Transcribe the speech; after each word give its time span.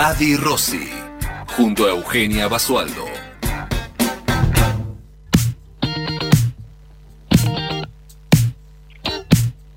Adi 0.00 0.36
Rossi, 0.36 0.88
junto 1.56 1.84
a 1.84 1.90
Eugenia 1.90 2.46
Basualdo. 2.46 3.04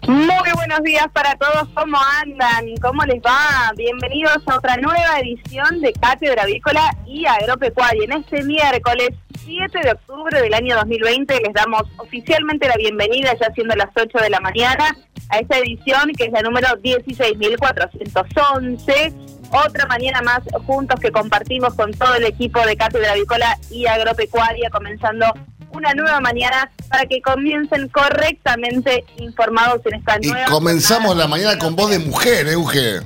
Muy 0.08 0.52
buenos 0.54 0.84
días 0.84 1.08
para 1.12 1.36
todos, 1.38 1.68
¿cómo 1.74 1.98
andan? 2.22 2.68
¿Cómo 2.84 3.04
les 3.06 3.20
va? 3.24 3.72
Bienvenidos 3.76 4.38
a 4.46 4.58
otra 4.58 4.78
nueva 4.78 5.20
edición 5.22 5.82
de 5.82 5.92
Cátedra 5.94 6.44
Avícola 6.44 6.96
y 7.08 7.26
Agropecuaria. 7.26 8.04
En 8.04 8.12
este 8.12 8.44
miércoles 8.44 9.10
7 9.44 9.80
de 9.84 9.94
octubre 9.94 10.40
del 10.40 10.54
año 10.54 10.76
2020 10.76 11.34
les 11.34 11.54
damos 11.54 11.86
oficialmente 11.98 12.68
la 12.68 12.76
bienvenida, 12.76 13.36
ya 13.42 13.52
siendo 13.56 13.76
las 13.76 13.90
8 13.96 14.20
de 14.20 14.30
la 14.30 14.40
mañana, 14.40 14.96
a 15.30 15.40
esta 15.40 15.58
edición 15.58 16.12
que 16.16 16.26
es 16.26 16.32
la 16.32 16.44
número 16.44 16.68
16.411 16.68 19.41
otra 19.52 19.86
mañana 19.88 20.22
más 20.22 20.42
juntos 20.66 21.00
que 21.00 21.12
compartimos 21.12 21.74
con 21.74 21.92
todo 21.94 22.16
el 22.16 22.26
equipo 22.26 22.66
de 22.66 22.76
Cátedra 22.76 23.12
Avícola 23.12 23.58
y 23.70 23.86
Agropecuaria, 23.86 24.70
comenzando 24.70 25.26
una 25.74 25.94
nueva 25.94 26.20
mañana 26.20 26.70
para 26.90 27.06
que 27.06 27.22
comiencen 27.22 27.88
correctamente 27.90 29.06
informados 29.18 29.82
en 29.86 29.96
esta 29.96 30.18
nueva. 30.20 30.48
Y 30.48 30.52
comenzamos 30.52 31.16
la 31.16 31.28
mañana 31.28 31.58
con 31.58 31.76
voz 31.76 31.92
de 31.92 32.00
mujer, 32.00 32.48
Euge. 32.48 33.02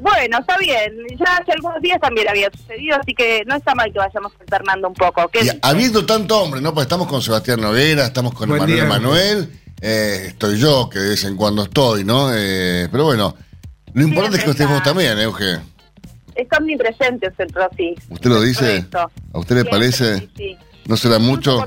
Bueno, 0.00 0.38
está 0.38 0.58
bien. 0.58 0.92
Ya 1.18 1.36
hace 1.36 1.52
algunos 1.52 1.80
días 1.80 2.00
también 2.00 2.28
había 2.28 2.50
sucedido, 2.50 2.96
así 3.00 3.14
que 3.14 3.42
no 3.46 3.56
está 3.56 3.74
mal 3.74 3.92
que 3.92 3.98
vayamos 3.98 4.32
alternando 4.40 4.88
un 4.88 4.94
poco. 4.94 5.30
Y 5.42 5.48
habiendo 5.62 6.04
tanto 6.04 6.40
hombre, 6.40 6.60
¿no? 6.60 6.74
Pues 6.74 6.84
estamos 6.84 7.06
con 7.08 7.22
Sebastián 7.22 7.60
Noguera, 7.60 8.06
estamos 8.06 8.34
con 8.34 8.50
Manuel 8.50 8.86
Manuel, 8.86 9.50
eh, 9.80 10.26
estoy 10.28 10.58
yo, 10.58 10.88
que 10.90 10.98
de 10.98 11.10
vez 11.10 11.24
en 11.24 11.36
cuando 11.36 11.62
estoy, 11.62 12.04
¿no? 12.04 12.30
Eh, 12.34 12.88
pero 12.90 13.04
bueno, 13.04 13.34
lo 13.96 14.02
importante 14.02 14.36
es 14.36 14.44
que 14.44 14.50
estemos 14.50 14.82
también, 14.82 15.18
Euge. 15.18 15.58
Es 16.34 16.46
omnipresente 16.58 17.28
usted, 17.28 17.46
Rosy. 17.54 17.94
¿Usted 18.10 18.28
lo 18.28 18.42
dice? 18.42 18.86
¿A 19.32 19.38
usted 19.38 19.56
le 19.56 19.64
parece? 19.64 20.18
Sí, 20.18 20.30
sí. 20.36 20.58
¿No 20.86 20.98
será 20.98 21.18
mucho? 21.18 21.64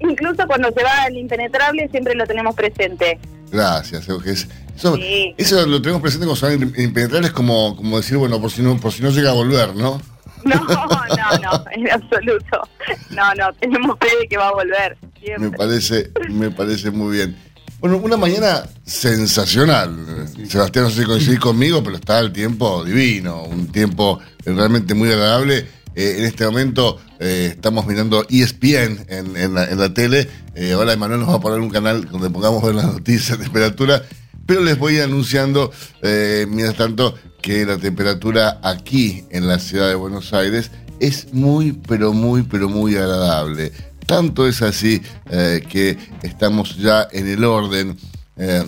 incluso 0.00 0.46
cuando 0.48 0.68
se 0.72 0.82
va 0.82 1.04
al 1.04 1.16
impenetrable 1.16 1.88
siempre 1.90 2.16
lo 2.16 2.26
tenemos 2.26 2.56
presente. 2.56 3.20
Gracias, 3.52 4.08
Euge. 4.08 4.32
Eso, 4.32 4.98
eso 5.38 5.66
lo 5.66 5.80
tenemos 5.80 6.02
presente 6.02 6.26
con 6.26 6.34
son 6.34 6.60
impenetrables 6.76 7.30
como, 7.30 7.76
como 7.76 7.98
decir, 7.98 8.16
bueno, 8.16 8.40
por 8.40 8.50
si 8.50 8.60
no, 8.60 8.76
por 8.80 8.92
si 8.92 9.04
no 9.04 9.10
llega 9.10 9.30
a 9.30 9.34
volver, 9.34 9.76
¿no? 9.76 10.00
No, 10.44 10.56
no, 10.56 11.38
no, 11.40 11.64
en 11.70 11.90
absoluto. 11.90 12.68
No, 13.10 13.34
no, 13.34 13.50
tenemos 13.54 13.96
fe 13.98 14.08
de 14.20 14.28
que 14.28 14.36
va 14.36 14.48
a 14.48 14.52
volver. 14.52 14.98
Me 15.38 15.50
parece, 15.50 16.10
me 16.28 16.50
parece 16.50 16.90
muy 16.90 17.16
bien. 17.16 17.36
Bueno, 17.84 17.98
una 17.98 18.16
mañana 18.16 18.66
sensacional. 18.86 20.26
Sebastián, 20.48 20.86
no 20.86 20.90
sé 20.90 21.02
si 21.02 21.06
coincidís 21.06 21.38
conmigo, 21.38 21.84
pero 21.84 21.96
está 21.96 22.18
el 22.18 22.32
tiempo 22.32 22.82
divino, 22.82 23.42
un 23.42 23.66
tiempo 23.66 24.20
realmente 24.46 24.94
muy 24.94 25.10
agradable. 25.10 25.66
Eh, 25.94 26.14
en 26.16 26.24
este 26.24 26.46
momento 26.46 26.98
eh, 27.20 27.50
estamos 27.50 27.86
mirando 27.86 28.24
ESPN 28.30 29.04
en, 29.10 29.54
la, 29.54 29.92
tele. 29.92 30.26
Eh, 30.54 30.72
ahora 30.72 30.94
Emanuel 30.94 31.20
nos 31.20 31.28
va 31.28 31.34
a 31.34 31.40
poner 31.40 31.60
un 31.60 31.68
canal 31.68 32.08
donde 32.10 32.30
pongamos 32.30 32.62
ver 32.62 32.74
las 32.74 32.86
noticias 32.86 33.36
de 33.36 33.44
temperatura. 33.44 34.02
Pero 34.46 34.62
les 34.62 34.78
voy 34.78 35.00
anunciando, 35.00 35.70
mientras 36.00 36.78
tanto, 36.78 37.14
que 37.42 37.66
la 37.66 37.76
temperatura 37.76 38.60
aquí 38.62 39.24
en 39.28 39.46
la 39.46 39.58
ciudad 39.58 39.90
de 39.90 39.94
Buenos 39.94 40.32
Aires 40.32 40.70
es 41.00 41.34
muy, 41.34 41.72
pero 41.72 42.14
muy, 42.14 42.44
pero 42.44 42.70
muy 42.70 42.96
agradable. 42.96 43.72
Tanto 44.06 44.46
es 44.46 44.62
así 44.62 45.02
eh, 45.30 45.64
que 45.68 45.96
estamos 46.22 46.76
ya 46.76 47.08
en 47.10 47.26
el 47.28 47.44
orden 47.44 47.96
eh, 48.36 48.64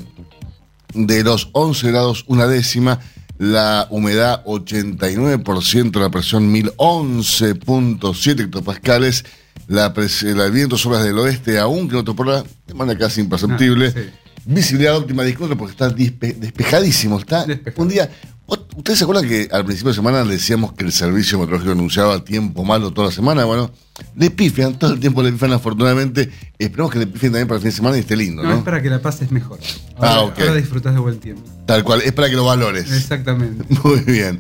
de 0.95 1.25
los 1.25 1.51
11 1.53 1.89
grados 1.89 2.25
una 2.27 2.47
décima, 2.47 3.01
la 3.39 3.87
humedad 3.91 4.43
89%, 4.45 6.01
la 6.01 6.11
presión 6.11 6.53
1011.7 6.55 8.41
hectopascales, 8.41 9.25
la 9.69 9.93
el 9.97 10.51
viento 10.53 10.79
sobre 10.79 11.01
del 11.01 11.19
oeste, 11.19 11.59
aunque 11.59 11.97
no 11.97 12.05
por 12.05 12.45
de 12.67 12.75
manera 12.75 12.99
casi 12.99 13.21
imperceptible. 13.21 13.93
Ah, 13.95 14.01
Visibilidad 14.49 14.97
óptima, 14.97 15.25
disculpe, 15.25 15.57
porque 15.57 15.73
está 15.73 15.91
despejadísimo. 15.91 17.19
Está 17.19 17.45
un 17.75 17.89
día, 17.89 18.09
¿Ustedes 18.47 18.99
se 18.99 19.05
acuerdan 19.05 19.29
que 19.29 19.49
al 19.51 19.65
principio 19.65 19.91
de 19.91 19.97
semana 19.97 20.25
decíamos 20.25 20.73
que 20.73 20.84
el 20.84 20.93
servicio 20.93 21.39
meteorológico 21.39 21.73
anunciaba 21.73 22.25
tiempo 22.25 22.62
malo 22.62 22.93
toda 22.93 23.09
la 23.09 23.12
semana? 23.12 23.45
Bueno, 23.45 23.73
le 24.15 24.31
pifian, 24.31 24.79
todo 24.79 24.93
el 24.93 25.01
tiempo 25.01 25.23
le 25.23 25.33
pifian 25.33 25.53
afortunadamente. 25.53 26.31
Esperemos 26.57 26.93
que 26.93 27.01
le 27.01 27.07
pifien 27.09 27.33
también 27.33 27.49
para 27.49 27.57
el 27.57 27.62
fin 27.62 27.71
de 27.71 27.77
semana 27.77 27.97
y 27.97 28.01
esté 28.01 28.17
lindo, 28.17 28.45
¿no? 28.45 28.51
No, 28.51 28.57
es 28.59 28.62
para 28.62 28.81
que 28.81 28.89
la 28.89 29.03
pases 29.03 29.33
mejor. 29.33 29.59
Ah, 29.99 30.17
ahora, 30.17 30.34
ah, 30.37 30.41
Ahora 30.43 30.55
disfrutas 30.55 30.95
de 30.95 31.01
buen 31.01 31.19
tiempo. 31.19 31.43
Tal 31.67 31.83
cual, 31.83 32.03
es 32.03 32.12
para 32.12 32.29
que 32.29 32.37
lo 32.37 32.45
valores. 32.45 32.93
Exactamente. 32.93 33.65
Muy 33.83 34.01
bien. 34.01 34.39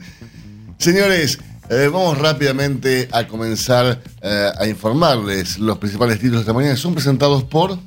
Señores, 0.78 1.40
eh, 1.68 1.90
vamos 1.92 2.16
rápidamente 2.18 3.08
a 3.10 3.26
comenzar 3.26 4.00
eh, 4.22 4.50
a 4.56 4.66
informarles 4.68 5.58
los 5.58 5.78
principales 5.78 6.18
títulos 6.18 6.40
de 6.40 6.42
esta 6.42 6.52
mañana. 6.52 6.76
Son 6.76 6.94
presentados 6.94 7.42
por... 7.42 7.78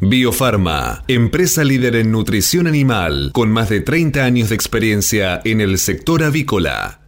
Biofarma, 0.00 1.04
empresa 1.08 1.64
líder 1.64 1.96
en 1.96 2.12
nutrición 2.12 2.66
animal, 2.66 3.30
con 3.32 3.50
más 3.50 3.70
de 3.70 3.80
30 3.80 4.24
años 4.24 4.50
de 4.50 4.54
experiencia 4.54 5.40
en 5.42 5.62
el 5.62 5.78
sector 5.78 6.22
avícola. 6.22 7.00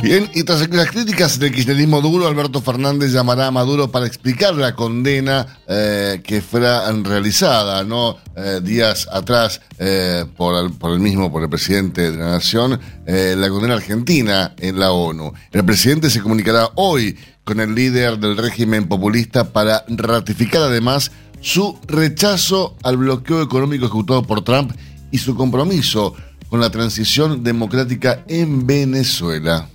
Bien, 0.00 0.30
y 0.32 0.44
tras 0.44 0.68
las 0.70 0.90
críticas 0.90 1.40
del 1.40 1.52
kirchnerismo 1.52 2.00
duro, 2.00 2.28
Alberto 2.28 2.62
Fernández 2.62 3.10
llamará 3.10 3.48
a 3.48 3.50
Maduro 3.50 3.90
para 3.90 4.06
explicar 4.06 4.54
la 4.54 4.74
condena 4.74 5.58
eh, 5.66 6.20
que 6.22 6.40
fuera 6.40 6.90
realizada, 7.02 7.82
¿no? 7.82 8.16
Eh, 8.36 8.60
días 8.62 9.08
atrás 9.10 9.60
eh, 9.76 10.24
por, 10.36 10.54
el, 10.64 10.72
por, 10.72 10.92
el, 10.92 11.00
mismo, 11.00 11.32
por 11.32 11.42
el 11.42 11.48
presidente 11.48 12.12
de 12.12 12.16
la 12.16 12.30
Nación, 12.30 12.78
la 13.06 13.48
condena 13.48 13.74
argentina 13.74 14.54
en 14.58 14.78
la 14.78 14.92
ONU. 14.92 15.32
El 15.50 15.64
presidente 15.64 16.10
se 16.10 16.22
comunicará 16.22 16.70
hoy 16.76 17.16
con 17.42 17.58
el 17.58 17.74
líder 17.74 18.18
del 18.18 18.36
régimen 18.36 18.86
populista 18.86 19.52
para 19.52 19.84
ratificar 19.88 20.62
además 20.62 21.10
su 21.40 21.76
rechazo 21.88 22.76
al 22.84 22.98
bloqueo 22.98 23.42
económico 23.42 23.86
ejecutado 23.86 24.22
por 24.22 24.44
Trump 24.44 24.72
y 25.10 25.18
su 25.18 25.34
compromiso 25.34 26.14
con 26.48 26.60
la 26.60 26.70
transición 26.70 27.42
democrática 27.42 28.22
en 28.28 28.66
Venezuela. 28.66 29.68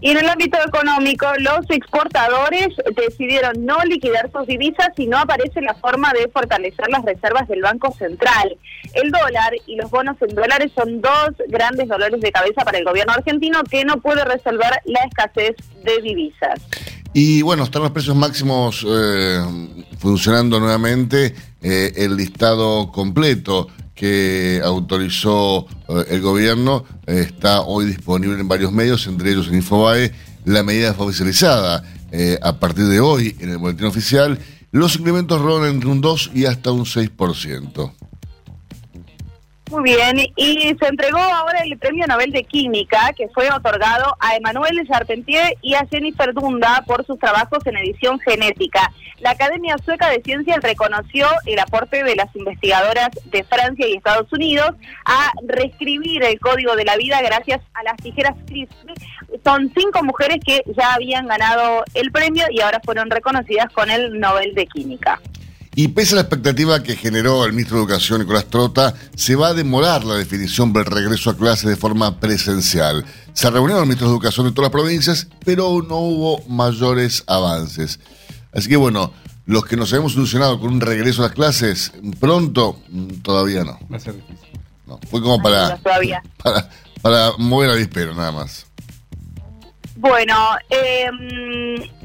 Y 0.00 0.10
en 0.10 0.18
el 0.18 0.28
ámbito 0.28 0.58
económico, 0.66 1.26
los 1.38 1.70
exportadores 1.70 2.68
decidieron 2.94 3.64
no 3.64 3.82
liquidar 3.84 4.30
sus 4.30 4.46
divisas 4.46 4.90
y 4.98 5.06
no 5.06 5.18
aparece 5.18 5.62
la 5.62 5.74
forma 5.74 6.12
de 6.12 6.28
fortalecer 6.28 6.86
las 6.90 7.02
reservas 7.04 7.48
del 7.48 7.62
Banco 7.62 7.92
Central. 7.92 8.56
El 8.92 9.10
dólar 9.10 9.54
y 9.66 9.76
los 9.76 9.90
bonos 9.90 10.16
en 10.20 10.34
dólares 10.34 10.70
son 10.74 11.00
dos 11.00 11.30
grandes 11.48 11.88
dolores 11.88 12.20
de 12.20 12.30
cabeza 12.30 12.62
para 12.62 12.78
el 12.78 12.84
gobierno 12.84 13.14
argentino 13.14 13.64
que 13.64 13.84
no 13.84 14.00
puede 14.00 14.24
resolver 14.24 14.70
la 14.84 15.00
escasez 15.00 15.56
de 15.82 16.02
divisas. 16.02 16.60
Y 17.14 17.40
bueno, 17.40 17.64
están 17.64 17.80
los 17.80 17.92
precios 17.92 18.14
máximos 18.14 18.86
eh, 18.86 19.40
funcionando 19.98 20.60
nuevamente, 20.60 21.34
eh, 21.62 21.92
el 21.96 22.14
listado 22.14 22.92
completo 22.92 23.68
que 23.96 24.60
autorizó 24.62 25.66
eh, 25.88 26.04
el 26.10 26.20
gobierno 26.20 26.84
está 27.06 27.62
hoy 27.62 27.86
disponible 27.86 28.38
en 28.38 28.46
varios 28.46 28.70
medios, 28.70 29.06
entre 29.08 29.30
ellos 29.32 29.48
en 29.48 29.56
Infobae. 29.56 30.12
La 30.44 30.62
medida 30.62 30.94
fue 30.94 31.06
oficializada 31.06 31.82
eh, 32.12 32.38
a 32.40 32.60
partir 32.60 32.84
de 32.84 33.00
hoy 33.00 33.34
en 33.40 33.50
el 33.50 33.58
boletín 33.58 33.86
oficial. 33.86 34.38
Los 34.70 34.96
incrementos 34.96 35.40
rodan 35.40 35.74
entre 35.74 35.88
un 35.88 36.00
2 36.00 36.32
y 36.34 36.44
hasta 36.44 36.70
un 36.70 36.84
6%. 36.84 37.92
Muy 39.68 39.82
bien, 39.82 40.16
y 40.36 40.76
se 40.78 40.86
entregó 40.86 41.18
ahora 41.18 41.58
el 41.64 41.76
Premio 41.76 42.06
Nobel 42.06 42.30
de 42.30 42.44
Química, 42.44 43.12
que 43.16 43.28
fue 43.30 43.50
otorgado 43.50 44.16
a 44.20 44.36
Emmanuel 44.36 44.86
Charpentier 44.86 45.56
y 45.60 45.74
a 45.74 45.84
Jennifer 45.90 46.32
Dunda 46.32 46.84
por 46.86 47.04
sus 47.04 47.18
trabajos 47.18 47.66
en 47.66 47.76
edición 47.76 48.20
genética. 48.20 48.92
La 49.18 49.30
Academia 49.30 49.74
Sueca 49.84 50.08
de 50.08 50.22
Ciencias 50.22 50.58
reconoció 50.62 51.26
el 51.46 51.58
aporte 51.58 52.04
de 52.04 52.14
las 52.14 52.34
investigadoras 52.36 53.08
de 53.24 53.42
Francia 53.42 53.88
y 53.88 53.96
Estados 53.96 54.32
Unidos 54.32 54.70
a 55.04 55.32
reescribir 55.44 56.22
el 56.22 56.38
código 56.38 56.76
de 56.76 56.84
la 56.84 56.96
vida 56.96 57.20
gracias 57.22 57.60
a 57.74 57.82
las 57.82 57.96
tijeras 57.96 58.36
CRISPR. 58.46 58.92
Son 59.42 59.72
cinco 59.76 60.04
mujeres 60.04 60.38
que 60.46 60.62
ya 60.76 60.94
habían 60.94 61.26
ganado 61.26 61.82
el 61.94 62.12
premio 62.12 62.46
y 62.50 62.60
ahora 62.60 62.80
fueron 62.84 63.10
reconocidas 63.10 63.72
con 63.72 63.90
el 63.90 64.20
Nobel 64.20 64.54
de 64.54 64.66
Química. 64.66 65.20
Y 65.78 65.88
pese 65.88 66.14
a 66.14 66.16
la 66.16 66.22
expectativa 66.22 66.82
que 66.82 66.96
generó 66.96 67.44
el 67.44 67.52
ministro 67.52 67.76
de 67.76 67.82
Educación, 67.82 68.20
Nicolás 68.20 68.46
Trota, 68.46 68.94
se 69.14 69.36
va 69.36 69.48
a 69.48 69.54
demorar 69.54 70.04
la 70.04 70.14
definición 70.14 70.72
del 70.72 70.86
regreso 70.86 71.28
a 71.28 71.36
clase 71.36 71.68
de 71.68 71.76
forma 71.76 72.18
presencial. 72.18 73.04
Se 73.34 73.50
reunieron 73.50 73.80
los 73.80 73.86
ministros 73.86 74.08
de 74.08 74.14
Educación 74.14 74.46
de 74.46 74.52
todas 74.52 74.72
las 74.72 74.80
provincias, 74.80 75.28
pero 75.44 75.82
no 75.86 75.98
hubo 75.98 76.42
mayores 76.48 77.24
avances. 77.26 78.00
Así 78.54 78.70
que 78.70 78.76
bueno, 78.76 79.12
los 79.44 79.66
que 79.66 79.76
nos 79.76 79.92
hemos 79.92 80.14
solucionado 80.14 80.58
con 80.58 80.72
un 80.72 80.80
regreso 80.80 81.20
a 81.20 81.26
las 81.26 81.34
clases 81.34 81.92
pronto, 82.18 82.80
todavía 83.22 83.62
no. 83.62 83.78
Va 83.92 83.98
a 83.98 84.00
ser 84.00 84.14
difícil. 84.14 84.58
No, 84.86 84.98
fue 85.10 85.20
como 85.20 85.42
para, 85.42 85.76
para, 86.42 86.70
para 87.02 87.32
mover 87.36 87.68
al 87.68 87.78
dispero, 87.78 88.14
nada 88.14 88.32
más. 88.32 88.65
Bueno, 90.08 90.34
eh, 90.70 91.10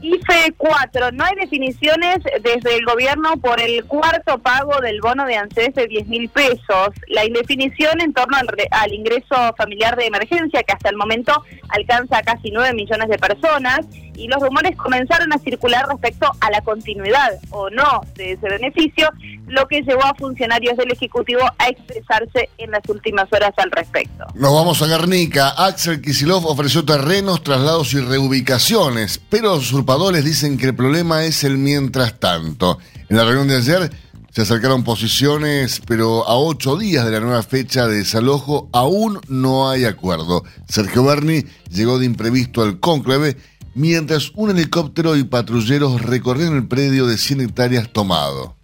IFE 0.02 0.54
4, 0.58 1.12
no 1.12 1.24
hay 1.24 1.36
definiciones 1.36 2.18
desde 2.42 2.76
el 2.76 2.84
gobierno 2.84 3.38
por 3.38 3.62
el 3.62 3.86
cuarto 3.86 4.40
pago 4.40 4.82
del 4.82 5.00
bono 5.02 5.26
de 5.26 5.36
ANSES 5.36 5.76
de 5.76 5.88
10 5.88 6.08
mil 6.08 6.28
pesos. 6.30 6.90
La 7.10 7.26
indefinición 7.26 8.02
en 8.02 8.12
torno 8.12 8.38
al, 8.38 8.48
al, 8.72 8.92
ingreso 8.92 9.54
familiar 9.56 9.96
de 9.96 10.08
emergencia, 10.08 10.64
que 10.64 10.74
hasta 10.74 10.90
el 10.90 10.98
momento 10.98 11.44
alcanza 11.70 12.18
a 12.18 12.24
casi 12.24 12.50
9 12.50 12.74
millones 12.74 13.08
de 13.08 13.20
personas, 13.20 13.82
y 14.16 14.28
los 14.28 14.42
rumores 14.42 14.76
comenzaron 14.78 15.32
a 15.34 15.38
circular 15.40 15.88
respecto 15.88 16.32
a 16.40 16.52
la 16.52 16.62
continuidad 16.62 17.32
o 17.50 17.70
no 17.70 18.02
de 18.16 18.34
ese 18.34 18.48
beneficio, 18.48 19.10
lo 19.48 19.68
que 19.68 19.82
llevó 19.82 20.04
a 20.06 20.14
funcionarios 20.16 20.78
del 20.78 20.92
Ejecutivo 20.92 21.42
a 21.58 21.70
expresarse 21.70 22.50
en 22.58 22.72
las 22.72 22.88
últimas 22.88 23.32
horas 23.32 23.54
al 23.58 23.72
respecto. 23.72 24.26
Nos 24.36 24.54
vamos 24.54 24.82
a 24.82 24.88
Guernica. 24.88 25.50
Axel 25.50 26.02
Kisilov 26.02 26.46
ofreció 26.46 26.86
terrenos, 26.86 27.44
traslados 27.44 27.94
y 27.94 28.00
reubicaciones, 28.00 29.22
pero 29.30 29.56
los 29.56 29.72
usurpadores 29.72 30.24
dicen 30.24 30.58
que 30.58 30.68
el 30.68 30.76
problema 30.76 31.24
es 31.24 31.44
el 31.44 31.58
mientras 31.58 32.20
tanto. 32.20 32.78
En 33.10 33.18
la 33.18 33.24
reunión 33.24 33.48
de 33.48 33.58
ayer 33.58 33.92
se 34.32 34.44
acercaron 34.44 34.86
posiciones, 34.86 35.82
pero 35.86 36.26
a 36.26 36.38
ocho 36.38 36.78
días 36.78 37.04
de 37.04 37.12
la 37.12 37.20
nueva 37.20 37.44
fecha 37.44 37.88
de 37.88 37.98
desalojo 37.98 38.70
aún 38.72 39.20
no 39.28 39.70
hay 39.70 39.84
acuerdo. 39.84 40.46
Sergio 40.70 41.04
Berni 41.04 41.44
llegó 41.70 42.00
de 42.00 42.06
imprevisto 42.06 42.62
al 42.62 42.80
cónclave 42.80 43.36
mientras 43.74 44.32
un 44.36 44.52
helicóptero 44.52 45.16
y 45.16 45.24
patrulleros 45.24 46.02
recorrieron 46.02 46.56
el 46.56 46.68
predio 46.68 47.06
de 47.08 47.18
100 47.18 47.42
hectáreas 47.42 47.92
tomado. 47.92 48.56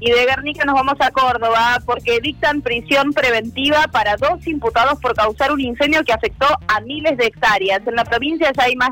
Y 0.00 0.10
de 0.10 0.26
Guernica 0.26 0.64
nos 0.66 0.74
vamos 0.74 0.96
a 1.00 1.10
Córdoba 1.10 1.80
porque 1.86 2.20
dictan 2.20 2.60
prisión 2.60 3.12
preventiva 3.12 3.86
para 3.90 4.16
dos 4.16 4.46
imputados 4.46 5.00
por 5.00 5.14
causar 5.14 5.50
un 5.50 5.60
incendio 5.60 6.04
que 6.04 6.12
afectó 6.12 6.46
a 6.68 6.80
miles 6.80 7.16
de 7.16 7.26
hectáreas. 7.26 7.80
En 7.86 7.94
la 7.94 8.04
provincia 8.04 8.52
ya 8.54 8.64
hay 8.64 8.76
más 8.76 8.90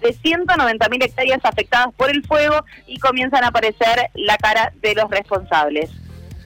de 0.00 0.12
190 0.12 0.88
mil 0.88 1.02
hectáreas 1.02 1.40
afectadas 1.42 1.88
por 1.96 2.10
el 2.10 2.24
fuego 2.24 2.64
y 2.86 2.98
comienzan 2.98 3.42
a 3.44 3.48
aparecer 3.48 4.10
la 4.14 4.36
cara 4.36 4.72
de 4.82 4.94
los 4.94 5.10
responsables. 5.10 5.90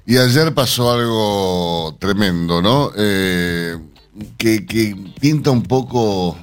Y 0.06 0.19
ayer 0.19 0.55
pasó 0.55 0.93
algo 0.93 1.96
tremendo, 1.99 2.62
¿no? 2.62 2.93
Eh, 2.96 3.76
que, 4.38 4.64
que, 4.64 4.96
pinta 5.20 5.50
un 5.50 5.64
poco 5.64 6.38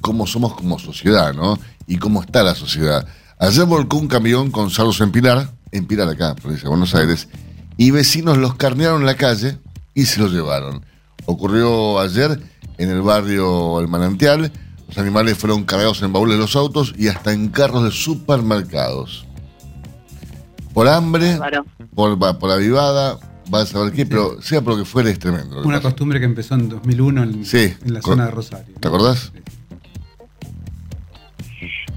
cómo 0.00 0.26
somos 0.26 0.54
como 0.54 0.78
sociedad, 0.78 1.34
¿no? 1.34 1.58
Y 1.86 1.96
cómo 1.98 2.22
está 2.22 2.42
la 2.42 2.54
sociedad. 2.54 3.06
Ayer 3.38 3.64
volcó 3.64 3.96
un 3.96 4.08
camión 4.08 4.50
con 4.50 4.70
saldos 4.70 5.00
en 5.00 5.12
Pilar, 5.12 5.50
en 5.72 5.86
Pilar 5.86 6.08
acá, 6.08 6.34
provincia 6.34 6.64
de 6.64 6.68
Buenos 6.68 6.94
Aires, 6.94 7.28
y 7.76 7.90
vecinos 7.90 8.38
los 8.38 8.54
carnearon 8.54 9.00
en 9.00 9.06
la 9.06 9.16
calle 9.16 9.58
y 9.94 10.04
se 10.04 10.20
los 10.20 10.32
llevaron. 10.32 10.84
Ocurrió 11.26 11.98
ayer 12.00 12.40
en 12.78 12.90
el 12.90 13.02
barrio 13.02 13.80
El 13.80 13.88
Manantial, 13.88 14.52
los 14.88 14.98
animales 14.98 15.38
fueron 15.38 15.64
cargados 15.64 16.02
en 16.02 16.12
baúles 16.12 16.36
de 16.36 16.42
los 16.42 16.56
autos 16.56 16.94
y 16.98 17.08
hasta 17.08 17.32
en 17.32 17.48
carros 17.48 17.84
de 17.84 17.90
supermercados. 17.90 19.26
Por 20.74 20.88
hambre, 20.88 21.38
por, 21.94 22.18
por 22.38 22.50
avivada, 22.50 23.18
va 23.52 23.62
a 23.62 23.66
saber 23.66 23.92
qué, 23.92 24.06
pero 24.06 24.40
sea 24.40 24.60
por 24.62 24.74
lo 24.74 24.78
que 24.80 24.84
fuera 24.84 25.10
es 25.10 25.18
tremendo. 25.18 25.62
Una 25.62 25.80
costumbre 25.80 26.18
que 26.20 26.26
empezó 26.26 26.54
en 26.54 26.68
2001 26.68 27.22
en, 27.22 27.44
en 27.52 27.94
la 27.94 28.02
zona 28.02 28.26
de 28.26 28.30
Rosario. 28.30 28.74
¿Te 28.78 28.88
acordás? 28.88 29.32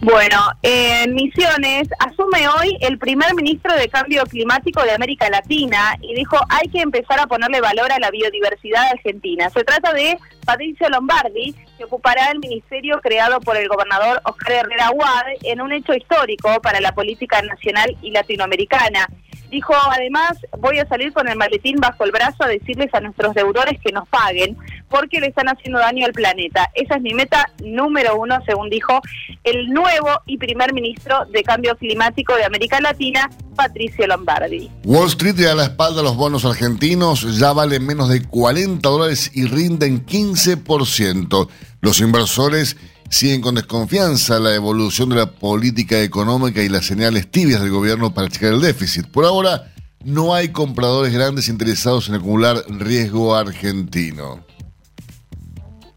Bueno, 0.03 0.37
en 0.61 1.13
Misiones 1.13 1.87
asume 1.97 2.45
hoy 2.49 2.77
el 2.81 2.97
primer 2.97 3.33
ministro 3.35 3.73
de 3.73 3.87
Cambio 3.87 4.25
Climático 4.25 4.83
de 4.83 4.91
América 4.91 5.29
Latina 5.29 5.95
y 6.01 6.13
dijo 6.13 6.37
hay 6.49 6.67
que 6.67 6.81
empezar 6.81 7.21
a 7.21 7.27
ponerle 7.27 7.61
valor 7.61 7.89
a 7.89 7.99
la 7.99 8.11
biodiversidad 8.11 8.85
argentina. 8.91 9.49
Se 9.49 9.63
trata 9.63 9.93
de 9.93 10.19
Patricio 10.45 10.89
Lombardi, 10.89 11.55
que 11.77 11.85
ocupará 11.85 12.31
el 12.31 12.39
ministerio 12.39 12.99
creado 13.01 13.39
por 13.39 13.55
el 13.55 13.69
gobernador 13.69 14.21
Oscar 14.25 14.65
Herrera 14.65 14.91
Huad 14.91 15.23
en 15.43 15.61
un 15.61 15.71
hecho 15.71 15.93
histórico 15.93 16.61
para 16.61 16.81
la 16.81 16.93
política 16.93 17.41
nacional 17.41 17.95
y 18.01 18.11
latinoamericana. 18.11 19.07
Dijo 19.53 19.75
además, 19.91 20.31
voy 20.57 20.79
a 20.79 20.87
salir 20.87 21.13
con 21.13 21.27
el 21.27 21.37
maletín 21.37 21.75
bajo 21.75 22.03
el 22.05 22.11
brazo 22.11 22.43
a 22.43 22.47
decirles 22.47 22.91
a 22.91 23.01
nuestros 23.01 23.35
deudores 23.35 23.79
que 23.79 23.91
nos 23.91 24.09
paguen 24.09 24.57
porque 24.89 25.19
le 25.19 25.27
están 25.27 25.47
haciendo 25.47 25.77
daño 25.77 26.07
al 26.07 26.11
planeta. 26.11 26.71
Esa 26.73 26.95
es 26.95 27.03
mi 27.03 27.13
meta 27.13 27.51
número 27.63 28.17
uno, 28.17 28.39
según 28.47 28.71
dijo 28.71 28.99
el 29.43 29.69
nuevo 29.69 30.09
y 30.25 30.39
primer 30.39 30.73
ministro 30.73 31.25
de 31.25 31.43
Cambio 31.43 31.75
Climático 31.77 32.35
de 32.35 32.45
América 32.45 32.79
Latina, 32.81 33.29
Patricio 33.55 34.07
Lombardi. 34.07 34.71
Wall 34.85 35.05
Street 35.09 35.35
le 35.37 35.43
da 35.43 35.53
la 35.53 35.65
espalda 35.65 36.01
a 36.01 36.03
los 36.03 36.15
bonos 36.15 36.45
argentinos, 36.45 37.37
ya 37.37 37.53
valen 37.53 37.85
menos 37.85 38.09
de 38.09 38.25
40 38.25 38.89
dólares 38.89 39.29
y 39.35 39.45
rinden 39.45 40.03
15%. 40.03 41.47
Los 41.79 42.01
inversores 42.01 42.75
siguen 43.09 43.41
con 43.41 43.55
desconfianza 43.55 44.39
la 44.39 44.53
evolución 44.53 45.09
de 45.09 45.15
la 45.17 45.31
política 45.31 46.01
económica 46.01 46.61
y 46.61 46.69
las 46.69 46.85
señales 46.85 47.29
tibias 47.29 47.61
del 47.61 47.71
gobierno 47.71 48.13
para 48.13 48.29
checar 48.29 48.53
el 48.53 48.61
déficit. 48.61 49.07
Por 49.07 49.25
ahora, 49.25 49.73
no 50.03 50.33
hay 50.33 50.49
compradores 50.49 51.13
grandes 51.13 51.47
interesados 51.47 52.09
en 52.09 52.15
acumular 52.15 52.63
riesgo 52.67 53.35
argentino. 53.35 54.45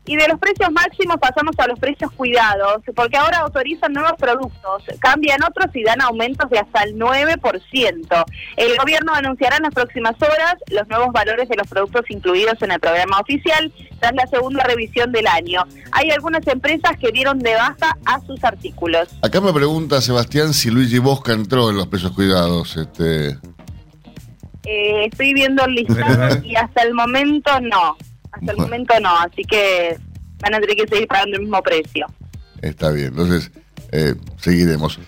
Y 0.06 0.16
de 0.16 0.28
los 0.28 0.38
precios 0.38 0.70
máximos 0.70 1.16
pasamos 1.20 1.58
a 1.58 1.66
los 1.66 1.78
precios 1.78 2.10
cuidados, 2.12 2.82
porque 2.94 3.16
ahora 3.16 3.38
autorizan 3.40 3.92
nuevos 3.92 4.12
productos, 4.18 4.84
cambian 5.00 5.42
otros 5.42 5.74
y 5.74 5.82
dan 5.82 6.00
aumentos 6.00 6.48
de 6.48 6.60
hasta 6.60 6.84
el 6.84 6.96
9%. 6.96 8.24
El 8.56 8.76
gobierno 8.78 9.12
anunciará 9.14 9.56
en 9.56 9.64
las 9.64 9.74
próximas 9.74 10.14
horas 10.22 10.54
los 10.70 10.86
nuevos 10.88 11.12
valores 11.12 11.48
de 11.48 11.56
los 11.56 11.66
productos 11.66 12.02
incluidos 12.08 12.60
en 12.62 12.70
el 12.70 12.80
programa 12.80 13.18
oficial 13.18 13.72
tras 13.98 14.14
la 14.14 14.26
segunda 14.28 14.62
revisión 14.64 15.10
del 15.10 15.26
año. 15.26 15.64
Hay 15.92 16.10
algunas 16.10 16.46
empresas 16.46 16.96
que 16.98 17.10
dieron 17.10 17.40
de 17.40 17.54
baja 17.54 17.96
a 18.04 18.20
sus 18.20 18.42
artículos. 18.44 19.08
Acá 19.22 19.40
me 19.40 19.52
pregunta 19.52 20.00
Sebastián 20.00 20.54
si 20.54 20.70
Luigi 20.70 20.98
Bosca 20.98 21.32
entró 21.32 21.70
en 21.70 21.76
los 21.76 21.88
precios 21.88 22.12
cuidados. 22.12 22.76
Este... 22.76 23.38
Eh, 24.68 25.06
estoy 25.06 25.32
viendo 25.32 25.64
el 25.64 25.74
listado 25.74 26.44
y 26.44 26.56
hasta 26.56 26.82
el 26.82 26.92
momento 26.92 27.50
no. 27.60 27.96
Hasta 28.36 28.52
el 28.52 28.58
momento 28.58 28.94
no, 29.00 29.16
así 29.18 29.42
que 29.44 29.96
van 30.40 30.54
a 30.54 30.60
tener 30.60 30.76
que 30.76 30.86
seguir 30.86 31.08
pagando 31.08 31.36
el 31.36 31.42
mismo 31.42 31.62
precio. 31.62 32.06
Está 32.60 32.90
bien, 32.90 33.08
entonces 33.08 33.50
eh, 33.92 34.14
seguiremos. 34.38 34.98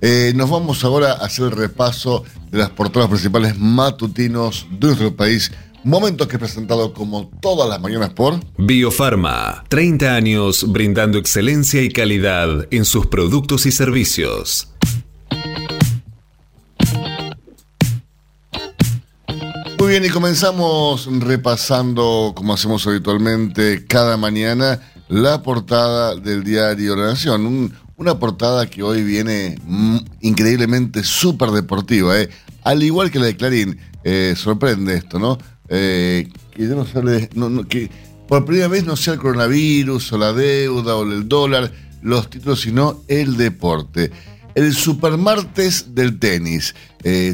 Eh, 0.00 0.32
nos 0.36 0.50
vamos 0.50 0.84
ahora 0.84 1.12
a 1.12 1.24
hacer 1.24 1.46
el 1.46 1.52
repaso 1.52 2.24
de 2.50 2.58
las 2.58 2.70
portadas 2.70 3.08
principales 3.08 3.58
matutinos 3.58 4.66
de 4.70 4.86
nuestro 4.88 5.16
país. 5.16 5.50
Momentos 5.84 6.26
que 6.26 6.36
he 6.36 6.38
presentado 6.38 6.92
como 6.92 7.30
todas 7.40 7.68
las 7.68 7.80
mañanas 7.80 8.10
por 8.10 8.40
Biofarma. 8.58 9.64
30 9.68 10.14
años 10.14 10.70
brindando 10.70 11.18
excelencia 11.18 11.82
y 11.82 11.90
calidad 11.90 12.66
en 12.70 12.84
sus 12.84 13.06
productos 13.06 13.66
y 13.66 13.72
servicios. 13.72 14.72
Muy 19.78 19.88
bien, 19.88 20.06
y 20.06 20.08
comenzamos 20.08 21.06
repasando, 21.20 22.32
como 22.34 22.54
hacemos 22.54 22.86
habitualmente 22.86 23.84
cada 23.86 24.16
mañana, 24.16 24.80
la 25.08 25.42
portada 25.42 26.16
del 26.16 26.42
diario 26.44 26.96
La 26.96 27.08
Nación. 27.08 27.74
una 27.98 28.18
portada 28.18 28.66
que 28.66 28.82
hoy 28.82 29.04
viene 29.04 29.58
mm, 29.66 29.98
increíblemente 30.22 31.04
súper 31.04 31.50
deportiva, 31.50 32.18
¿eh? 32.18 32.30
al 32.64 32.82
igual 32.82 33.10
que 33.10 33.18
la 33.18 33.26
de 33.26 33.36
Clarín. 33.36 33.78
Eh, 34.02 34.34
sorprende 34.34 34.94
esto, 34.94 35.18
¿no? 35.18 35.36
Eh, 35.68 36.30
que 36.52 36.62
no 36.62 36.86
sale, 36.86 37.28
que 37.68 37.90
por 38.26 38.46
primera 38.46 38.68
vez 38.68 38.86
no 38.86 38.96
sea 38.96 39.14
el 39.14 39.20
coronavirus 39.20 40.10
o 40.12 40.18
la 40.18 40.32
deuda 40.32 40.96
o 40.96 41.02
el 41.02 41.28
dólar, 41.28 41.70
los 42.02 42.30
títulos, 42.30 42.62
sino 42.62 43.02
el 43.08 43.36
deporte. 43.36 44.10
El 44.54 44.74
supermartes 44.74 45.94
del 45.94 46.18
tenis, 46.18 46.74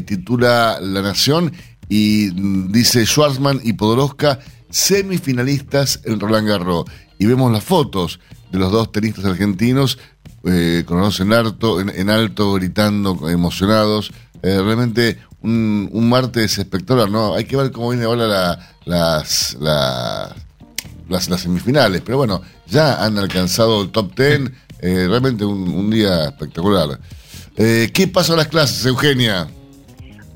titula 0.05 0.77
La 0.81 1.01
Nación 1.01 1.53
y 1.89 2.29
dice 2.71 3.05
Schwarzman 3.05 3.61
y 3.63 3.73
Podoroska 3.73 4.39
semifinalistas 4.69 6.01
en 6.05 6.19
Roland 6.19 6.47
Garros. 6.47 6.85
Y 7.19 7.25
vemos 7.25 7.51
las 7.51 7.63
fotos 7.63 8.19
de 8.51 8.59
los 8.59 8.71
dos 8.71 8.91
tenistas 8.91 9.25
argentinos 9.25 9.97
eh, 10.45 10.83
con 10.85 10.99
los 10.99 11.19
en 11.19 11.33
alto, 11.33 12.53
gritando, 12.53 13.29
emocionados. 13.29 14.11
Eh, 14.41 14.59
realmente 14.61 15.19
un, 15.41 16.09
martes 16.09 16.57
espectacular, 16.57 17.09
¿no? 17.09 17.35
Hay 17.35 17.45
que 17.45 17.55
ver 17.55 17.71
cómo 17.71 17.89
viene 17.89 18.05
ahora 18.05 18.59
las, 18.85 19.57
las, 19.59 20.35
las, 21.07 21.41
semifinales. 21.41 22.01
Pero 22.01 22.17
bueno, 22.17 22.41
ya 22.67 23.03
han 23.03 23.17
alcanzado 23.17 23.83
el 23.83 23.91
top 23.91 24.15
ten. 24.15 24.53
Eh, 24.79 25.07
realmente 25.07 25.45
un, 25.45 25.69
un 25.69 25.89
día 25.89 26.25
espectacular. 26.25 26.99
Eh, 27.55 27.91
¿Qué 27.93 28.07
pasa 28.07 28.33
a 28.33 28.37
las 28.37 28.47
clases, 28.47 28.85
Eugenia? 28.85 29.47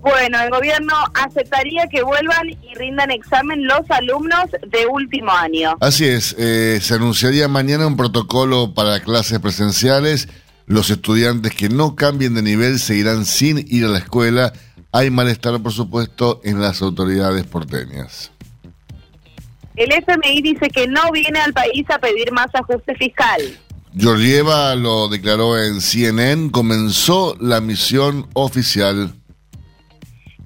Bueno, 0.08 0.40
el 0.42 0.50
gobierno 0.50 0.94
aceptaría 1.16 1.86
que 1.88 2.02
vuelvan 2.02 2.48
y 2.50 2.74
rindan 2.76 3.12
examen 3.12 3.68
los 3.68 3.82
alumnos 3.90 4.46
de 4.66 4.86
último 4.86 5.34
año. 5.34 5.76
Así 5.82 6.06
es, 6.06 6.34
eh, 6.40 6.80
se 6.82 6.94
anunciaría 6.94 7.50
mañana 7.50 7.86
un 7.86 7.98
protocolo 7.98 8.74
para 8.74 9.02
clases 9.02 9.40
presenciales. 9.40 10.30
Los 10.66 10.90
estudiantes 10.92 11.54
que 11.54 11.68
no 11.68 11.98
cambien 11.98 12.36
de 12.36 12.42
nivel 12.42 12.80
seguirán 12.80 13.26
sin 13.26 13.58
ir 13.68 13.84
a 13.84 13.90
la 13.90 13.98
escuela. 13.98 14.54
Hay 14.94 15.10
malestar, 15.10 15.62
por 15.62 15.74
supuesto, 15.74 16.40
en 16.46 16.62
las 16.62 16.82
autoridades 16.82 17.46
porteñas. 17.46 18.32
El 19.76 19.92
FMI 19.92 20.42
dice 20.42 20.70
que 20.70 20.88
no 20.88 21.12
viene 21.12 21.42
al 21.42 21.52
país 21.52 21.86
a 21.90 22.00
pedir 22.00 22.32
más 22.32 22.48
ajuste 22.54 22.96
fiscal. 22.96 23.42
Georgieva 23.94 24.74
lo 24.76 25.10
declaró 25.10 25.62
en 25.62 25.82
CNN, 25.82 26.50
comenzó 26.52 27.36
la 27.42 27.60
misión 27.60 28.28
oficial. 28.32 29.14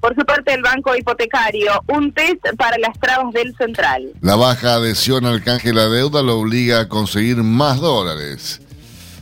Por 0.02 0.16
su 0.16 0.26
parte, 0.26 0.54
el 0.54 0.64
Banco 0.64 0.96
Hipotecario, 0.96 1.72
un 1.88 2.12
test 2.12 2.44
para 2.58 2.76
las 2.80 3.00
trabas 3.00 3.32
del 3.34 3.56
central. 3.56 4.12
La 4.22 4.36
baja 4.36 4.74
adhesión 4.76 5.26
al 5.26 5.44
canje 5.44 5.68
de 5.70 5.76
la 5.76 5.90
deuda 5.90 6.24
lo 6.24 6.40
obliga 6.40 6.82
a 6.82 6.90
conseguir 6.90 7.38
más 7.38 7.80
dólares. 7.80 8.62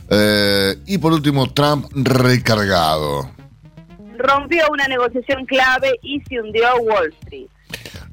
Eh, 0.08 0.76
y 0.86 0.96
por 0.96 1.12
último, 1.12 1.52
Trump 1.52 1.86
recargado. 1.92 3.30
Rompió 4.16 4.64
una 4.72 4.88
negociación 4.88 5.44
clave 5.44 5.98
y 6.02 6.20
se 6.22 6.40
hundió 6.40 6.74
Wall 6.78 7.14
Street. 7.24 7.48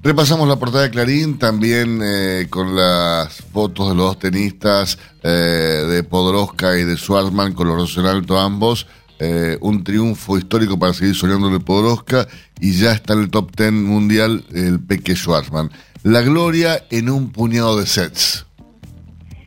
Repasamos 0.03 0.47
la 0.47 0.57
portada 0.57 0.83
de 0.83 0.91
Clarín 0.91 1.39
también 1.39 2.01
eh, 2.03 2.47
con 2.49 2.75
las 2.75 3.41
fotos 3.51 3.89
de 3.89 3.95
los 3.95 4.05
dos 4.05 4.19
tenistas 4.19 4.99
eh, 5.23 5.29
de 5.29 6.03
Podoroska 6.03 6.77
y 6.77 6.83
de 6.83 6.97
Schwarzman 6.97 7.53
con 7.53 7.67
los 7.67 7.97
alto 7.97 8.37
ambos. 8.37 8.87
Eh, 9.19 9.57
un 9.61 9.83
triunfo 9.83 10.37
histórico 10.37 10.77
para 10.77 10.93
seguir 10.93 11.15
soñando 11.15 11.49
de 11.49 11.59
Podoroska 11.59 12.27
y 12.59 12.73
ya 12.73 12.91
está 12.91 13.13
en 13.13 13.21
el 13.21 13.31
top 13.31 13.55
10 13.55 13.71
mundial 13.71 14.43
el 14.53 14.79
Peque 14.79 15.15
Schwarzman. 15.15 15.71
La 16.03 16.21
gloria 16.21 16.83
en 16.91 17.09
un 17.09 17.31
puñado 17.31 17.79
de 17.79 17.87
sets. 17.87 18.45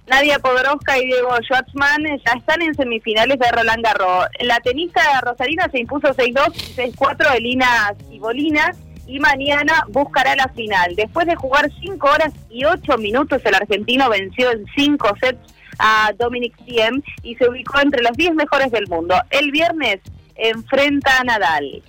Nadia 0.09 0.41
Podoroska 0.41 0.99
y 0.99 1.07
Diego 1.07 1.31
Schwartzman 1.45 2.03
ya 2.05 2.33
están 2.37 2.63
en 2.63 2.75
semifinales 2.75 3.39
de 3.39 3.49
Roland 3.53 3.85
Garros. 3.85 4.27
La 4.41 4.59
tenista 4.59 5.01
rosarina 5.21 5.69
se 5.71 5.79
impuso 5.79 6.09
6-2 6.09 6.95
6-4 6.97 7.37
Elina 7.37 7.95
Cibolina 8.09 8.75
y 9.07 9.21
mañana 9.21 9.85
buscará 9.89 10.35
la 10.35 10.49
final. 10.49 10.97
Después 10.97 11.29
de 11.29 11.37
jugar 11.37 11.71
5 11.81 12.09
horas 12.09 12.33
y 12.51 12.65
8 12.65 12.99
minutos, 12.99 13.41
el 13.45 13.55
argentino 13.55 14.11
venció 14.11 14.51
en 14.51 14.67
5 14.77 15.09
sets 15.21 15.39
a 15.81 16.13
Dominic 16.19 16.55
Thiem 16.65 17.03
y 17.23 17.35
se 17.37 17.49
ubicó 17.49 17.81
entre 17.81 18.03
los 18.03 18.17
10 18.17 18.35
mejores 18.35 18.71
del 18.71 18.87
mundo. 18.87 19.15
El 19.31 19.51
viernes 19.51 20.01
enfrenta 20.37 21.19
a 21.19 21.25
Nadal. 21.25 21.83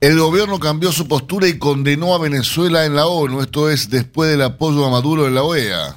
El 0.00 0.18
gobierno 0.18 0.58
cambió 0.58 0.92
su 0.92 1.08
postura 1.08 1.48
y 1.48 1.58
condenó 1.58 2.14
a 2.14 2.18
Venezuela 2.18 2.84
en 2.84 2.94
la 2.94 3.06
ONU, 3.06 3.40
esto 3.40 3.70
es 3.70 3.88
después 3.88 4.30
del 4.30 4.42
apoyo 4.42 4.84
a 4.84 4.90
Maduro 4.90 5.26
en 5.26 5.34
la 5.34 5.42
OEA. 5.42 5.96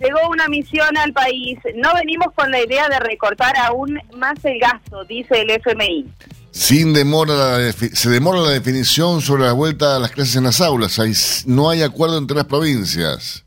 Llegó 0.00 0.30
una 0.30 0.48
misión 0.48 0.96
al 0.96 1.12
país. 1.12 1.58
No 1.76 1.90
venimos 1.94 2.28
con 2.34 2.50
la 2.50 2.60
idea 2.60 2.88
de 2.88 2.98
recortar 2.98 3.56
aún 3.56 3.98
más 4.16 4.42
el 4.44 4.58
gasto, 4.58 5.04
dice 5.04 5.42
el 5.42 5.50
FMI. 5.50 6.06
Sin 6.50 6.92
demora, 6.92 7.72
se 7.72 8.10
demora 8.10 8.40
la 8.40 8.50
definición 8.50 9.20
sobre 9.20 9.44
la 9.44 9.52
vuelta 9.52 9.96
a 9.96 9.98
las 9.98 10.10
clases 10.10 10.36
en 10.36 10.44
las 10.44 10.60
aulas. 10.60 10.98
no 11.46 11.70
hay 11.70 11.82
acuerdo 11.82 12.18
entre 12.18 12.36
las 12.36 12.46
provincias. 12.46 13.44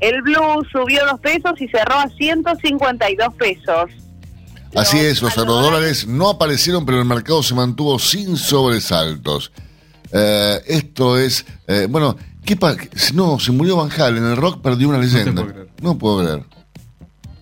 El 0.00 0.22
blue 0.22 0.64
subió 0.70 1.06
dos 1.06 1.20
pesos 1.20 1.60
y 1.60 1.68
cerró 1.68 1.94
a 1.94 2.08
152 2.08 3.34
pesos. 3.34 3.90
Así 4.74 4.98
es, 4.98 5.22
los 5.22 5.34
dólares 5.34 6.06
no 6.06 6.28
aparecieron, 6.28 6.84
pero 6.84 6.98
el 6.98 7.06
mercado 7.06 7.42
se 7.42 7.54
mantuvo 7.54 7.98
sin 7.98 8.36
sobresaltos. 8.36 9.50
Eh, 10.12 10.60
esto 10.66 11.18
es, 11.18 11.46
eh, 11.66 11.86
bueno, 11.88 12.16
¿qué 12.44 12.58
No, 13.14 13.38
se 13.38 13.52
murió 13.52 13.76
Van 13.76 13.90
Halen, 13.90 14.24
el 14.24 14.36
rock 14.36 14.60
perdió 14.60 14.88
una 14.90 14.98
leyenda. 14.98 15.46
No, 15.80 15.96
puedo 15.96 16.22
creer. 16.22 16.42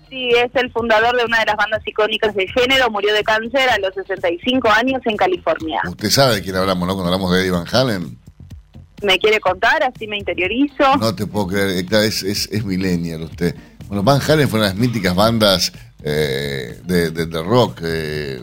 Sí, 0.08 0.30
es 0.30 0.50
el 0.54 0.70
fundador 0.70 1.16
de 1.16 1.25
una 1.25 1.40
de 1.40 1.46
las 1.46 1.56
bandas 1.56 1.82
icónicas 1.84 2.32
del 2.37 2.49
género, 2.52 2.88
murió 2.88 3.12
de 3.12 3.25
cáncer 3.25 3.68
a 3.68 3.78
los 3.78 3.92
65 3.94 4.68
años 4.68 5.02
en 5.04 5.16
California. 5.16 5.82
Usted 5.88 6.11
sabe 6.11 6.37
de 6.37 6.42
quién 6.42 6.54
hablamos, 6.54 6.87
¿no? 6.87 6.94
Cuando 6.94 7.12
hablamos 7.12 7.32
de 7.32 7.40
Eddie 7.40 7.50
Van 7.50 7.66
Halen 7.70 8.23
me 9.02 9.18
quiere 9.18 9.40
contar, 9.40 9.82
así 9.82 10.06
me 10.06 10.18
interiorizo. 10.18 10.96
No 10.98 11.14
te 11.14 11.26
puedo 11.26 11.48
creer, 11.48 11.86
es, 12.04 12.22
es, 12.22 12.48
es 12.50 12.64
millennial 12.64 13.22
usted. 13.22 13.54
Bueno, 13.88 14.02
Van 14.02 14.20
Halen 14.20 14.48
fue 14.48 14.58
una 14.58 14.68
de 14.68 14.74
las 14.74 14.80
míticas 14.80 15.14
bandas 15.14 15.72
eh, 16.02 16.80
de, 16.84 17.42
rock. 17.42 17.80
Eh, 17.82 18.42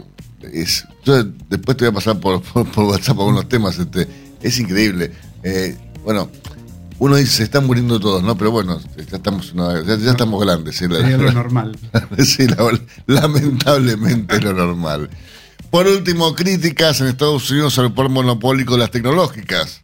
es, 0.54 0.86
yo 1.04 1.24
después 1.24 1.78
te 1.78 1.86
voy 1.86 1.92
a 1.92 1.94
pasar 1.94 2.20
por, 2.20 2.42
por, 2.42 2.84
WhatsApp 2.84 3.20
algunos 3.20 3.50
temas. 3.50 3.78
Este, 3.80 4.08
es 4.42 4.60
increíble. 4.60 5.12
Eh, 5.44 5.78
bueno, 6.04 6.30
uno 7.00 7.16
dice, 7.16 7.38
se 7.38 7.44
están 7.44 7.66
muriendo 7.66 8.00
todos, 8.00 8.22
¿no? 8.24 8.38
Pero 8.38 8.52
bueno, 8.52 8.80
ya 8.96 9.18
estamos, 9.18 9.54
ya, 9.54 10.12
estamos 10.12 10.44
grandes. 10.44 10.78
¿sí? 10.78 10.88
lo 10.88 11.32
normal. 11.32 11.78
sí, 12.20 12.46
lamentablemente 13.08 14.40
lo 14.40 14.54
normal. 14.54 15.10
Por 15.72 15.88
último, 15.88 16.36
críticas 16.36 17.00
en 17.00 17.08
Estados 17.08 17.50
Unidos 17.50 17.80
al 17.80 17.94
poder 17.94 18.12
monopólico 18.12 18.74
de 18.74 18.80
las 18.80 18.92
tecnológicas. 18.92 19.84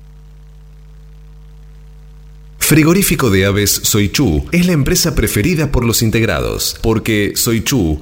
Frigorífico 2.58 3.30
de 3.30 3.46
Aves 3.46 3.82
Soichu 3.84 4.48
es 4.52 4.66
la 4.66 4.74
empresa 4.74 5.14
preferida 5.14 5.72
por 5.72 5.86
los 5.86 6.02
integrados, 6.02 6.80
porque 6.82 7.34
Soichu 7.36 8.02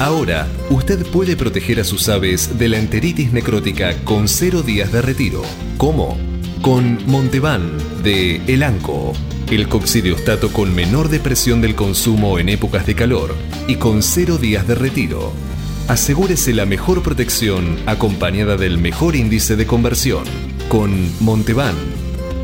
Ahora, 0.00 0.48
usted 0.70 1.04
puede 1.08 1.36
proteger 1.36 1.78
a 1.78 1.84
sus 1.84 2.08
aves 2.08 2.58
de 2.58 2.70
la 2.70 2.78
enteritis 2.78 3.34
necrótica 3.34 3.94
con 4.02 4.28
cero 4.28 4.62
días 4.62 4.90
de 4.92 5.02
retiro. 5.02 5.42
¿Cómo? 5.76 6.16
Con 6.62 7.06
Montevan 7.06 7.76
de 8.02 8.36
Elanco, 8.46 9.12
el 9.50 9.68
coccidiostato 9.68 10.54
con 10.54 10.74
menor 10.74 11.10
depresión 11.10 11.60
del 11.60 11.74
consumo 11.74 12.38
en 12.38 12.48
épocas 12.48 12.86
de 12.86 12.94
calor 12.94 13.36
y 13.68 13.76
con 13.76 14.02
cero 14.02 14.38
días 14.38 14.66
de 14.66 14.74
retiro. 14.74 15.34
Asegúrese 15.86 16.54
la 16.54 16.64
mejor 16.64 17.02
protección 17.02 17.76
acompañada 17.84 18.56
del 18.56 18.78
mejor 18.78 19.14
índice 19.14 19.54
de 19.54 19.66
conversión. 19.66 20.24
Con 20.70 21.10
Montevan, 21.20 21.74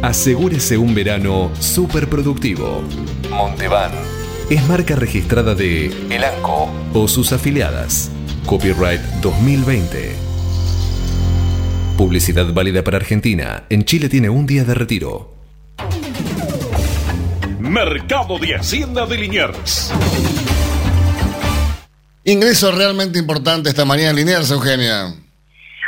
asegúrese 0.03 0.77
un 0.77 0.95
verano 0.95 1.51
súper 1.59 2.11
productivo. 2.11 2.83
Montevan 3.31 3.93
es 4.50 4.65
marca 4.69 4.95
registrada 4.95 5.55
de 5.55 5.87
Elanco 6.09 6.71
o 6.95 7.09
sus 7.09 7.33
afiliadas. 7.33 8.11
Copyright 8.47 9.00
2020. 9.21 10.15
Publicidad 11.97 12.53
válida 12.53 12.85
para 12.85 12.99
Argentina. 12.99 13.65
En 13.71 13.85
Chile 13.85 14.09
tiene 14.09 14.29
un 14.29 14.47
día 14.47 14.65
de 14.65 14.75
retiro. 14.75 15.35
Mercado 17.59 18.38
de 18.38 18.55
Hacienda 18.55 19.07
de 19.07 19.17
Liniers. 19.17 19.93
Ingreso 22.25 22.71
realmente 22.71 23.19
importante 23.19 23.69
esta 23.69 23.85
mañana 23.85 24.11
en 24.11 24.17
Liniers, 24.17 24.50
Eugenia. 24.50 25.25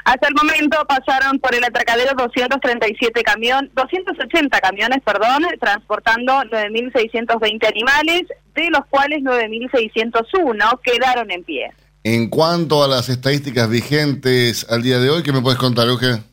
Hasta 0.08 0.28
el 0.28 0.34
momento 0.34 0.78
pasaron 0.88 1.38
por 1.38 1.54
el 1.54 1.62
atracadero 1.62 2.12
237 2.16 3.22
camión, 3.22 3.70
280 3.74 4.58
camiones, 4.58 5.00
perdón, 5.04 5.44
transportando 5.60 6.32
9.620 6.44 7.68
animales, 7.68 8.22
de 8.54 8.70
los 8.70 8.86
cuales 8.88 9.18
9.601 9.20 10.80
quedaron 10.82 11.30
en 11.30 11.44
pie. 11.44 11.70
En 12.04 12.30
cuanto 12.30 12.82
a 12.82 12.88
las 12.88 13.10
estadísticas 13.10 13.68
vigentes 13.68 14.66
al 14.70 14.82
día 14.82 14.98
de 14.98 15.10
hoy, 15.10 15.22
¿qué 15.22 15.30
me 15.30 15.42
puedes 15.42 15.58
contar, 15.58 15.86
Eugenia? 15.88 16.24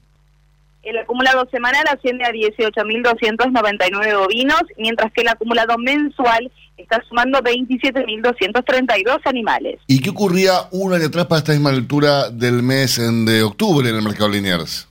El 0.86 0.98
acumulado 1.00 1.48
semanal 1.52 1.84
asciende 1.92 2.24
a 2.26 2.30
18.299 2.30 4.20
bovinos, 4.20 4.62
mientras 4.78 5.12
que 5.12 5.22
el 5.22 5.30
acumulado 5.30 5.80
mensual 5.80 6.52
está 6.78 7.02
sumando 7.10 7.40
27.232 7.40 9.20
animales. 9.26 9.80
¿Y 9.88 10.00
qué 10.00 10.12
ocurría 10.12 10.54
un 10.70 10.94
año 10.94 11.08
atrás 11.08 11.26
para 11.26 11.40
esta 11.40 11.54
misma 11.54 11.72
altura 11.72 12.30
del 12.30 12.62
mes 12.62 13.02
de 13.26 13.42
octubre 13.42 13.90
en 13.90 13.96
el 13.96 14.04
mercado 14.04 14.30
Liniers? 14.30 14.88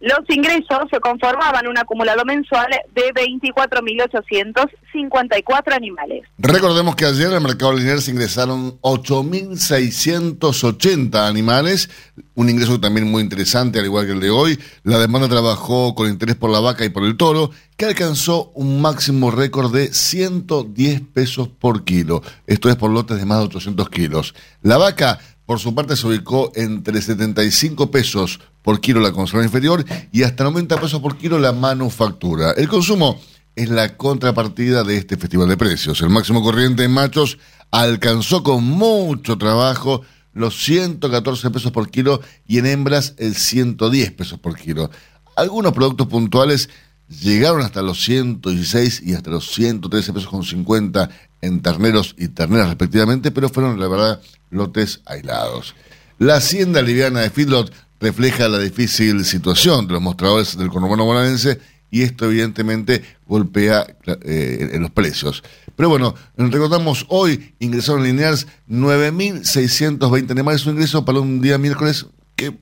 Los 0.00 0.20
ingresos 0.28 0.80
se 0.90 1.00
conformaban 1.00 1.66
un 1.66 1.78
acumulado 1.78 2.22
mensual 2.26 2.66
de 2.94 3.14
24.854 3.14 5.74
animales. 5.74 6.24
Recordemos 6.36 6.94
que 6.96 7.06
ayer 7.06 7.28
en 7.28 7.32
el 7.32 7.40
mercado 7.40 7.72
lineal 7.72 8.02
se 8.02 8.10
ingresaron 8.10 8.78
8.680 8.82 11.26
animales, 11.26 11.88
un 12.34 12.50
ingreso 12.50 12.78
también 12.78 13.10
muy 13.10 13.22
interesante, 13.22 13.78
al 13.78 13.86
igual 13.86 14.04
que 14.04 14.12
el 14.12 14.20
de 14.20 14.28
hoy. 14.28 14.58
La 14.82 14.98
demanda 14.98 15.30
trabajó 15.30 15.94
con 15.94 16.10
interés 16.10 16.36
por 16.36 16.50
la 16.50 16.60
vaca 16.60 16.84
y 16.84 16.90
por 16.90 17.04
el 17.04 17.16
toro, 17.16 17.50
que 17.78 17.86
alcanzó 17.86 18.50
un 18.54 18.82
máximo 18.82 19.30
récord 19.30 19.72
de 19.72 19.94
110 19.94 21.00
pesos 21.14 21.48
por 21.48 21.84
kilo. 21.84 22.22
Esto 22.46 22.68
es 22.68 22.76
por 22.76 22.90
lotes 22.90 23.16
de 23.16 23.24
más 23.24 23.38
de 23.38 23.46
800 23.46 23.88
kilos. 23.88 24.34
La 24.60 24.76
vaca 24.76 25.20
por 25.46 25.58
su 25.60 25.74
parte 25.74 25.96
se 25.96 26.06
ubicó 26.06 26.52
entre 26.54 27.00
75 27.00 27.90
pesos 27.90 28.40
por 28.66 28.80
kilo 28.80 28.98
la 28.98 29.12
consola 29.12 29.44
inferior 29.44 29.84
y 30.10 30.24
hasta 30.24 30.42
90 30.42 30.80
pesos 30.80 31.00
por 31.00 31.16
kilo 31.16 31.38
la 31.38 31.52
manufactura. 31.52 32.50
El 32.50 32.66
consumo 32.66 33.20
es 33.54 33.70
la 33.70 33.96
contrapartida 33.96 34.82
de 34.82 34.96
este 34.96 35.16
festival 35.16 35.48
de 35.48 35.56
precios. 35.56 36.00
El 36.00 36.10
máximo 36.10 36.42
corriente 36.42 36.82
en 36.82 36.90
machos 36.90 37.38
alcanzó 37.70 38.42
con 38.42 38.64
mucho 38.64 39.38
trabajo 39.38 40.02
los 40.32 40.64
114 40.64 41.48
pesos 41.52 41.70
por 41.70 41.88
kilo 41.90 42.20
y 42.48 42.58
en 42.58 42.66
hembras 42.66 43.14
el 43.18 43.36
110 43.36 44.10
pesos 44.10 44.40
por 44.40 44.56
kilo. 44.56 44.90
Algunos 45.36 45.72
productos 45.72 46.08
puntuales 46.08 46.68
llegaron 47.08 47.60
hasta 47.60 47.82
los 47.82 48.02
116 48.02 49.00
y 49.04 49.14
hasta 49.14 49.30
los 49.30 49.48
113 49.52 50.12
pesos 50.12 50.28
con 50.28 50.42
50 50.42 51.08
en 51.40 51.62
terneros 51.62 52.16
y 52.18 52.26
terneras 52.26 52.66
respectivamente, 52.66 53.30
pero 53.30 53.48
fueron, 53.48 53.78
la 53.78 53.86
verdad, 53.86 54.20
lotes 54.50 55.02
aislados. 55.06 55.76
La 56.18 56.36
hacienda 56.36 56.82
liviana 56.82 57.20
de 57.20 57.30
Feedlot 57.30 57.70
refleja 58.00 58.48
la 58.48 58.58
difícil 58.58 59.24
situación 59.24 59.86
de 59.86 59.94
los 59.94 60.02
mostradores 60.02 60.56
del 60.56 60.68
conurbano 60.68 61.04
bonaerense 61.04 61.60
y 61.90 62.02
esto 62.02 62.26
evidentemente 62.26 63.02
golpea 63.26 63.86
eh, 64.22 64.70
en 64.72 64.82
los 64.82 64.90
precios. 64.90 65.42
Pero 65.76 65.88
bueno, 65.88 66.14
recordamos 66.36 67.06
hoy 67.08 67.54
ingresaron 67.58 68.02
lineales 68.02 68.46
9.620 68.68 70.30
animales, 70.30 70.66
un 70.66 70.74
ingreso 70.74 71.04
para 71.04 71.20
un 71.20 71.40
día 71.40 71.58
miércoles 71.58 72.06
que 72.34 72.56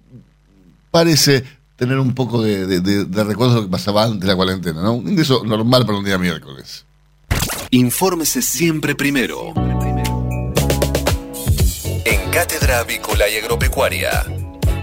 parece 0.91 1.45
tener 1.77 1.99
un 1.99 2.15
poco 2.15 2.43
de, 2.43 2.67
de, 2.67 2.81
de 2.81 3.25
lo 3.25 3.63
que 3.63 3.69
pasaba 3.69 4.05
antes 4.05 4.21
de 4.21 4.27
la 4.27 4.37
cuarentena, 4.37 4.83
¿no? 4.83 4.95
Un 4.95 5.09
ingreso 5.09 5.45
normal 5.45 5.85
para 5.87 5.99
un 5.99 6.05
día 6.05 6.19
miércoles. 6.19 6.85
Infórmese 7.71 8.43
siempre 8.43 8.95
primero. 8.95 9.53
En 12.05 12.31
Cátedra 12.31 12.81
Avícola 12.81 13.29
y 13.29 13.37
Agropecuaria. 13.37 14.44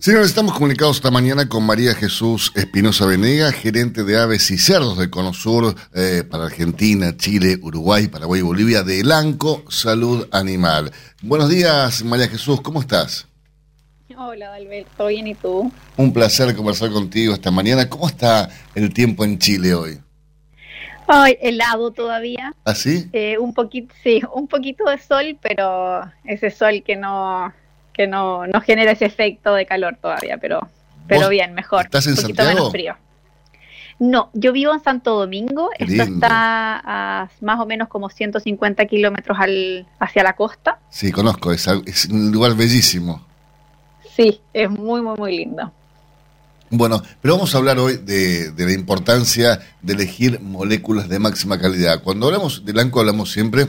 Señores, 0.00 0.28
estamos 0.28 0.54
comunicados 0.54 0.96
esta 0.96 1.10
mañana 1.10 1.46
con 1.46 1.66
María 1.66 1.94
Jesús 1.94 2.52
Espinosa 2.56 3.04
Venega, 3.04 3.52
gerente 3.52 4.02
de 4.02 4.18
aves 4.18 4.50
y 4.50 4.56
cerdos 4.56 4.96
de 4.96 5.10
Conosur 5.10 5.74
eh, 5.94 6.24
para 6.24 6.44
Argentina, 6.44 7.14
Chile, 7.18 7.58
Uruguay, 7.60 8.08
Paraguay 8.08 8.40
y 8.40 8.42
Bolivia 8.42 8.82
de 8.82 9.00
Elanco 9.00 9.62
Salud 9.68 10.26
Animal. 10.32 10.90
Buenos 11.20 11.50
días, 11.50 12.02
María 12.02 12.28
Jesús, 12.28 12.62
¿cómo 12.62 12.80
estás? 12.80 13.28
Hola, 14.16 14.54
Alberto, 14.54 15.08
bien 15.08 15.26
y 15.26 15.34
tú? 15.34 15.70
Un 15.98 16.14
placer 16.14 16.56
conversar 16.56 16.90
contigo 16.90 17.34
esta 17.34 17.50
mañana. 17.50 17.86
¿Cómo 17.90 18.08
está 18.08 18.48
el 18.74 18.94
tiempo 18.94 19.26
en 19.26 19.38
Chile 19.38 19.74
hoy? 19.74 20.00
Ay, 21.08 21.36
helado 21.42 21.90
todavía. 21.90 22.54
¿Ah, 22.64 22.74
sí? 22.74 23.10
Eh, 23.12 23.36
un 23.36 23.52
poquito, 23.52 23.94
sí, 24.02 24.22
un 24.34 24.48
poquito 24.48 24.84
de 24.88 24.96
sol, 24.96 25.38
pero 25.42 26.10
ese 26.24 26.50
sol 26.50 26.82
que 26.86 26.96
no 26.96 27.52
que 27.92 28.06
no, 28.06 28.46
no 28.46 28.60
genera 28.60 28.92
ese 28.92 29.06
efecto 29.06 29.54
de 29.54 29.66
calor 29.66 29.96
todavía, 30.00 30.38
pero, 30.38 30.68
pero 31.06 31.28
bien, 31.28 31.54
mejor. 31.54 31.86
¿Estás 31.86 32.06
en 32.06 32.12
un 32.12 32.22
poquito 32.22 32.44
menos 32.44 32.70
frío. 32.70 32.96
No, 33.98 34.30
yo 34.32 34.52
vivo 34.52 34.72
en 34.72 34.82
Santo 34.82 35.18
Domingo, 35.18 35.68
esto 35.78 36.02
está 36.02 36.80
a 36.82 37.28
más 37.42 37.60
o 37.60 37.66
menos 37.66 37.88
como 37.88 38.08
150 38.08 38.86
kilómetros 38.86 39.38
al, 39.38 39.86
hacia 39.98 40.22
la 40.22 40.32
costa. 40.32 40.78
Sí, 40.88 41.12
conozco, 41.12 41.52
es, 41.52 41.66
es 41.84 42.06
un 42.06 42.32
lugar 42.32 42.54
bellísimo. 42.54 43.26
Sí, 44.16 44.40
es 44.54 44.70
muy, 44.70 45.02
muy, 45.02 45.18
muy 45.18 45.36
lindo. 45.36 45.70
Bueno, 46.70 47.02
pero 47.20 47.34
vamos 47.34 47.54
a 47.54 47.58
hablar 47.58 47.78
hoy 47.78 47.98
de, 47.98 48.52
de, 48.52 48.64
la 48.64 48.72
importancia 48.72 49.60
de 49.82 49.92
elegir 49.92 50.40
moléculas 50.40 51.08
de 51.08 51.18
máxima 51.18 51.58
calidad. 51.58 52.02
Cuando 52.02 52.26
hablamos 52.26 52.64
de 52.64 52.72
blanco 52.72 53.00
hablamos 53.00 53.32
siempre 53.32 53.68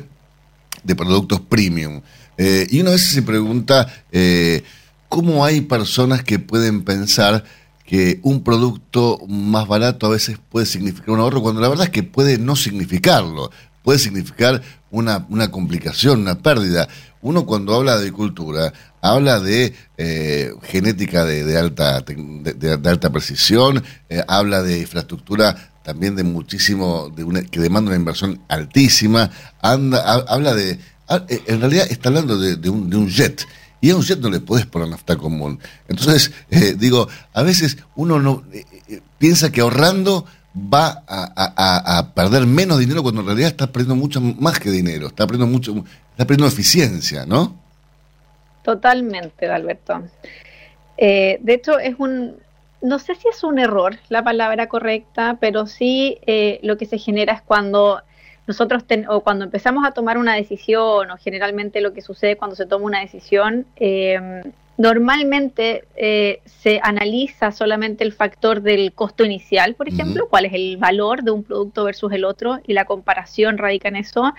de 0.84 0.95
productos 0.95 1.41
premium. 1.41 2.01
Eh, 2.37 2.67
y 2.69 2.81
una 2.81 2.91
vez 2.91 3.01
se 3.01 3.21
pregunta 3.21 3.87
eh, 4.11 4.63
cómo 5.09 5.45
hay 5.45 5.61
personas 5.61 6.23
que 6.23 6.39
pueden 6.39 6.83
pensar 6.83 7.43
que 7.85 8.19
un 8.23 8.43
producto 8.43 9.19
más 9.27 9.67
barato 9.67 10.07
a 10.07 10.11
veces 10.11 10.37
puede 10.49 10.65
significar 10.65 11.11
un 11.11 11.19
ahorro, 11.19 11.41
cuando 11.41 11.61
la 11.61 11.67
verdad 11.69 11.85
es 11.85 11.91
que 11.91 12.03
puede 12.03 12.37
no 12.37 12.55
significarlo, 12.55 13.51
puede 13.83 13.99
significar 13.99 14.61
una, 14.91 15.25
una 15.29 15.51
complicación, 15.51 16.21
una 16.21 16.39
pérdida. 16.39 16.87
Uno 17.21 17.45
cuando 17.45 17.75
habla 17.75 17.93
de 17.93 17.99
agricultura, 17.99 18.73
habla 19.01 19.39
de 19.39 19.75
eh, 19.97 20.53
genética 20.63 21.25
de, 21.25 21.57
alta, 21.57 22.01
de, 22.01 22.89
alta 22.89 23.11
precisión, 23.11 23.83
habla 24.27 24.63
de 24.63 24.79
infraestructura 24.79 25.71
también 25.83 26.15
de 26.15 26.23
muchísimo, 26.23 27.11
de 27.15 27.23
una, 27.23 27.41
que 27.41 27.59
demanda 27.59 27.89
una 27.89 27.99
inversión 27.99 28.41
altísima, 28.47 29.31
anda, 29.61 30.01
habla 30.27 30.53
de 30.53 30.71
eh, 30.71 30.79
en 31.30 31.60
realidad 31.60 31.88
está 31.89 32.10
hablando 32.10 32.38
de, 32.38 32.69
un, 32.69 33.08
jet. 33.08 33.47
Y 33.80 33.89
a 33.89 33.95
un 33.95 34.04
jet 34.04 34.19
no 34.19 34.30
le 34.30 34.39
podés 34.39 34.65
poner 34.65 34.89
nafta 34.89 35.17
común. 35.17 35.60
Entonces, 35.88 36.32
eh, 36.52 36.76
digo, 36.78 37.08
a 37.34 37.43
veces 37.43 37.78
uno 37.95 38.19
no 38.19 38.43
piensa 39.17 39.52
que 39.52 39.62
ahorrando 39.62 40.26
va 40.56 41.04
a, 41.08 42.12
perder 42.13 42.45
menos 42.45 42.80
dinero 42.80 43.04
cuando 43.04 43.21
en 43.21 43.28
realidad 43.28 43.50
está 43.50 43.67
perdiendo 43.67 43.95
mucho 43.95 44.19
más 44.19 44.60
que 44.60 44.69
dinero, 44.69 45.08
está 45.08 45.26
perdiendo 45.26 45.52
mucho, 45.52 45.74
está 46.12 46.26
perdiendo 46.26 46.47
eficiencia, 46.47 47.26
¿no? 47.26 47.56
Totalmente, 48.63 49.50
Alberto. 49.50 50.04
de 50.97 51.39
hecho, 51.47 51.80
es 51.80 51.95
un, 51.97 52.36
no 52.82 53.00
sé 53.00 53.15
si 53.15 53.28
es 53.28 53.43
un 53.43 53.60
error 53.60 53.97
la 54.10 54.24
palabra 54.24 54.67
correcta, 54.67 55.38
pero 55.39 55.67
sí 55.67 56.17
eh, 56.26 56.60
lo 56.63 56.78
que 56.78 56.86
se 56.86 56.97
genera 56.97 57.34
es 57.34 57.41
cuando 57.41 58.02
nosotros 58.47 58.84
o 59.08 59.21
cuando 59.21 59.45
empezamos 59.45 59.86
a 59.86 59.91
tomar 59.91 60.17
una 60.17 60.36
decisión 60.36 61.12
o 61.12 61.17
generalmente 61.17 61.82
lo 61.82 61.93
que 61.93 62.01
sucede 62.01 62.38
cuando 62.38 62.56
se 62.56 62.65
toma 62.65 62.86
una 62.86 62.99
decisión, 63.01 63.65
em, 63.75 64.41
normalmente 64.77 65.84
eh, 65.95 66.41
se 66.45 66.80
analiza 66.84 67.51
solamente 67.51 68.04
el 68.04 68.13
factor 68.13 68.62
del 68.62 68.93
costo 68.93 69.23
inicial, 69.23 69.75
por 69.75 69.88
ejemplo, 69.88 70.27
cuál 70.30 70.45
es 70.45 70.54
el 70.54 70.77
valor 70.77 71.23
de 71.23 71.32
un 71.32 71.43
producto 71.43 71.84
versus 71.84 72.12
el 72.13 72.25
otro 72.25 72.60
y 72.65 72.73
la 72.73 72.86
comparación 72.86 73.58
radica 73.58 73.89
en 73.89 73.97
eso 73.97 74.34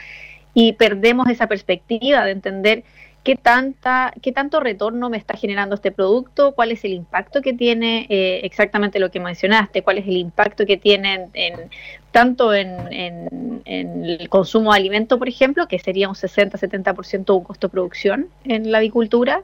y 0.55 0.73
perdemos 0.75 1.29
esa 1.29 1.47
perspectiva 1.47 2.25
de 2.25 2.33
entender 2.33 2.85
qué, 3.23 3.37
tanta, 3.37 4.13
qué 4.21 4.33
tanto 4.33 4.61
retorno 4.61 5.09
me 5.09 5.17
está 5.17 5.37
generando 5.37 5.77
este 5.77 5.93
producto, 5.93 6.53
cuál 6.53 6.73
es 6.73 6.85
el 6.85 6.93
impacto 6.93 7.41
que 7.41 7.53
tiene, 7.53 8.07
eh, 8.09 8.41
exactamente 8.43 8.99
lo 8.99 9.11
que 9.11 9.21
mencionaste, 9.21 9.83
cuál 9.83 9.99
es 9.99 10.07
el 10.07 10.17
impacto 10.17 10.67
que 10.67 10.77
tiene 10.77 11.29
en, 11.35 11.71
tanto 12.13 12.55
en, 12.55 13.61
el 13.65 14.29
consumo 14.29 14.73
de 14.73 14.79
alimento, 14.79 15.19
por 15.19 15.29
ejemplo, 15.29 15.67
que 15.67 15.79
sería 15.79 16.09
un 16.09 16.15
60-70% 16.15 17.25
de 17.25 17.33
un 17.33 17.45
costo 17.45 17.69
de 17.69 17.73
producción 17.73 18.29
en 18.45 18.71
la 18.71 18.79
avicultura, 18.79 19.43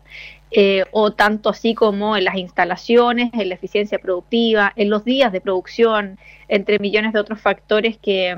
eh, 0.50 0.85
o 0.92 1.12
tanto 1.12 1.48
así 1.48 1.74
como 1.74 2.16
en 2.16 2.24
las 2.24 2.37
instalaciones, 2.37 3.31
en 3.33 3.48
la 3.48 3.54
eficiencia 3.54 3.98
productiva, 3.98 4.72
en 4.76 4.90
los 4.90 5.04
días 5.04 5.33
de 5.33 5.40
producción, 5.40 6.18
entre 6.48 6.78
millones 6.78 7.12
de 7.12 7.20
otros 7.20 7.40
factores 7.40 7.96
que 7.98 8.37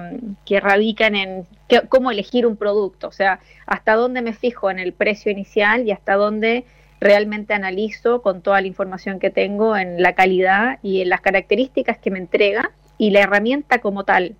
radican 0.60 1.16
en 1.16 1.46
cómo 1.88 2.10
elegir 2.10 2.46
un 2.46 2.56
producto, 2.56 3.08
o 3.08 3.12
sea, 3.12 3.40
hasta 3.66 3.94
dónde 3.94 4.22
me 4.22 4.32
fijo 4.32 4.70
en 4.70 4.78
el 4.78 4.92
precio 4.92 5.30
inicial 5.30 5.86
y 5.86 5.92
hasta 5.92 6.14
dónde 6.14 6.64
realmente 7.00 7.54
analizo 7.54 8.22
con 8.22 8.42
toda 8.42 8.60
la 8.60 8.66
información 8.66 9.18
que 9.18 9.30
tengo 9.30 9.76
en 9.76 10.02
la 10.02 10.14
calidad 10.14 10.78
y 10.82 11.00
en 11.00 11.08
las 11.08 11.20
características 11.20 11.98
que 11.98 12.10
me 12.10 12.18
entrega 12.18 12.72
y 13.00 13.10
la 13.10 13.20
herramienta 13.20 13.80
como 13.80 14.04
tal, 14.04 14.36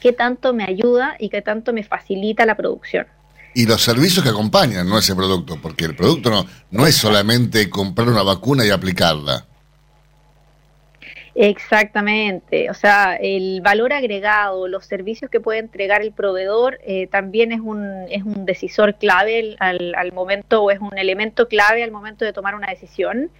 qué 0.00 0.12
tanto 0.12 0.52
me 0.52 0.64
ayuda 0.64 1.16
y 1.18 1.28
qué 1.28 1.42
tanto 1.42 1.72
me 1.72 1.84
facilita 1.84 2.46
la 2.46 2.56
producción 2.56 3.06
y 3.54 3.66
los 3.66 3.82
servicios 3.82 4.24
que 4.24 4.30
acompañan 4.30 4.88
¿no? 4.88 4.98
ese 4.98 5.14
producto, 5.14 5.58
porque 5.60 5.84
el 5.84 5.94
producto 5.94 6.30
no, 6.30 6.46
no 6.70 6.86
es 6.86 6.96
solamente 6.96 7.68
comprar 7.68 8.08
una 8.08 8.22
vacuna 8.22 8.64
y 8.64 8.70
aplicarla. 8.70 9.44
Exactamente, 11.34 12.68
o 12.68 12.74
sea, 12.74 13.16
el 13.16 13.62
valor 13.62 13.94
agregado, 13.94 14.68
los 14.68 14.84
servicios 14.84 15.30
que 15.30 15.40
puede 15.40 15.60
entregar 15.60 16.02
el 16.02 16.12
proveedor 16.12 16.78
eh, 16.84 17.06
también 17.06 17.52
es 17.52 17.60
un, 17.60 18.06
es 18.10 18.22
un 18.22 18.44
decisor 18.44 18.96
clave 18.96 19.56
al, 19.58 19.94
al, 19.94 20.12
momento 20.12 20.62
o 20.62 20.70
es 20.70 20.78
un 20.78 20.96
elemento 20.98 21.48
clave 21.48 21.82
al 21.82 21.90
momento 21.90 22.26
de 22.26 22.34
tomar 22.34 22.54
una 22.54 22.68
decisión. 22.68 23.30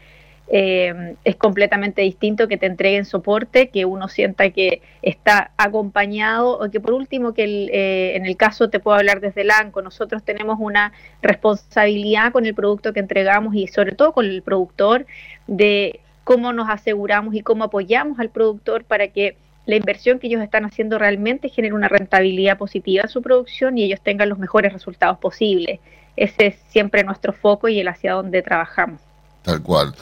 Eh, 0.54 1.14
es 1.24 1.36
completamente 1.36 2.02
distinto 2.02 2.46
que 2.46 2.58
te 2.58 2.66
entreguen 2.66 3.06
soporte, 3.06 3.70
que 3.70 3.86
uno 3.86 4.08
sienta 4.08 4.50
que 4.50 4.82
está 5.00 5.50
acompañado 5.56 6.58
o 6.58 6.70
que 6.70 6.78
por 6.78 6.92
último 6.92 7.32
que 7.32 7.44
eh, 7.44 8.16
en 8.16 8.26
el 8.26 8.36
caso 8.36 8.68
te 8.68 8.78
puedo 8.78 8.98
hablar 8.98 9.20
desde 9.20 9.40
el 9.40 9.50
ANCO, 9.50 9.80
nosotros 9.80 10.22
tenemos 10.22 10.58
una 10.60 10.92
responsabilidad 11.22 12.32
con 12.32 12.44
el 12.44 12.54
producto 12.54 12.92
que 12.92 13.00
entregamos 13.00 13.54
y 13.54 13.66
sobre 13.66 13.92
todo 13.92 14.12
con 14.12 14.26
el 14.26 14.42
productor 14.42 15.06
de 15.46 16.00
cómo 16.22 16.52
nos 16.52 16.68
aseguramos 16.68 17.34
y 17.34 17.40
cómo 17.40 17.64
apoyamos 17.64 18.20
al 18.20 18.28
productor 18.28 18.84
para 18.84 19.08
que 19.08 19.38
la 19.64 19.76
inversión 19.76 20.18
que 20.18 20.26
ellos 20.26 20.42
están 20.42 20.66
haciendo 20.66 20.98
realmente 20.98 21.48
genere 21.48 21.72
una 21.72 21.88
rentabilidad 21.88 22.58
positiva 22.58 23.04
en 23.04 23.08
su 23.08 23.22
producción 23.22 23.78
y 23.78 23.84
ellos 23.84 24.02
tengan 24.02 24.28
los 24.28 24.38
mejores 24.38 24.74
resultados 24.74 25.16
posibles. 25.16 25.80
Ese 26.14 26.48
es 26.48 26.56
siempre 26.68 27.04
nuestro 27.04 27.32
foco 27.32 27.68
y 27.68 27.80
el 27.80 27.88
hacia 27.88 28.12
donde 28.12 28.42
trabajamos. 28.42 29.00
Tal 29.42 29.62
cual. 29.62 29.94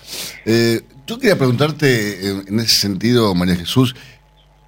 Eh, 0.44 0.82
yo 1.06 1.18
quería 1.18 1.36
preguntarte 1.36 2.28
en, 2.28 2.60
ese 2.60 2.76
sentido, 2.76 3.34
María 3.34 3.56
Jesús, 3.56 3.96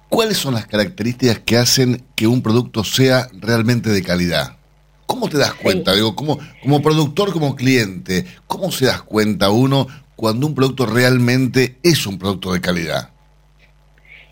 ¿cuáles 0.09 0.37
son 0.37 0.55
las 0.55 0.65
características 0.67 1.39
que 1.39 1.57
hacen 1.57 2.03
que 2.15 2.27
un 2.27 2.41
producto 2.41 2.83
sea 2.83 3.29
realmente 3.33 3.89
de 3.89 4.03
calidad? 4.03 4.57
¿Cómo 5.05 5.29
te 5.29 5.37
das 5.37 5.53
cuenta? 5.53 5.93
Digo, 5.93 6.15
como, 6.15 6.39
como 6.61 6.81
productor, 6.81 7.31
como 7.31 7.55
cliente, 7.55 8.25
¿cómo 8.47 8.71
se 8.71 8.85
das 8.85 9.03
cuenta 9.03 9.51
uno 9.51 9.87
cuando 10.15 10.47
un 10.47 10.55
producto 10.55 10.85
realmente 10.85 11.77
es 11.83 12.05
un 12.07 12.17
producto 12.17 12.51
de 12.53 12.61
calidad? 12.61 13.09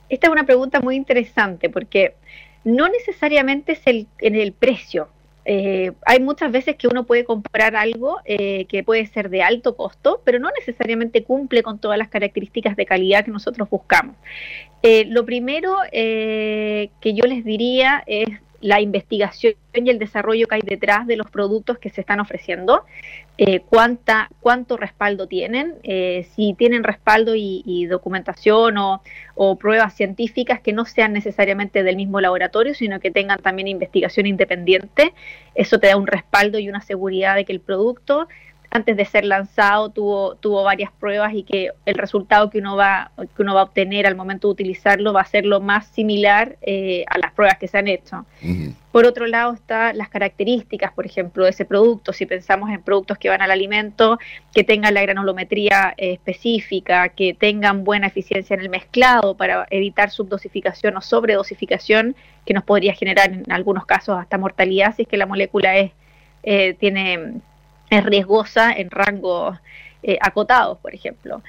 Esta 0.09 0.27
es 0.27 0.33
una 0.33 0.45
pregunta 0.45 0.81
muy 0.81 0.95
interesante 0.95 1.69
porque 1.69 2.15
no 2.63 2.89
necesariamente 2.89 3.73
es 3.73 3.81
el, 3.85 4.07
en 4.19 4.35
el 4.35 4.51
precio, 4.53 5.07
eh, 5.45 5.93
hay 6.05 6.19
muchas 6.19 6.51
veces 6.51 6.75
que 6.75 6.87
uno 6.87 7.05
puede 7.05 7.25
comprar 7.25 7.75
algo 7.75 8.19
eh, 8.25 8.65
que 8.65 8.83
puede 8.83 9.05
ser 9.07 9.29
de 9.29 9.41
alto 9.41 9.75
costo, 9.75 10.21
pero 10.23 10.39
no 10.39 10.49
necesariamente 10.57 11.23
cumple 11.23 11.63
con 11.63 11.79
todas 11.79 11.97
las 11.97 12.09
características 12.09 12.75
de 12.75 12.85
calidad 12.85 13.25
que 13.25 13.31
nosotros 13.31 13.69
buscamos. 13.69 14.15
Eh, 14.83 15.05
lo 15.05 15.25
primero 15.25 15.77
que 15.91 16.89
yo 17.03 17.25
les 17.25 17.43
diría 17.43 18.03
es 18.05 18.29
la 18.61 18.79
investigación 18.79 19.55
y 19.73 19.89
el 19.89 19.99
desarrollo 19.99 20.47
que 20.47 20.55
hay 20.55 20.61
detrás 20.61 21.07
de 21.07 21.15
los 21.15 21.29
productos 21.29 21.79
que 21.79 21.89
se 21.89 22.01
están 22.01 22.19
ofreciendo, 22.19 22.85
eh, 23.37 23.61
cuánta, 23.61 24.29
cuánto 24.39 24.77
respaldo 24.77 25.27
tienen, 25.27 25.75
eh, 25.83 26.27
si 26.35 26.53
tienen 26.53 26.83
respaldo 26.83 27.33
y, 27.35 27.85
documentación 27.87 28.77
o, 28.77 29.01
o, 29.35 29.55
pruebas 29.57 29.95
científicas 29.95 30.61
que 30.61 30.73
no 30.73 30.85
sean 30.85 31.13
necesariamente 31.13 31.83
del 31.83 31.95
mismo 31.95 32.21
laboratorio, 32.21 32.73
sino 32.75 32.99
que 32.99 33.11
tengan 33.11 33.41
también 33.41 33.67
investigación 33.67 34.27
independiente, 34.27 35.13
eso 35.55 35.79
te 35.79 35.87
da 35.87 35.97
un 35.97 36.07
respaldo 36.07 36.59
y 36.59 36.69
una 36.69 36.81
seguridad 36.81 37.35
de 37.35 37.45
que 37.45 37.53
el 37.53 37.61
producto 37.61 38.27
antes 38.71 38.95
de 38.95 39.03
ser 39.03 39.25
lanzado 39.25 39.89
tuvo, 39.89 40.35
tuvo 40.35 40.63
varias 40.63 40.91
pruebas 40.93 41.33
y 41.33 41.43
que 41.43 41.71
el 41.85 41.95
resultado 41.95 42.49
que 42.49 42.59
uno 42.59 42.77
va, 42.77 43.11
que 43.17 43.41
uno 43.41 43.53
va 43.53 43.61
a 43.61 43.63
obtener 43.65 44.07
al 44.07 44.15
momento 44.15 44.47
de 44.47 44.53
utilizarlo 44.53 45.11
va 45.11 45.21
a 45.21 45.25
ser 45.25 45.45
lo 45.45 45.59
más 45.59 45.87
similar 45.87 46.55
eh, 46.61 47.03
a 47.07 47.17
las 47.17 47.33
pruebas 47.33 47.57
que 47.57 47.67
se 47.67 47.77
han 47.77 47.89
hecho. 47.89 48.25
Por 48.93 49.05
otro 49.05 49.27
lado 49.27 49.53
están 49.53 49.97
las 49.97 50.07
características, 50.07 50.93
por 50.93 51.05
ejemplo, 51.05 51.43
de 51.43 51.49
ese 51.49 51.65
producto. 51.65 52.13
Si 52.13 52.25
pensamos 52.25 52.69
en 52.69 52.81
productos 52.81 53.17
que 53.17 53.27
van 53.27 53.41
al 53.41 53.51
alimento, 53.51 54.19
que 54.53 54.63
tengan 54.63 54.93
la 54.93 55.01
granulometría 55.01 55.93
eh, 55.97 56.13
específica, 56.13 57.09
que 57.09 57.33
tengan 57.33 57.83
buena 57.83 58.07
eficiencia 58.07 58.53
en 58.53 58.61
el 58.61 58.69
mezclado 58.69 59.35
para 59.35 59.67
evitar 59.69 60.11
subdosificación 60.11 60.95
o 60.95 61.01
sobredosificación, 61.01 62.15
que 62.45 62.53
nos 62.53 62.63
podría 62.63 62.93
generar 62.93 63.33
en 63.33 63.51
algunos 63.51 63.85
casos 63.85 64.17
hasta 64.17 64.37
mortalidad 64.37 64.95
si 64.95 65.01
es 65.01 65.07
que 65.09 65.17
la 65.17 65.25
molécula 65.25 65.77
es, 65.77 65.91
eh, 66.43 66.73
tiene 66.79 67.41
es 67.91 68.05
riesgosa 68.05 68.71
en 68.71 68.89
rangos 68.89 69.59
eh, 70.01 70.17
acotados, 70.19 70.79
por 70.79 70.95
ejemplo. 70.95 71.43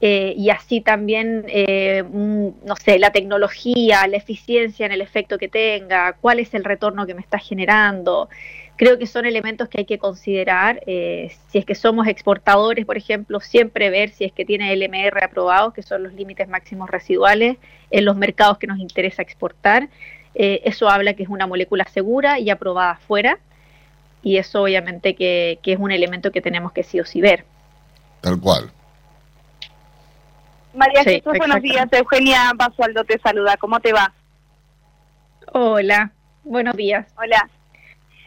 Eh, 0.00 0.34
y 0.36 0.50
así 0.50 0.80
también, 0.80 1.44
eh, 1.48 2.02
no 2.10 2.76
sé, 2.76 2.98
la 2.98 3.10
tecnología, 3.10 4.06
la 4.06 4.16
eficiencia 4.16 4.86
en 4.86 4.92
el 4.92 5.00
efecto 5.00 5.38
que 5.38 5.48
tenga, 5.48 6.14
cuál 6.14 6.40
es 6.40 6.54
el 6.54 6.64
retorno 6.64 7.06
que 7.06 7.14
me 7.14 7.20
está 7.20 7.38
generando. 7.38 8.28
Creo 8.76 8.98
que 8.98 9.06
son 9.06 9.26
elementos 9.26 9.68
que 9.68 9.80
hay 9.80 9.84
que 9.84 9.98
considerar. 9.98 10.80
si 10.86 11.58
es 11.58 11.64
que 11.64 11.74
somos 11.74 12.06
exportadores, 12.08 12.86
por 12.86 12.96
ejemplo, 12.96 13.40
siempre 13.40 13.90
ver 13.90 14.10
si 14.10 14.24
es 14.24 14.32
que 14.32 14.44
tiene 14.44 14.74
LMR 14.74 15.22
aprobado, 15.22 15.72
que 15.72 15.82
son 15.82 16.02
los 16.02 16.14
límites 16.14 16.48
máximos 16.48 16.90
residuales, 16.90 17.58
en 17.90 18.04
los 18.04 18.16
mercados 18.16 18.58
que 18.58 18.66
nos 18.66 18.78
interesa 18.78 19.22
exportar. 19.22 19.88
eso 20.34 20.88
habla 20.88 21.14
que 21.14 21.22
es 21.24 21.28
una 21.28 21.46
molécula 21.46 21.84
segura 21.84 22.38
y 22.40 22.50
aprobada 22.50 22.92
afuera 22.92 23.38
y 24.22 24.36
eso 24.36 24.62
obviamente 24.62 25.14
que, 25.14 25.58
es 25.62 25.78
un 25.78 25.90
elemento 25.90 26.30
que 26.30 26.40
tenemos 26.40 26.72
que 26.72 26.82
sí 26.82 27.00
o 27.00 27.04
sí 27.04 27.20
ver. 27.20 27.44
Tal 28.20 28.40
cual. 28.40 28.70
María 30.74 31.02
Jesús, 31.02 31.32
buenos 31.36 31.60
días. 31.60 31.86
Eugenia 31.92 32.52
Basualdo 32.54 33.04
te 33.04 33.18
saluda. 33.18 33.56
¿Cómo 33.56 33.80
te 33.80 33.92
va? 33.92 34.12
Hola, 35.52 36.12
buenos 36.44 36.76
días. 36.76 37.06
Hola. 37.16 37.50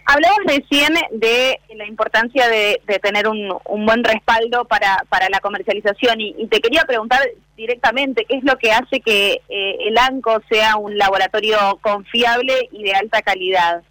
Hablabas 0.08 0.38
recién 0.46 0.94
de 1.12 1.60
la 1.76 1.88
importancia 1.88 2.48
de, 2.48 2.80
tener 3.02 3.28
un, 3.28 3.58
buen 3.86 4.04
respaldo 4.04 4.66
para, 4.66 5.04
para 5.10 5.30
la 5.30 5.40
comercialización 5.40 6.22
y, 6.22 6.46
te 6.48 6.62
quería 6.62 6.84
preguntar 6.84 7.22
directamente 7.58 8.26
qué 8.26 8.38
es 8.38 8.44
lo 8.44 8.58
que 8.58 8.72
hace 8.72 9.00
que 9.00 9.42
eh, 9.50 9.78
el 9.88 9.98
ANCO 9.98 10.44
sea 10.48 10.76
un 10.76 10.96
laboratorio 10.98 11.80
confiable 11.82 12.70
y 12.72 12.84
de 12.84 12.94
alta 12.94 13.24
calidad. 13.24 13.82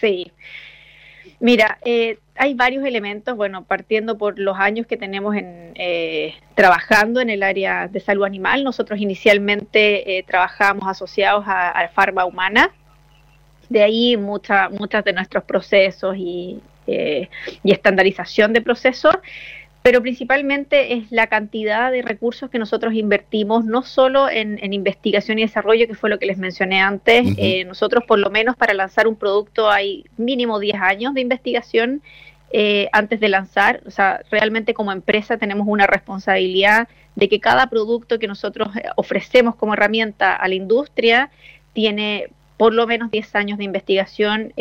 Sí, 0.00 0.32
Mira, 1.40 1.78
eh, 1.84 2.18
hay 2.38 2.54
varios 2.54 2.84
elementos, 2.84 3.36
bueno, 3.36 3.64
partiendo 3.64 4.16
por 4.16 4.38
los 4.38 4.56
años 4.58 4.86
que 4.86 4.96
tenemos 4.96 5.36
en, 5.36 5.72
eh, 5.74 6.34
trabajando 6.54 7.20
en 7.20 7.30
el 7.30 7.42
área 7.42 7.88
de 7.88 8.00
salud 8.00 8.24
animal. 8.24 8.64
Nosotros 8.64 9.00
inicialmente 9.00 10.18
eh, 10.18 10.22
trabajamos 10.22 10.88
asociados 10.88 11.44
a, 11.46 11.70
a 11.70 11.88
Farma 11.88 12.24
Humana 12.24 12.70
De 13.68 13.82
ahí 13.82 14.16
mucha, 14.16 14.68
muchos 14.68 15.04
de 15.04 15.12
nuestros 15.12 15.44
procesos 15.44 16.16
y, 16.16 16.60
eh, 16.86 17.28
y 17.62 17.72
estandarización 17.72 18.52
de 18.52 18.62
procesos 18.62 19.14
pero 19.82 20.02
principalmente 20.02 20.94
es 20.94 21.10
la 21.10 21.28
cantidad 21.28 21.92
de 21.92 22.02
recursos 22.02 22.50
que 22.50 22.58
nosotros 22.58 22.94
invertimos, 22.94 23.64
no 23.64 23.82
solo 23.82 24.28
en, 24.28 24.72
investigación 24.72 25.38
y 25.38 25.42
desarrollo, 25.42 25.86
que 25.86 25.94
fue 25.94 26.10
lo 26.10 26.18
que 26.18 26.26
les 26.26 26.38
mencioné 26.38 26.80
antes, 26.80 27.26
eh, 27.38 27.64
nosotros 27.64 28.04
por 28.06 28.18
lo 28.18 28.30
menos 28.30 28.56
para 28.56 28.74
lanzar 28.74 29.06
un 29.06 29.16
producto 29.16 29.70
hay 29.70 30.04
mínimo 30.16 30.58
10 30.58 30.76
años 30.80 31.14
de 31.14 31.20
investigación 31.20 32.02
eh, 32.50 32.88
antes 32.92 33.20
de 33.20 33.28
lanzar, 33.28 33.82
o 33.86 33.90
sea, 33.90 34.22
realmente 34.30 34.74
como 34.74 34.90
empresa 34.90 35.36
tenemos 35.36 35.66
una 35.68 35.86
responsabilidad 35.86 36.88
de 37.14 37.28
que 37.28 37.40
cada 37.40 37.68
producto 37.68 38.18
que 38.18 38.26
nosotros 38.26 38.74
eh, 38.76 38.82
ofrecemos 38.96 39.54
como 39.54 39.74
herramienta 39.74 40.34
a 40.34 40.48
la 40.48 40.54
industria 40.54 41.30
tiene 41.72 42.28
por 42.56 42.74
lo 42.74 42.86
menos 42.88 43.12
10 43.12 43.34
años 43.36 43.58
de 43.58 43.64
investigación, 43.64 44.52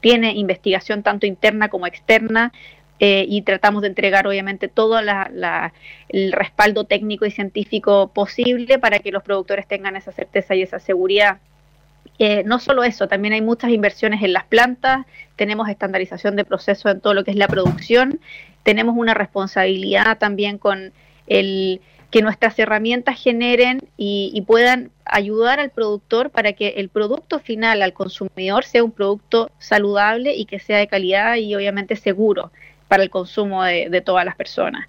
tiene 0.00 0.32
investigación 0.32 1.02
tanto 1.02 1.26
interna 1.26 1.68
como 1.68 1.88
externa, 1.88 2.52
eh, 3.04 3.26
y 3.28 3.42
tratamos 3.42 3.82
de 3.82 3.88
entregar 3.88 4.28
obviamente 4.28 4.68
todo 4.68 5.00
el 5.00 6.32
respaldo 6.32 6.84
técnico 6.84 7.26
y 7.26 7.32
científico 7.32 8.12
posible 8.14 8.78
para 8.78 9.00
que 9.00 9.10
los 9.10 9.24
productores 9.24 9.66
tengan 9.66 9.96
esa 9.96 10.12
certeza 10.12 10.54
y 10.54 10.62
esa 10.62 10.78
seguridad. 10.78 11.38
Eh, 12.20 12.44
no 12.44 12.60
solo 12.60 12.84
eso, 12.84 13.08
también 13.08 13.34
hay 13.34 13.40
muchas 13.40 13.72
inversiones 13.72 14.22
en 14.22 14.32
las 14.32 14.44
plantas, 14.44 15.04
tenemos 15.34 15.68
estandarización 15.68 16.36
de 16.36 16.44
procesos 16.44 16.92
en 16.92 17.00
todo 17.00 17.12
lo 17.12 17.24
que 17.24 17.32
es 17.32 17.36
la 17.36 17.48
producción, 17.48 18.20
tenemos 18.62 18.94
una 18.96 19.14
responsabilidad 19.14 20.18
también 20.18 20.58
con 20.58 20.92
el 21.26 21.80
que 22.12 22.22
nuestras 22.22 22.56
herramientas 22.60 23.20
generen 23.20 23.80
y, 23.96 24.40
puedan 24.46 24.92
ayudar 25.06 25.58
al 25.58 25.70
productor 25.70 26.30
para 26.30 26.52
que 26.52 26.74
el 26.76 26.88
producto 26.88 27.40
final 27.40 27.82
al 27.82 27.94
consumidor 27.94 28.62
sea 28.62 28.84
un 28.84 28.92
producto 28.92 29.50
saludable 29.58 30.36
y 30.36 30.44
que 30.44 30.60
sea 30.60 30.78
de 30.78 30.86
calidad 30.86 31.34
y 31.34 31.52
obviamente 31.56 31.96
seguro 31.96 32.52
para 32.92 33.04
el 33.04 33.08
consumo 33.08 33.64
de, 33.64 34.02
todas 34.04 34.22
las 34.26 34.36
personas. 34.36 34.86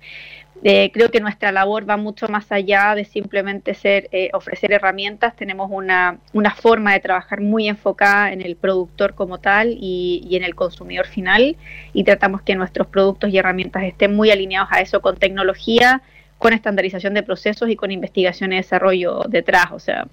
Eh, 0.61 0.91
creo 0.93 1.09
que 1.09 1.21
nuestra 1.21 1.53
labor 1.53 1.89
va 1.89 1.95
mucho 1.95 2.27
más 2.27 2.51
allá 2.51 2.95
de 2.95 3.05
simplemente 3.05 3.73
ser 3.73 4.09
eh, 4.11 4.29
ofrecer 4.33 4.73
herramientas. 4.73 5.37
Tenemos 5.37 5.71
una, 5.71 6.19
forma 6.57 6.91
de 6.91 6.99
trabajar 6.99 7.39
muy 7.39 7.69
enfocada 7.69 8.33
en 8.33 8.41
el 8.41 8.57
productor 8.57 9.15
como 9.15 9.39
tal 9.39 9.77
y, 9.79 10.27
en 10.35 10.43
el 10.43 10.53
consumidor 10.53 11.07
final 11.07 11.55
y 11.93 12.03
tratamos 12.03 12.41
que 12.41 12.55
nuestros 12.55 12.87
productos 12.87 13.29
y 13.29 13.37
herramientas 13.37 13.83
estén 13.83 14.13
muy 14.13 14.31
alineados 14.31 14.67
a 14.73 14.81
eso 14.81 14.99
con 14.99 15.15
tecnología, 15.15 16.01
con 16.39 16.51
estandarización 16.51 17.13
de 17.13 17.23
procesos 17.23 17.69
y 17.69 17.77
con 17.77 17.89
investigación 17.89 18.51
y 18.51 18.57
desarrollo 18.57 19.21
detrás. 19.29 19.67
O 19.71 19.79
sea, 19.79 20.07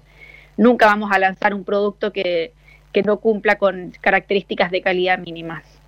nunca 0.55 0.85
vamos 0.85 1.11
a 1.11 1.19
lanzar 1.19 1.53
un 1.53 1.65
producto 1.65 2.13
que, 2.13 2.53
que 2.93 3.03
no 3.03 3.17
cumpla 3.17 3.57
con 3.57 3.91
características 3.99 4.71
de 4.71 4.81
calidad 4.81 5.19
mínimas. 5.19 5.80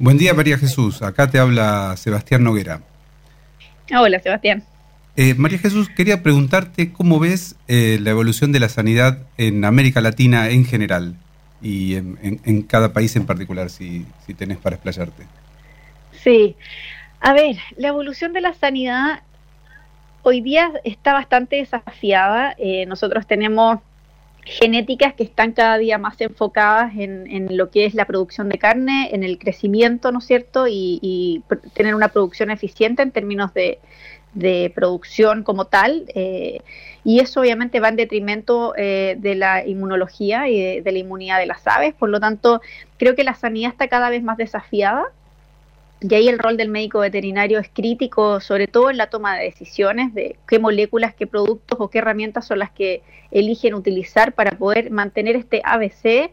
Buen 0.00 0.16
día, 0.16 0.32
María 0.32 0.56
Jesús. 0.56 1.02
Acá 1.02 1.28
te 1.28 1.40
habla 1.40 1.96
Sebastián 1.96 2.44
Noguera. 2.44 2.82
Hola, 3.92 4.20
Sebastián. 4.20 4.62
Eh, 5.16 5.34
María 5.34 5.58
Jesús, 5.58 5.88
quería 5.88 6.22
preguntarte 6.22 6.92
cómo 6.92 7.18
ves 7.18 7.56
eh, 7.66 7.98
la 8.00 8.10
evolución 8.10 8.52
de 8.52 8.60
la 8.60 8.68
sanidad 8.68 9.18
en 9.38 9.64
América 9.64 10.00
Latina 10.00 10.50
en 10.50 10.64
general 10.64 11.16
y 11.60 11.96
en, 11.96 12.62
cada 12.62 12.92
país 12.92 13.16
en 13.16 13.26
particular, 13.26 13.70
si, 13.70 14.06
si 14.24 14.34
tenés 14.34 14.58
para 14.58 14.76
explayarte. 14.76 15.24
Sí. 16.22 16.54
A 17.18 17.32
ver, 17.32 17.56
la 17.76 17.88
evolución 17.88 18.32
de 18.32 18.40
la 18.40 18.54
sanidad 18.54 19.22
hoy 20.22 20.40
día 20.40 20.70
está 20.84 21.12
bastante 21.12 21.56
desafiada. 21.56 22.54
Eh, 22.58 22.86
nosotros 22.86 23.26
tenemos 23.26 23.80
genéticas 24.48 25.14
que 25.14 25.24
están 25.24 25.52
cada 25.52 25.78
día 25.78 25.98
más 25.98 26.20
enfocadas 26.20 26.92
en, 26.96 27.56
lo 27.56 27.70
que 27.70 27.84
es 27.84 27.94
la 27.94 28.06
producción 28.06 28.48
de 28.48 28.58
carne, 28.58 29.10
en 29.12 29.22
el 29.22 29.38
crecimiento, 29.38 30.10
¿no 30.10 30.20
es 30.20 30.26
cierto? 30.26 30.66
Y, 30.68 31.42
tener 31.74 31.94
una 31.94 32.08
producción 32.08 32.50
eficiente 32.50 33.02
en 33.02 33.10
términos 33.10 33.52
de, 33.54 33.78
producción 34.74 35.42
como 35.42 35.66
tal. 35.66 36.04
Eh, 36.14 36.60
y 37.04 37.20
eso 37.20 37.40
obviamente 37.40 37.80
va 37.80 37.88
en 37.88 37.96
detrimento 37.96 38.74
eh, 38.76 39.16
de 39.18 39.34
la 39.34 39.66
inmunología 39.66 40.48
y 40.48 40.80
de, 40.80 40.92
la 40.92 40.98
inmunidad 40.98 41.38
de 41.38 41.46
las 41.46 41.66
aves. 41.66 41.94
Por 41.94 42.08
lo 42.08 42.20
tanto, 42.20 42.60
creo 42.98 43.14
que 43.14 43.24
la 43.24 43.34
sanidad 43.34 43.72
está 43.72 43.88
cada 43.88 44.10
vez 44.10 44.22
más 44.22 44.36
desafiada 44.36 45.06
y 46.00 46.14
ahí 46.14 46.28
el 46.28 46.38
rol 46.38 46.56
del 46.56 46.68
médico 46.68 47.00
veterinario 47.00 47.58
es 47.58 47.68
crítico, 47.68 48.40
sobre 48.40 48.68
todo 48.68 48.90
en 48.90 48.96
la 48.96 49.10
toma 49.10 49.36
de 49.36 49.44
decisiones 49.44 50.14
de 50.14 50.36
qué 50.46 50.58
moléculas, 50.58 51.14
qué 51.14 51.26
productos 51.26 51.78
o 51.80 51.88
qué 51.88 51.98
herramientas 51.98 52.46
son 52.46 52.60
las 52.60 52.70
que 52.70 53.02
eligen 53.30 53.74
utilizar 53.74 54.32
para 54.32 54.52
poder 54.52 54.90
mantener 54.90 55.34
este 55.34 55.60
ABC 55.64 56.30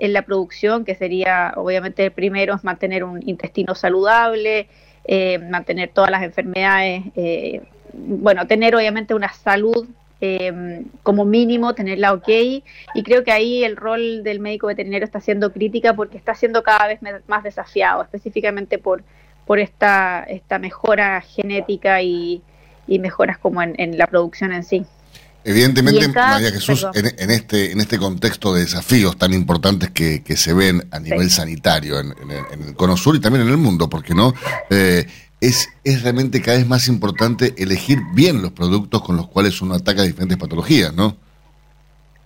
en 0.00 0.12
la 0.12 0.22
producción, 0.22 0.84
que 0.84 0.96
sería 0.96 1.52
obviamente 1.56 2.04
el 2.04 2.10
primero 2.10 2.54
es 2.54 2.64
mantener 2.64 3.04
un 3.04 3.26
intestino 3.28 3.76
saludable, 3.76 4.68
eh, 5.04 5.38
mantener 5.38 5.90
todas 5.90 6.10
las 6.10 6.24
enfermedades, 6.24 7.04
eh, 7.14 7.62
bueno, 7.92 8.48
tener 8.48 8.74
obviamente 8.74 9.14
una 9.14 9.32
salud 9.32 9.86
eh, 10.26 10.84
como 11.02 11.24
mínimo 11.24 11.74
tenerla 11.74 12.14
ok. 12.14 12.28
Y 12.28 13.02
creo 13.02 13.24
que 13.24 13.32
ahí 13.32 13.62
el 13.62 13.76
rol 13.76 14.22
del 14.22 14.40
médico 14.40 14.66
veterinario 14.66 15.04
está 15.04 15.20
siendo 15.20 15.52
crítica 15.52 15.94
porque 15.94 16.16
está 16.16 16.34
siendo 16.34 16.62
cada 16.62 16.86
vez 16.86 17.00
más 17.26 17.42
desafiado, 17.42 18.02
específicamente 18.02 18.78
por, 18.78 19.04
por 19.46 19.58
esta, 19.58 20.24
esta 20.24 20.58
mejora 20.58 21.20
genética 21.20 22.00
y, 22.00 22.42
mejoras 22.86 23.38
como 23.38 23.62
en, 23.62 23.98
la 23.98 24.06
producción 24.06 24.52
en 24.52 24.64
sí. 24.64 24.86
Evidentemente, 25.46 26.08
María 26.08 26.50
Jesús, 26.50 26.86
en, 26.94 27.30
este, 27.30 27.72
en 27.72 27.80
este 27.80 27.98
contexto 27.98 28.54
de 28.54 28.62
desafíos 28.62 29.18
tan 29.18 29.34
importantes 29.34 29.90
que, 29.90 30.22
se 30.36 30.54
ven 30.54 30.88
a 30.90 30.98
nivel 31.00 31.30
sanitario 31.30 32.00
en, 32.00 32.14
el 32.30 32.74
Cono 32.74 32.96
Sur 32.96 33.16
y 33.16 33.20
también 33.20 33.44
en 33.44 33.50
el 33.50 33.58
mundo, 33.58 33.90
porque 33.90 34.14
no, 34.14 34.32
eh, 34.70 35.06
es, 35.44 35.68
es 35.84 36.02
realmente 36.02 36.40
cada 36.40 36.56
vez 36.56 36.66
más 36.66 36.88
importante 36.88 37.54
elegir 37.58 37.98
bien 38.14 38.40
los 38.40 38.52
productos 38.52 39.02
con 39.02 39.16
los 39.16 39.28
cuales 39.28 39.60
uno 39.60 39.74
ataca 39.74 40.02
diferentes 40.02 40.38
patologías, 40.38 40.94
¿no? 40.94 41.16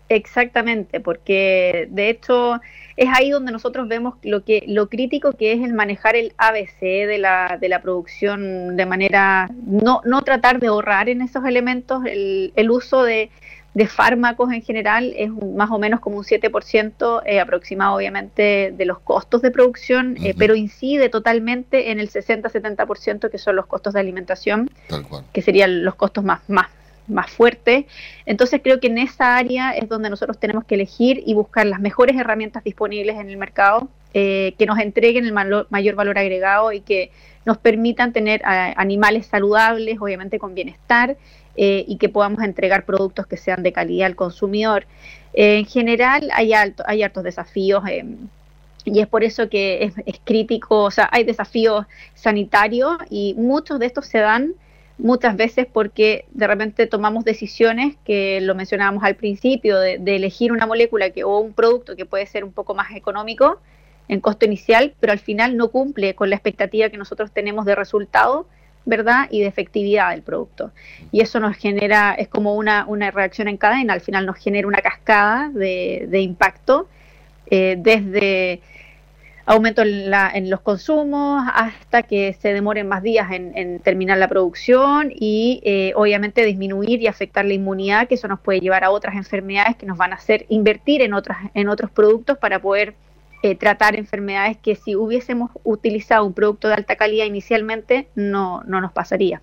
Exactamente, 0.09 1.01
porque 1.01 1.89
de 1.91 2.11
hecho 2.11 2.61
es 2.97 3.09
ahí 3.13 3.31
donde 3.31 3.53
nosotros 3.53 3.89
vemos 3.89 4.15
lo 4.23 4.45
que 4.45 4.63
lo 4.67 4.89
crítico 4.89 5.33
que 5.33 5.53
es 5.53 5.63
el 5.63 5.75
manejar 5.75 6.15
el 6.17 6.33
ABC 6.39 6.81
de 6.81 7.19
la, 7.19 7.59
de 7.61 7.69
la 7.69 7.83
producción 7.83 8.77
de 8.77 8.87
manera 8.87 9.51
no, 9.67 10.01
no 10.05 10.23
tratar 10.23 10.61
de 10.61 10.69
ahorrar 10.69 11.09
en 11.09 11.21
esos 11.21 11.45
elementos 11.45 12.05
el, 12.07 12.53
el 12.57 12.71
uso 12.71 13.03
de, 13.03 13.31
de 13.75 13.87
fármacos 13.87 14.53
en 14.53 14.63
general 14.63 15.13
es 15.17 15.31
más 15.31 15.71
o 15.71 15.79
menos 15.79 16.01
como 16.01 16.19
un 16.19 16.25
7% 16.25 17.23
eh, 17.27 17.41
aproximado 17.41 17.97
obviamente 17.97 18.73
de 18.77 18.85
los 18.85 18.99
costos 18.99 19.43
de 19.43 19.51
producción, 19.51 20.17
eh, 20.23 20.35
pero 20.37 20.55
incide 20.55 21.09
totalmente 21.09 21.91
en 21.91 22.01
el 22.01 22.11
60-70% 22.11 23.31
que 23.31 23.39
son 23.39 23.57
los 23.57 23.67
costos 23.67 23.95
de 23.95 24.01
alimentación, 24.01 24.71
que 25.33 25.43
serían 25.43 25.85
los 25.85 25.95
costos 25.95 26.25
más, 26.25 26.41
más, 26.49 26.69
más 27.07 27.31
fuertes. 27.31 27.85
Entonces 28.27 28.61
creo 28.65 28.81
que 28.81 28.89
en 28.89 28.99
esa 28.99 29.37
área 29.37 29.73
es 29.73 29.89
donde 29.89 30.11
nosotros 30.11 30.39
tenemos 30.39 30.65
que 30.65 30.75
elegir 30.75 31.23
y 31.25 31.35
buscar 31.35 31.67
las 31.67 31.81
mejores 31.81 32.17
herramientas 32.17 32.65
disponibles 32.65 33.17
en 33.17 33.29
el 33.29 33.37
mercado 33.37 33.89
eh, 34.15 34.55
que 34.59 34.65
nos 34.65 34.79
entreguen 34.79 35.27
el 35.27 35.33
mayor 35.33 35.95
valor 35.95 36.19
agregado 36.19 36.73
y 36.73 36.81
que 36.81 37.13
nos 37.45 37.59
permitan 37.59 38.13
tener 38.13 38.43
animales 38.45 39.27
saludables, 39.27 39.99
obviamente 40.01 40.39
con 40.39 40.55
bienestar, 40.55 41.17
eh, 41.57 41.85
y 41.87 41.97
que 41.97 42.09
podamos 42.09 42.43
entregar 42.43 42.85
productos 42.85 43.27
que 43.27 43.37
sean 43.37 43.63
de 43.63 43.73
calidad 43.73 44.07
al 44.07 44.17
consumidor. 44.17 44.87
en 45.33 45.67
general 45.67 46.31
hay, 46.33 46.53
alto, 46.53 46.83
hay 46.87 47.03
altos 47.03 47.25
desafíos 47.25 47.83
eh, 47.89 48.05
y 48.85 49.01
es 49.01 49.07
por 49.07 49.25
eso 49.25 49.49
que 49.49 49.85
es, 49.85 49.95
es, 50.07 50.21
crítico, 50.25 50.85
o 50.85 50.91
sea, 50.91 51.09
hay 51.13 51.25
desafíos 51.25 51.87
sanitarios 52.15 52.97
y 53.11 53.35
muchos 53.37 53.79
de 53.79 53.87
estos 53.87 54.07
se 54.07 54.19
dan 54.19 54.55
muchas 54.99 55.37
veces 55.37 55.67
porque 55.73 56.25
de 56.33 56.47
repente 56.47 56.87
tomamos 56.87 57.25
decisiones 57.25 57.97
que 58.05 58.41
lo 58.41 58.55
mencionábamos 58.55 59.05
al 59.05 59.15
principio, 59.15 59.79
de, 59.79 59.99
de 59.99 60.17
elegir 60.17 60.53
una 60.53 60.67
molécula 60.67 61.11
que, 61.11 61.25
o 61.25 61.39
un 61.39 61.53
producto 61.53 61.97
que 61.97 62.07
puede 62.07 62.27
ser 62.27 62.45
un 62.45 62.53
poco 62.53 62.75
más 62.75 62.93
económico 62.95 63.61
en 64.09 64.21
costo 64.21 64.47
inicial, 64.47 64.95
pero 65.01 65.13
al 65.13 65.19
final 65.19 65.57
no 65.57 65.69
cumple 65.69 66.15
con 66.15 66.31
la 66.31 66.37
expectativa 66.37 66.89
que 66.89 66.97
nosotros 66.97 67.31
tenemos 67.31 67.65
de 67.67 67.75
resultado 67.75 68.47
¿verdad? 68.85 69.29
Y 69.31 69.41
de 69.41 69.47
efectividad 69.47 70.11
del 70.11 70.23
producto. 70.23 70.73
Y 71.13 71.21
eso 71.21 71.41
nos 71.41 71.57
genera, 71.57 72.15
es 72.15 72.29
como 72.29 72.55
una, 72.55 72.87
una 72.87 73.11
reacción 73.11 73.49
en 73.49 73.57
cadena, 73.57 73.93
al 73.93 74.01
final 74.01 74.27
nos 74.27 74.37
genera 74.37 74.67
una 74.67 74.81
cascada 74.81 75.51
de, 75.51 76.21
impacto, 76.21 76.89
eh, 77.51 77.77
desde 77.79 78.61
aumento 79.49 79.81
en, 79.81 80.11
la, 80.11 80.31
en, 80.33 80.51
los 80.51 80.61
consumos 80.61 81.43
hasta 81.55 82.03
que 82.03 82.35
se 82.35 82.53
demoren 82.53 82.87
más 82.87 83.03
días 83.03 83.31
en, 83.33 83.81
terminar 83.81 84.19
la 84.19 84.29
producción 84.29 85.11
y 85.11 85.63
eh, 85.65 85.93
obviamente 85.97 86.45
disminuir 86.45 87.01
y 87.01 87.07
afectar 87.07 87.47
la 87.47 87.55
inmunidad, 87.55 88.09
que 88.09 88.17
eso 88.17 88.29
nos 88.29 88.41
puede 88.41 88.61
llevar 88.61 88.85
a 88.85 88.91
otras 88.91 89.17
enfermedades 89.17 89.77
que 89.77 89.87
nos 89.87 89.97
van 89.97 90.13
a 90.13 90.17
hacer 90.17 90.45
invertir 90.51 91.01
en, 91.01 91.15
otras, 91.15 91.39
en 91.55 91.71
otros 91.71 91.91
productos 91.91 92.37
para 92.37 92.59
poder 92.59 92.95
eh, 93.43 93.55
tratar 93.55 93.97
enfermedades 93.97 94.57
que 94.57 94.77
si 94.77 94.97
hubiésemos 94.97 95.51
utilizado 95.65 96.25
un 96.25 96.35
producto 96.35 96.69
de 96.69 96.75
alta 96.75 96.97
calidad 96.97 97.25
inicialmente 97.25 98.09
no, 98.15 98.63
no 98.67 98.81
nos 98.81 98.93
pasaría. 98.93 99.41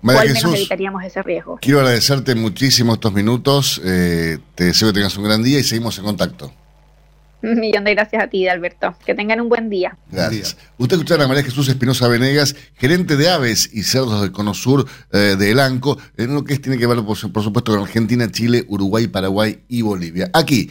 María 0.00 0.18
o 0.18 0.22
al 0.22 0.28
menos 0.28 0.42
Jesús. 0.42 0.56
evitaríamos 0.56 1.04
ese 1.04 1.22
riesgo. 1.22 1.58
Quiero 1.60 1.78
agradecerte 1.78 2.34
muchísimo 2.34 2.94
estos 2.94 3.12
minutos. 3.12 3.80
eh, 3.84 4.38
te 4.56 4.64
deseo 4.64 4.88
que 4.88 4.94
tengas 4.94 5.16
un 5.16 5.24
gran 5.24 5.42
día 5.42 5.58
y 5.60 5.62
seguimos 5.62 5.96
en 5.98 6.04
contacto. 6.04 6.52
Un 7.42 7.58
millón 7.58 7.82
de 7.82 7.94
gracias 7.94 8.22
a 8.22 8.28
ti, 8.28 8.46
Alberto. 8.46 8.94
Que 9.04 9.16
tengan 9.16 9.40
un 9.40 9.48
buen 9.48 9.68
día. 9.68 9.96
Gracias. 10.12 10.56
Usted 10.78 10.94
escuchará 10.94 11.24
a 11.24 11.28
María 11.28 11.42
Jesús 11.42 11.68
Espinosa 11.68 12.06
Venegas, 12.06 12.54
gerente 12.76 13.16
de 13.16 13.28
aves 13.28 13.68
y 13.72 13.82
cerdos 13.82 14.20
del 14.20 14.30
Cono 14.30 14.54
Sur 14.54 14.86
eh, 15.12 15.34
de 15.36 15.50
Elanco, 15.50 15.98
en 16.16 16.34
lo 16.34 16.44
que 16.44 16.56
tiene 16.58 16.78
que 16.78 16.86
ver, 16.86 17.02
por 17.02 17.16
supuesto, 17.16 17.72
con 17.72 17.80
Argentina, 17.80 18.30
Chile, 18.30 18.64
Uruguay, 18.68 19.08
Paraguay 19.08 19.58
y 19.68 19.82
Bolivia. 19.82 20.30
Aquí, 20.32 20.70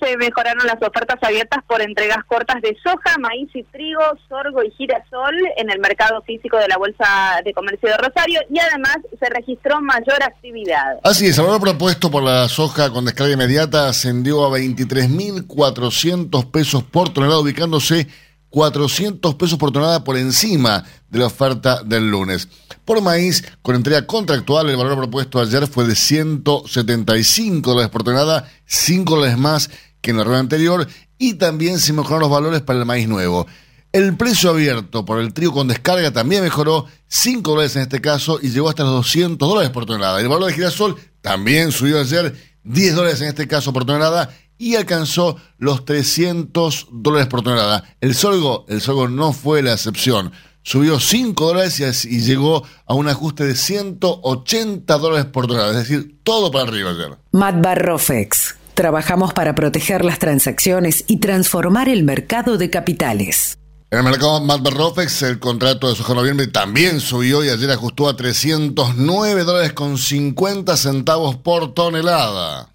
Se 0.00 0.16
mejoraron 0.16 0.66
las 0.66 0.80
ofertas 0.80 1.18
abiertas 1.22 1.60
por 1.66 1.82
entregas 1.82 2.24
cortas 2.26 2.62
de 2.62 2.76
soja, 2.82 3.18
maíz 3.18 3.50
y 3.54 3.62
trigo, 3.64 4.02
sorgo 4.28 4.62
y 4.62 4.70
girasol 4.70 5.34
en 5.56 5.70
el 5.70 5.78
mercado 5.80 6.22
físico 6.22 6.56
de 6.56 6.68
la 6.68 6.76
Bolsa 6.76 7.40
de 7.44 7.52
Comercio 7.52 7.88
de 7.88 7.96
Rosario 7.96 8.40
y 8.50 8.58
además 8.58 8.96
se 9.18 9.28
registró 9.28 9.80
mayor 9.80 10.22
actividad. 10.22 10.98
Así 11.02 11.26
es, 11.26 11.38
el 11.38 11.46
valor 11.46 11.60
propuesto 11.60 12.10
por 12.10 12.22
la 12.22 12.48
soja 12.48 12.90
con 12.90 13.04
descarga 13.04 13.32
inmediata 13.34 13.88
ascendió 13.88 14.44
a 14.44 14.50
23.400 14.58 16.50
pesos 16.50 16.82
por 16.84 17.12
tonelada, 17.12 17.40
ubicándose 17.40 18.06
400 18.52 19.34
pesos 19.34 19.58
por 19.58 19.72
tonelada 19.72 20.04
por 20.04 20.16
encima 20.16 20.84
de 21.08 21.18
la 21.18 21.26
oferta 21.26 21.82
del 21.82 22.10
lunes. 22.10 22.48
Por 22.84 23.00
maíz, 23.00 23.42
con 23.62 23.74
entrega 23.74 24.06
contractual, 24.06 24.68
el 24.68 24.76
valor 24.76 24.98
propuesto 24.98 25.40
ayer 25.40 25.66
fue 25.66 25.86
de 25.86 25.96
175 25.96 27.70
dólares 27.70 27.90
por 27.90 28.04
tonelada, 28.04 28.48
5 28.66 29.16
dólares 29.16 29.38
más 29.38 29.70
que 30.02 30.10
en 30.10 30.18
la 30.18 30.24
rueda 30.24 30.40
anterior, 30.40 30.86
y 31.18 31.34
también 31.34 31.78
se 31.78 31.92
mejoraron 31.92 32.20
los 32.20 32.30
valores 32.30 32.60
para 32.60 32.78
el 32.78 32.84
maíz 32.84 33.08
nuevo. 33.08 33.46
El 33.90 34.16
precio 34.16 34.50
abierto 34.50 35.04
por 35.04 35.18
el 35.18 35.32
trigo 35.32 35.52
con 35.52 35.68
descarga 35.68 36.10
también 36.10 36.42
mejoró 36.42 36.86
5 37.08 37.50
dólares 37.50 37.76
en 37.76 37.82
este 37.82 38.00
caso 38.00 38.38
y 38.42 38.50
llegó 38.50 38.68
hasta 38.68 38.84
los 38.84 38.92
200 38.92 39.48
dólares 39.48 39.70
por 39.70 39.86
tonelada. 39.86 40.20
El 40.20 40.28
valor 40.28 40.48
de 40.48 40.54
girasol 40.54 40.96
también 41.20 41.72
subió 41.72 42.00
ayer 42.00 42.34
10 42.64 42.94
dólares 42.94 43.20
en 43.22 43.28
este 43.28 43.48
caso 43.48 43.72
por 43.72 43.84
tonelada 43.84 44.34
y 44.62 44.76
alcanzó 44.76 45.36
los 45.58 45.84
300 45.84 46.86
dólares 46.92 47.26
por 47.26 47.42
tonelada. 47.42 47.82
El 48.00 48.14
sorgo, 48.14 48.64
el 48.68 48.80
sorgo 48.80 49.08
no 49.08 49.32
fue 49.32 49.60
la 49.60 49.72
excepción. 49.72 50.30
Subió 50.62 51.00
5 51.00 51.44
dólares 51.44 52.04
y, 52.04 52.20
llegó 52.20 52.62
a 52.86 52.94
un 52.94 53.08
ajuste 53.08 53.44
de 53.44 53.56
180 53.56 54.98
dólares 54.98 55.26
por 55.26 55.48
tonelada. 55.48 55.72
Es 55.72 55.88
decir, 55.88 56.20
todo 56.22 56.52
para 56.52 56.68
arriba 56.68 56.90
ayer. 56.90 57.18
Matbarrofex. 57.32 58.54
Trabajamos 58.74 59.34
para 59.34 59.56
proteger 59.56 60.04
las 60.04 60.20
transacciones 60.20 61.04
y 61.08 61.16
transformar 61.16 61.88
el 61.88 62.04
mercado 62.04 62.56
de 62.56 62.70
capitales. 62.70 63.58
En 63.90 63.98
el 63.98 64.04
mercado 64.04 64.40
Matbarrofex, 64.40 65.22
el 65.22 65.40
contrato 65.40 65.88
de 65.88 65.96
soja 65.96 66.14
noviembre 66.14 66.46
también 66.46 67.00
subió 67.00 67.44
y 67.44 67.48
ayer 67.48 67.72
ajustó 67.72 68.08
a 68.08 68.16
309 68.16 69.42
dólares 69.42 69.72
con 69.72 69.98
50 69.98 70.76
centavos 70.76 71.36
por 71.36 71.74
tonelada. 71.74 72.71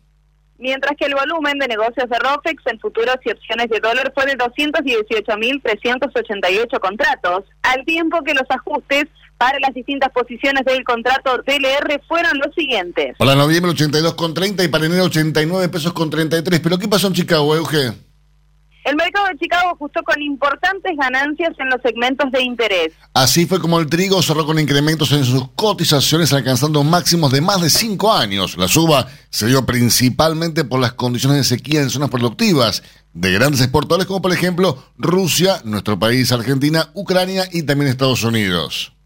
Mientras 0.60 0.98
que 0.98 1.06
el 1.06 1.14
volumen 1.14 1.60
de 1.60 1.68
negocios 1.68 2.10
de 2.10 2.18
ROFEX 2.18 2.64
en 2.66 2.80
futuros 2.80 3.18
y 3.24 3.30
opciones 3.32 3.70
de 3.70 3.80
dólar 3.80 4.12
fue 4.16 4.26
de 4.26 4.36
218.388 4.38 6.80
contratos, 6.80 7.44
al 7.62 7.86
tiempo 7.86 8.24
que 8.24 8.34
los 8.34 8.50
ajustes 8.50 9.06
para 9.38 9.60
las 9.60 9.74
distintas 9.74 10.12
posiciones 10.12 10.66
del 10.66 10.84
contrato 10.84 11.38
DLR 11.46 12.02
fueron 12.08 12.40
los 12.40 12.52
siguientes. 12.56 13.16
Para 13.18 13.36
noviembre 13.36 13.72
82,30 13.72 14.66
y 14.66 14.68
para 14.68 14.88
enero 14.88 15.04
89 15.04 15.70
pesos 15.70 15.94
con 15.94 16.10
33. 16.10 16.60
¿Pero 16.60 16.80
qué 16.80 16.88
pasó 16.88 17.06
en 17.08 17.14
Chicago, 17.14 17.56
Euge? 17.56 17.94
El 18.88 18.96
mercado 18.96 19.28
de 19.28 19.38
Chicago 19.38 19.72
ajustó 19.72 20.02
con 20.02 20.22
importantes 20.22 20.96
ganancias 20.98 21.52
en 21.60 21.68
los 21.68 21.82
segmentos 21.82 22.32
de 22.32 22.42
interés. 22.42 22.94
Así 23.14 23.46
fue 23.46 23.60
como 23.60 23.82
el 23.82 23.88
trigo 23.88 24.22
cerró 24.22 24.46
con 24.46 24.60
incrementos 24.60 25.12
en 25.12 25.26
sus 25.26 25.50
cotizaciones 25.58 26.32
alcanzando 26.32 26.86
máximos 26.86 27.34
de 27.34 27.42
más 27.42 27.62
de 27.62 27.70
5 27.70 28.14
años. 28.14 28.56
La 28.58 28.70
suba 28.70 29.10
se 29.30 29.48
dio 29.48 29.66
principalmente 29.66 30.64
por 30.64 30.80
las 30.80 30.94
condiciones 30.94 31.38
de 31.40 31.44
sequía 31.44 31.82
en 31.82 31.90
zonas 31.90 32.10
productivas 32.10 32.82
de 33.12 33.34
grandes 33.34 33.60
exportadores 33.60 34.08
como 34.08 34.22
por 34.22 34.32
ejemplo 34.32 34.82
Rusia, 34.98 35.60
nuestro 35.66 36.00
país 36.00 36.32
Argentina, 36.32 36.90
Ucrania 36.94 37.44
y 37.52 37.64
también 37.64 37.92
Estados 37.92 38.24
Unidos. 38.24 38.97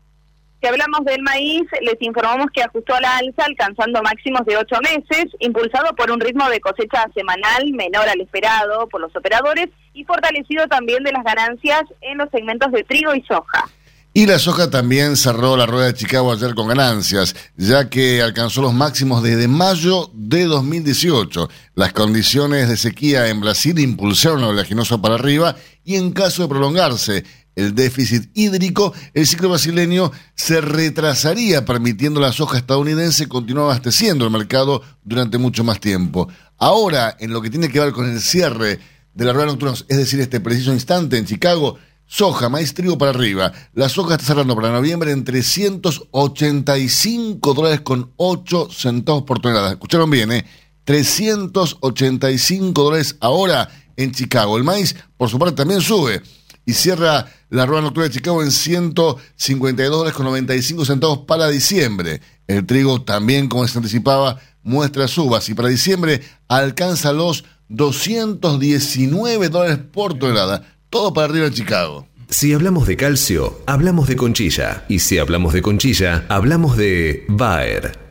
Si 0.61 0.67
hablamos 0.67 1.03
del 1.05 1.23
maíz, 1.23 1.63
les 1.81 1.99
informamos 2.01 2.45
que 2.53 2.61
ajustó 2.61 2.93
la 2.99 3.17
alza 3.17 3.45
alcanzando 3.45 4.03
máximos 4.03 4.45
de 4.45 4.57
ocho 4.57 4.75
meses, 4.83 5.25
impulsado 5.39 5.95
por 5.95 6.11
un 6.11 6.19
ritmo 6.19 6.47
de 6.49 6.59
cosecha 6.59 7.07
semanal 7.15 7.71
menor 7.73 8.07
al 8.07 8.21
esperado 8.21 8.87
por 8.87 9.01
los 9.01 9.15
operadores 9.15 9.69
y 9.95 10.03
fortalecido 10.03 10.67
también 10.67 11.03
de 11.03 11.13
las 11.13 11.23
ganancias 11.23 11.81
en 12.01 12.19
los 12.19 12.29
segmentos 12.29 12.71
de 12.71 12.83
trigo 12.83 13.15
y 13.15 13.23
soja. 13.23 13.67
Y 14.13 14.27
la 14.27 14.37
soja 14.37 14.69
también 14.69 15.15
cerró 15.15 15.55
la 15.57 15.65
rueda 15.65 15.85
de 15.85 15.93
Chicago 15.93 16.33
ayer 16.33 16.53
con 16.53 16.67
ganancias, 16.67 17.33
ya 17.55 17.89
que 17.89 18.21
alcanzó 18.21 18.61
los 18.61 18.73
máximos 18.73 19.23
desde 19.23 19.47
mayo 19.47 20.11
de 20.13 20.45
2018. 20.45 21.49
Las 21.75 21.93
condiciones 21.93 22.67
de 22.67 22.75
sequía 22.75 23.29
en 23.29 23.39
Brasil 23.39 23.79
impulsaron 23.79 24.43
al 24.43 24.49
oleaginoso 24.49 25.01
para 25.01 25.15
arriba 25.15 25.55
y 25.85 25.95
en 25.95 26.11
caso 26.11 26.43
de 26.43 26.49
prolongarse 26.49 27.23
el 27.55 27.75
déficit 27.75 28.29
hídrico, 28.33 28.93
el 29.13 29.27
ciclo 29.27 29.49
brasileño 29.49 30.11
se 30.35 30.61
retrasaría, 30.61 31.65
permitiendo 31.65 32.19
a 32.19 32.27
la 32.27 32.31
soja 32.31 32.57
estadounidense 32.57 33.27
continuar 33.27 33.65
abasteciendo 33.65 34.25
el 34.25 34.31
mercado 34.31 34.81
durante 35.03 35.37
mucho 35.37 35.63
más 35.63 35.79
tiempo. 35.79 36.27
Ahora, 36.57 37.15
en 37.19 37.33
lo 37.33 37.41
que 37.41 37.49
tiene 37.49 37.69
que 37.69 37.79
ver 37.79 37.91
con 37.91 38.09
el 38.09 38.21
cierre 38.21 38.79
de 39.13 39.25
la 39.25 39.33
rueda 39.33 39.47
nocturna, 39.47 39.75
es 39.87 39.97
decir, 39.97 40.19
este 40.19 40.39
preciso 40.39 40.73
instante 40.73 41.17
en 41.17 41.25
Chicago, 41.25 41.77
Soja, 42.13 42.49
maíz, 42.49 42.73
trigo 42.73 42.97
para 42.97 43.11
arriba. 43.11 43.53
La 43.73 43.87
soja 43.87 44.15
está 44.15 44.25
cerrando 44.25 44.53
para 44.53 44.73
noviembre 44.73 45.13
en 45.13 45.23
385 45.23 47.53
dólares 47.53 47.79
con 47.79 48.11
8 48.17 48.67
centavos 48.69 49.23
por 49.23 49.39
tonelada. 49.39 49.71
Escucharon 49.71 50.09
bien, 50.09 50.29
¿eh? 50.33 50.45
385 50.83 52.83
dólares 52.83 53.15
ahora 53.21 53.69
en 53.95 54.11
Chicago. 54.11 54.57
El 54.57 54.65
maíz, 54.65 54.93
por 55.15 55.29
su 55.29 55.39
parte, 55.39 55.55
también 55.55 55.79
sube 55.79 56.21
y 56.65 56.73
cierra 56.73 57.31
la 57.51 57.65
rueda 57.65 57.83
nocturna 57.83 58.07
de 58.07 58.15
Chicago 58.15 58.41
en 58.41 58.51
152 58.51 59.91
dólares 59.91 60.15
con 60.15 60.25
95 60.25 60.85
centavos 60.85 61.19
para 61.19 61.49
diciembre. 61.49 62.21
El 62.47 62.65
trigo 62.65 63.01
también, 63.03 63.49
como 63.49 63.67
se 63.67 63.77
anticipaba, 63.77 64.39
muestra 64.63 65.07
subas 65.07 65.47
y 65.49 65.53
para 65.53 65.67
diciembre 65.67 66.21
alcanza 66.47 67.11
los 67.11 67.43
219 67.67 69.49
dólares 69.49 69.79
por 69.91 70.17
tonelada. 70.17 70.63
Todo 70.89 71.13
para 71.13 71.27
arriba 71.27 71.47
en 71.47 71.53
Chicago. 71.53 72.07
Si 72.29 72.53
hablamos 72.53 72.87
de 72.87 72.95
calcio, 72.95 73.59
hablamos 73.65 74.07
de 74.07 74.15
conchilla. 74.15 74.85
Y 74.87 74.99
si 74.99 75.17
hablamos 75.17 75.53
de 75.53 75.61
conchilla, 75.61 76.25
hablamos 76.29 76.77
de 76.77 77.25
Bayer. 77.27 78.10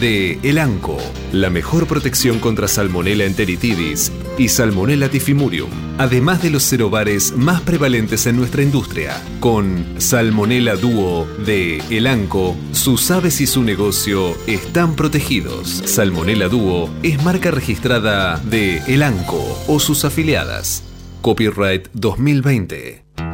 de 0.00 0.38
Elanco, 0.42 0.98
la 1.32 1.50
mejor 1.50 1.86
protección 1.86 2.38
contra 2.38 2.68
Salmonella 2.68 3.24
enteritidis 3.24 4.12
y 4.38 4.48
Salmonella 4.48 5.08
tifimurium, 5.08 5.70
además 5.98 6.42
de 6.42 6.50
los 6.50 6.62
cerobares 6.68 7.32
más 7.36 7.60
prevalentes 7.62 8.26
en 8.26 8.36
nuestra 8.36 8.62
industria. 8.62 9.20
Con 9.40 9.84
Salmonella 9.98 10.76
Duo 10.76 11.26
de 11.44 11.78
Elanco, 11.90 12.56
sus 12.72 13.10
aves 13.10 13.40
y 13.40 13.46
su 13.46 13.62
negocio 13.62 14.36
están 14.46 14.94
protegidos. 14.96 15.82
Salmonella 15.86 16.48
Duo 16.48 16.90
es 17.02 17.22
marca 17.24 17.50
registrada 17.50 18.38
de 18.38 18.78
Elanco 18.86 19.64
o 19.66 19.80
sus 19.80 20.04
afiliadas. 20.04 20.82
Copyright 21.22 21.88
2020. 21.92 23.25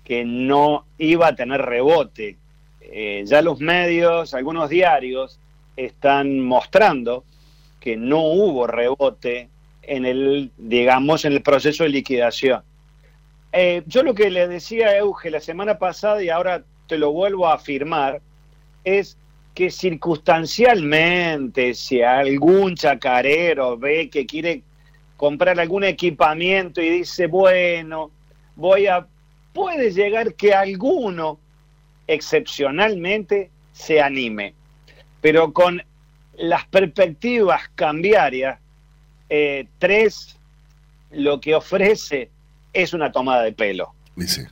que 0.04 0.24
no 0.24 0.84
iba 0.98 1.28
a 1.28 1.36
tener 1.36 1.60
rebote. 1.60 2.36
Eh, 2.80 3.24
ya 3.26 3.42
los 3.42 3.60
medios, 3.60 4.34
algunos 4.34 4.68
diarios, 4.70 5.38
están 5.76 6.40
mostrando 6.40 7.24
que 7.80 7.96
no 7.96 8.20
hubo 8.22 8.66
rebote 8.66 9.48
en 9.82 10.06
el, 10.06 10.50
digamos, 10.56 11.24
en 11.24 11.32
el 11.34 11.42
proceso 11.42 11.82
de 11.84 11.90
liquidación. 11.90 12.62
Eh, 13.52 13.82
yo 13.86 14.02
lo 14.02 14.14
que 14.14 14.30
le 14.30 14.48
decía 14.48 14.88
a 14.88 14.96
Euge 14.96 15.30
la 15.30 15.40
semana 15.40 15.78
pasada 15.78 16.22
y 16.22 16.30
ahora 16.30 16.64
te 16.86 16.96
lo 16.96 17.12
vuelvo 17.12 17.46
a 17.46 17.54
afirmar 17.54 18.22
es 18.82 19.18
que 19.54 19.70
circunstancialmente, 19.70 21.74
si 21.74 22.00
algún 22.00 22.74
chacarero 22.74 23.76
ve 23.76 24.08
que 24.08 24.24
quiere 24.24 24.62
comprar 25.18 25.60
algún 25.60 25.84
equipamiento 25.84 26.80
y 26.80 26.88
dice, 26.88 27.26
bueno, 27.26 28.10
voy 28.56 28.86
a, 28.86 29.06
puede 29.52 29.90
llegar 29.90 30.34
que 30.34 30.54
alguno 30.54 31.38
excepcionalmente 32.06 33.50
se 33.72 34.00
anime, 34.00 34.54
pero 35.20 35.52
con 35.52 35.82
las 36.38 36.64
perspectivas 36.66 37.68
cambiarias, 37.74 38.58
eh, 39.28 39.66
tres, 39.78 40.38
lo 41.10 41.40
que 41.40 41.54
ofrece 41.54 42.30
es 42.72 42.92
una 42.92 43.10
tomada 43.12 43.42
de 43.42 43.52
pelo. 43.52 43.92
Dice. 44.16 44.48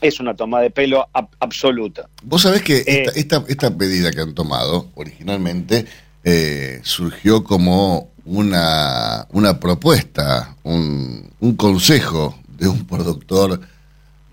Es 0.00 0.20
una 0.20 0.34
tomada 0.34 0.64
de 0.64 0.70
pelo 0.70 1.08
ab- 1.14 1.28
absoluta. 1.40 2.08
Vos 2.22 2.42
sabés 2.42 2.62
que 2.62 2.78
Eh. 2.78 2.84
esta, 3.06 3.18
esta, 3.18 3.44
esta 3.48 3.70
medida 3.70 4.10
que 4.12 4.20
han 4.20 4.34
tomado 4.34 4.90
originalmente 4.94 5.86
eh, 6.24 6.80
surgió 6.82 7.42
como 7.44 8.10
una, 8.26 9.26
una 9.30 9.60
propuesta, 9.60 10.56
un, 10.62 11.30
un 11.40 11.56
consejo 11.56 12.38
de 12.48 12.68
un 12.68 12.86
productor 12.86 13.60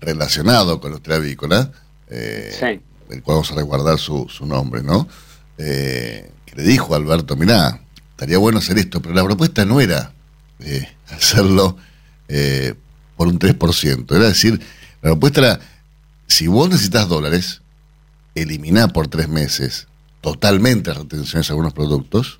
relacionado 0.00 0.80
con 0.80 0.90
los 0.92 1.00
avícola, 1.08 1.70
eh, 2.08 2.50
Sí. 2.58 2.80
del 3.08 3.22
cual 3.22 3.36
vamos 3.36 3.52
a 3.52 3.56
resguardar 3.56 3.98
su, 3.98 4.26
su 4.28 4.46
nombre, 4.46 4.82
¿no? 4.82 5.06
Eh, 5.58 6.30
que 6.46 6.56
le 6.56 6.62
dijo 6.64 6.94
a 6.94 6.96
Alberto, 6.96 7.36
mirá, 7.36 7.80
estaría 8.10 8.38
bueno 8.38 8.58
hacer 8.58 8.78
esto, 8.78 9.00
pero 9.00 9.14
la 9.14 9.24
propuesta 9.24 9.64
no 9.64 9.80
era 9.80 10.12
hacerlo 11.10 11.76
eh, 12.28 12.74
por 13.16 13.28
un 13.28 13.38
3%, 13.38 14.14
era 14.16 14.26
decir, 14.28 14.60
la 15.02 15.10
propuesta 15.10 15.40
era, 15.40 15.60
si 16.26 16.46
vos 16.46 16.68
necesitas 16.68 17.08
dólares, 17.08 17.60
eliminá 18.34 18.88
por 18.88 19.08
tres 19.08 19.28
meses 19.28 19.86
totalmente 20.20 20.90
las 20.90 20.98
retenciones 20.98 21.46
de 21.48 21.52
algunos 21.52 21.72
productos, 21.74 22.38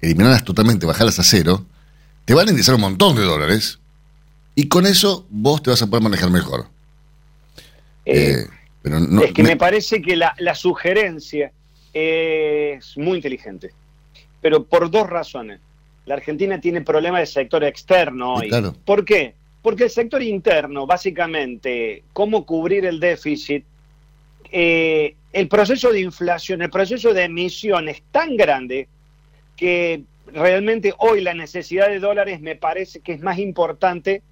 eliminarlas 0.00 0.44
totalmente, 0.44 0.86
bajarlas 0.86 1.18
a 1.18 1.24
cero, 1.24 1.66
te 2.24 2.34
van 2.34 2.46
a 2.48 2.50
ingresar 2.50 2.74
un 2.76 2.80
montón 2.82 3.16
de 3.16 3.22
dólares 3.22 3.78
y 4.54 4.68
con 4.68 4.86
eso 4.86 5.26
vos 5.30 5.62
te 5.62 5.70
vas 5.70 5.82
a 5.82 5.86
poder 5.88 6.02
manejar 6.02 6.30
mejor. 6.30 6.66
Eh, 8.04 8.36
Eh, 8.44 8.46
pero 8.82 9.00
no, 9.00 9.22
es 9.22 9.32
que 9.32 9.42
me- 9.42 9.50
me 9.50 9.56
parece 9.56 10.00
que 10.00 10.16
la, 10.16 10.34
la 10.38 10.54
sugerencia 10.54 11.52
es 11.92 12.96
muy 12.96 13.16
inteligente, 13.16 13.72
pero 14.40 14.64
por 14.64 14.90
dos 14.90 15.08
razones. 15.08 15.60
La 16.08 16.14
Argentina 16.14 16.58
tiene 16.58 16.80
problemas 16.80 17.20
de 17.20 17.26
sector 17.26 17.62
externo 17.64 18.36
hoy. 18.36 18.48
claro. 18.48 18.74
¿Por 18.84 19.04
qué? 19.04 19.34
Porque 19.60 19.84
el 19.84 19.90
sector 19.90 20.22
interno, 20.22 20.86
básicamente, 20.86 22.02
cómo 22.14 22.46
cubrir 22.46 22.86
el 22.86 22.98
déficit, 22.98 23.64
eh, 24.50 25.14
el 25.34 25.48
proceso 25.48 25.92
de 25.92 26.00
inflación, 26.00 26.62
el 26.62 26.70
proceso 26.70 27.12
de 27.12 27.24
emisión 27.24 27.90
es 27.90 28.02
tan 28.10 28.38
grande 28.38 28.88
que 29.54 30.02
realmente 30.32 30.94
hoy 30.96 31.20
la 31.20 31.34
necesidad 31.34 31.88
de 31.88 31.98
dólares 31.98 32.40
me 32.40 32.56
parece 32.56 33.00
que 33.00 33.12
es 33.12 33.20
más 33.20 33.38
importante 33.38 34.22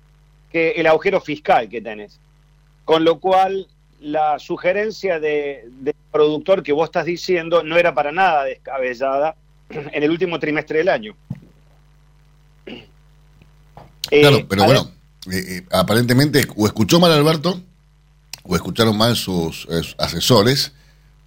que 0.51 0.71
el 0.71 0.87
agujero 0.87 1.21
fiscal 1.21 1.69
que 1.69 1.83
tenés. 1.83 2.19
Con 2.87 3.05
lo 3.05 3.21
cual, 3.21 3.67
la 4.01 4.39
sugerencia 4.39 5.21
de, 5.21 5.65
del 5.81 5.95
productor 6.11 6.63
que 6.63 6.73
vos 6.73 6.89
estás 6.89 7.05
diciendo 7.05 7.63
no 7.63 7.77
era 7.77 7.93
para 7.93 8.13
nada 8.13 8.45
descabellada 8.45 9.37
en 9.69 10.03
el 10.03 10.11
último 10.11 10.39
trimestre 10.39 10.79
del 10.79 10.89
año. 10.89 11.15
Claro, 14.09 14.37
Eh, 14.39 14.47
pero 14.49 14.63
a 14.65 14.67
ver, 14.67 14.77
bueno, 14.77 14.91
eh, 15.31 15.45
eh, 15.59 15.63
aparentemente 15.73 16.47
o 16.57 16.67
escuchó 16.67 17.01
mal 17.01 17.13
Alberto 17.13 17.61
o 18.45 18.55
escucharon 18.55 18.97
mal 18.97 19.17
sus, 19.17 19.67
eh, 19.71 19.81
asesores. 19.99 20.73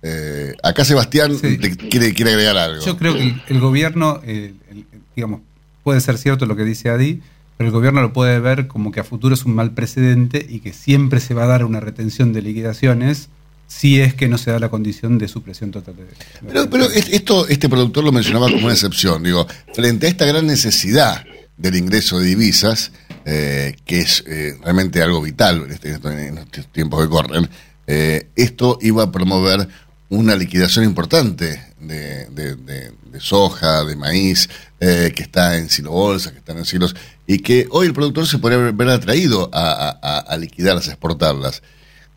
Eh, 0.02 0.54
acá 0.64 0.86
Sebastián 0.86 1.38
le 1.42 1.76
quiere, 1.76 2.14
quiere 2.14 2.32
agregar 2.32 2.58
algo. 2.58 2.86
Yo 2.86 2.96
creo 2.98 3.14
que 3.16 3.22
el, 3.24 3.42
el 3.50 3.60
gobierno, 3.60 4.22
eh, 4.26 4.54
el- 4.72 4.86
digamos, 5.16 5.42
puede 5.84 6.00
ser 6.00 6.18
cierto 6.18 6.46
lo 6.46 6.56
que 6.56 6.64
dice 6.64 6.90
Adi, 6.90 7.22
pero 7.58 7.68
el 7.68 7.74
gobierno 7.74 8.02
lo 8.02 8.14
puede 8.14 8.40
ver 8.40 8.68
como 8.68 8.92
que 8.94 9.02
a 9.02 9.04
futuro 9.04 9.34
es 9.36 9.44
un 9.44 9.54
mal 9.56 9.72
precedente 9.72 10.46
y 10.48 10.60
que 10.62 10.72
siempre 10.72 11.20
se 11.20 11.34
va 11.34 11.44
a 11.44 11.48
dar 11.48 11.66
una 11.66 11.82
retención 11.82 12.32
de 12.32 12.42
liquidaciones 12.42 13.28
si 13.68 14.00
es 14.00 14.14
que 14.14 14.30
no 14.30 14.38
se 14.38 14.50
da 14.52 14.60
la 14.60 14.70
condición 14.70 15.18
de 15.18 15.28
supresión 15.28 15.70
total 15.72 15.98
de... 15.98 16.06
Pero, 16.48 16.70
pero 16.70 16.86
es- 16.86 17.10
esto, 17.10 17.46
este 17.50 17.68
productor 17.68 18.06
lo 18.06 18.14
mencionaba 18.14 18.48
como 18.50 18.64
una 18.66 18.74
excepción. 18.74 19.22
Digo, 19.22 19.46
frente 19.76 20.08
a 20.08 20.10
esta 20.10 20.26
gran 20.26 20.48
necesidad 20.48 21.26
del 21.60 21.76
ingreso 21.76 22.20
de 22.20 22.26
divisas, 22.26 22.92
eh, 23.26 23.76
que 23.86 24.00
es 24.00 24.24
eh, 24.26 24.58
realmente 24.64 25.02
algo 25.04 25.22
vital 25.22 25.64
en, 25.66 25.72
este- 25.72 25.92
estos 25.92 26.68
tiempos 26.72 27.04
que 27.04 27.10
corren, 27.10 27.50
eh, 27.86 28.30
esto 28.36 28.80
iba 28.82 29.04
a 29.04 29.12
promover 29.12 29.68
una 30.08 30.36
liquidación 30.36 30.86
importante 30.86 31.62
de, 31.80 32.92
soja, 33.20 33.84
de 33.84 33.96
maíz, 33.96 34.50
que 34.80 35.14
está 35.18 35.58
en 35.58 35.70
silobolsas, 35.70 36.32
que 36.32 36.40
están 36.40 36.58
en 36.58 36.66
silos, 36.66 36.96
y 37.28 37.40
que 37.40 37.68
hoy 37.70 37.88
el 37.88 37.94
productor 37.94 38.26
se 38.26 38.40
podría 38.40 38.72
ver, 38.72 38.90
atraído 38.90 39.52
a, 39.54 40.36
liquidarlas, 40.40 40.88
a 40.88 40.92
exportarlas. 40.92 41.62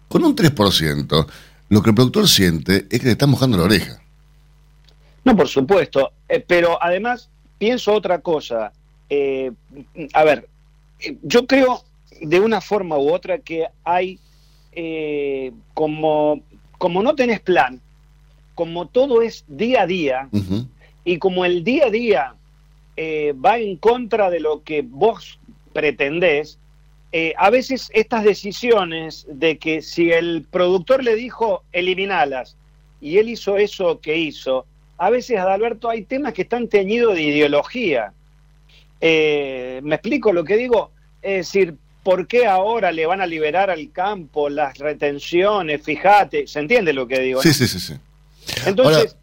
Con 0.08 0.24
un 0.24 0.34
3%, 0.34 1.26
lo 1.68 1.82
que 1.82 1.90
el 1.90 1.94
productor 1.94 2.28
siente 2.28 2.86
es 2.88 3.00
que 3.00 3.06
le 3.06 3.12
está 3.12 3.26
mojando 3.26 3.58
la 3.58 3.64
oreja. 3.64 4.00
No, 5.24 5.36
por 5.36 5.48
supuesto. 5.48 6.12
Pero 6.46 6.82
además, 6.82 7.28
pienso 7.58 7.92
otra 7.92 8.20
cosa. 8.20 8.72
Eh, 9.08 9.52
a 10.12 10.24
ver, 10.24 10.48
yo 11.22 11.46
creo 11.46 11.82
de 12.20 12.40
una 12.40 12.60
forma 12.60 12.98
u 12.98 13.12
otra 13.12 13.38
que 13.38 13.66
hay, 13.84 14.18
eh, 14.72 15.52
como, 15.74 16.40
como 16.78 17.02
no 17.02 17.14
tenés 17.14 17.40
plan, 17.40 17.80
como 18.54 18.86
todo 18.86 19.22
es 19.22 19.44
día 19.48 19.82
a 19.82 19.86
día, 19.86 20.28
y 21.04 21.18
como 21.18 21.44
el 21.44 21.64
día 21.64 21.86
a 21.86 21.90
día 21.90 22.34
eh, 22.96 23.32
va 23.32 23.58
en 23.58 23.76
contra 23.76 24.30
de 24.30 24.40
lo 24.40 24.62
que 24.62 24.82
vos 24.82 25.38
pretendés, 25.72 26.58
eh, 27.12 27.34
a 27.36 27.50
veces 27.50 27.90
estas 27.92 28.24
decisiones 28.24 29.26
de 29.28 29.58
que 29.58 29.82
si 29.82 30.10
el 30.10 30.46
productor 30.50 31.04
le 31.04 31.14
dijo 31.14 31.62
eliminalas 31.72 32.56
y 33.00 33.18
él 33.18 33.28
hizo 33.28 33.58
eso 33.58 34.00
que 34.00 34.16
hizo, 34.16 34.64
a 34.96 35.10
veces, 35.10 35.38
Adalberto, 35.38 35.90
hay 35.90 36.02
temas 36.02 36.32
que 36.32 36.42
están 36.42 36.68
teñidos 36.68 37.14
de 37.14 37.22
ideología. 37.22 38.12
Eh, 39.04 39.80
¿Me 39.82 39.96
explico 39.96 40.32
lo 40.32 40.44
que 40.44 40.56
digo? 40.56 40.92
Es 41.20 41.46
decir, 41.48 41.74
¿por 42.04 42.28
qué 42.28 42.46
ahora 42.46 42.92
le 42.92 43.04
van 43.04 43.20
a 43.20 43.26
liberar 43.26 43.68
al 43.68 43.90
campo 43.90 44.48
las 44.48 44.78
retenciones? 44.78 45.82
Fíjate, 45.82 46.46
¿se 46.46 46.60
entiende 46.60 46.92
lo 46.92 47.08
que 47.08 47.18
digo? 47.18 47.42
Sí, 47.42 47.48
no? 47.48 47.54
sí, 47.54 47.66
sí, 47.66 47.80
sí. 47.80 47.94
Entonces, 48.64 49.16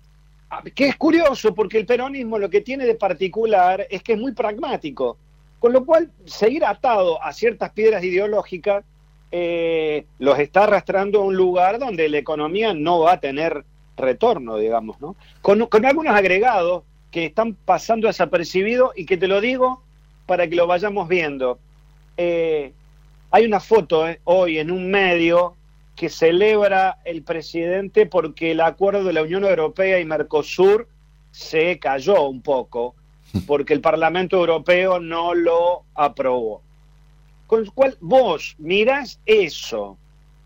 a- 0.50 0.64
que 0.64 0.88
es 0.90 0.98
curioso 0.98 1.56
porque 1.56 1.78
el 1.78 1.86
peronismo 1.86 2.38
lo 2.38 2.50
que 2.50 2.60
tiene 2.62 2.86
de 2.86 2.96
particular 2.96 3.88
es 3.90 4.04
que 4.04 4.14
es 4.14 4.20
muy 4.20 4.34
pragmático, 4.34 5.18
con 5.60 5.72
lo 5.72 5.86
cual 5.86 6.12
seguir 6.26 6.66
atado 6.66 7.24
a 7.24 7.32
ciertas 7.32 7.72
piedras 7.72 8.04
ideológicas 8.04 8.84
eh, 9.32 10.06
los 10.18 10.40
está 10.40 10.64
arrastrando 10.64 11.22
a 11.22 11.26
un 11.26 11.36
lugar 11.36 11.80
donde 11.80 12.10
la 12.10 12.18
economía 12.18 12.74
no 12.74 13.00
va 13.00 13.14
a 13.14 13.20
tener 13.20 13.64
retorno, 13.96 14.58
digamos, 14.58 15.00
¿no? 15.00 15.16
Con, 15.42 15.66
con 15.68 15.86
algunos 15.86 16.16
agregados 16.16 16.84
que 17.12 17.26
están 17.26 17.54
pasando 17.54 18.08
desapercibidos 18.08 18.92
y 18.96 19.06
que 19.06 19.18
te 19.18 19.28
lo 19.28 19.42
digo 19.42 19.82
para 20.26 20.48
que 20.48 20.56
lo 20.56 20.68
vayamos 20.68 21.08
viendo. 21.08 21.60
Eh, 22.18 22.74
hay 23.32 23.46
una 23.46 23.60
foto 23.60 24.08
eh, 24.08 24.20
hoy 24.26 24.60
en 24.60 24.72
un 24.72 24.90
medio 24.90 25.56
que 25.96 26.10
celebra 26.10 27.00
el 27.04 27.24
presidente 27.24 28.06
porque 28.06 28.52
el 28.52 28.62
acuerdo 28.62 29.04
de 29.04 29.14
la 29.14 29.24
Unión 29.24 29.44
Europea 29.44 30.00
y 30.00 30.06
Mercosur 30.06 30.88
se 31.32 31.78
cayó 31.80 32.24
un 32.28 32.42
poco, 32.42 32.96
porque 33.48 33.74
el 33.74 33.82
Parlamento 33.82 34.38
Europeo 34.38 35.00
no 35.00 35.34
lo 35.34 35.84
aprobó. 35.96 36.62
Con 37.48 37.66
lo 37.66 37.72
cual 37.72 37.98
vos 38.00 38.56
mirás 38.60 39.20
eso, 39.26 39.98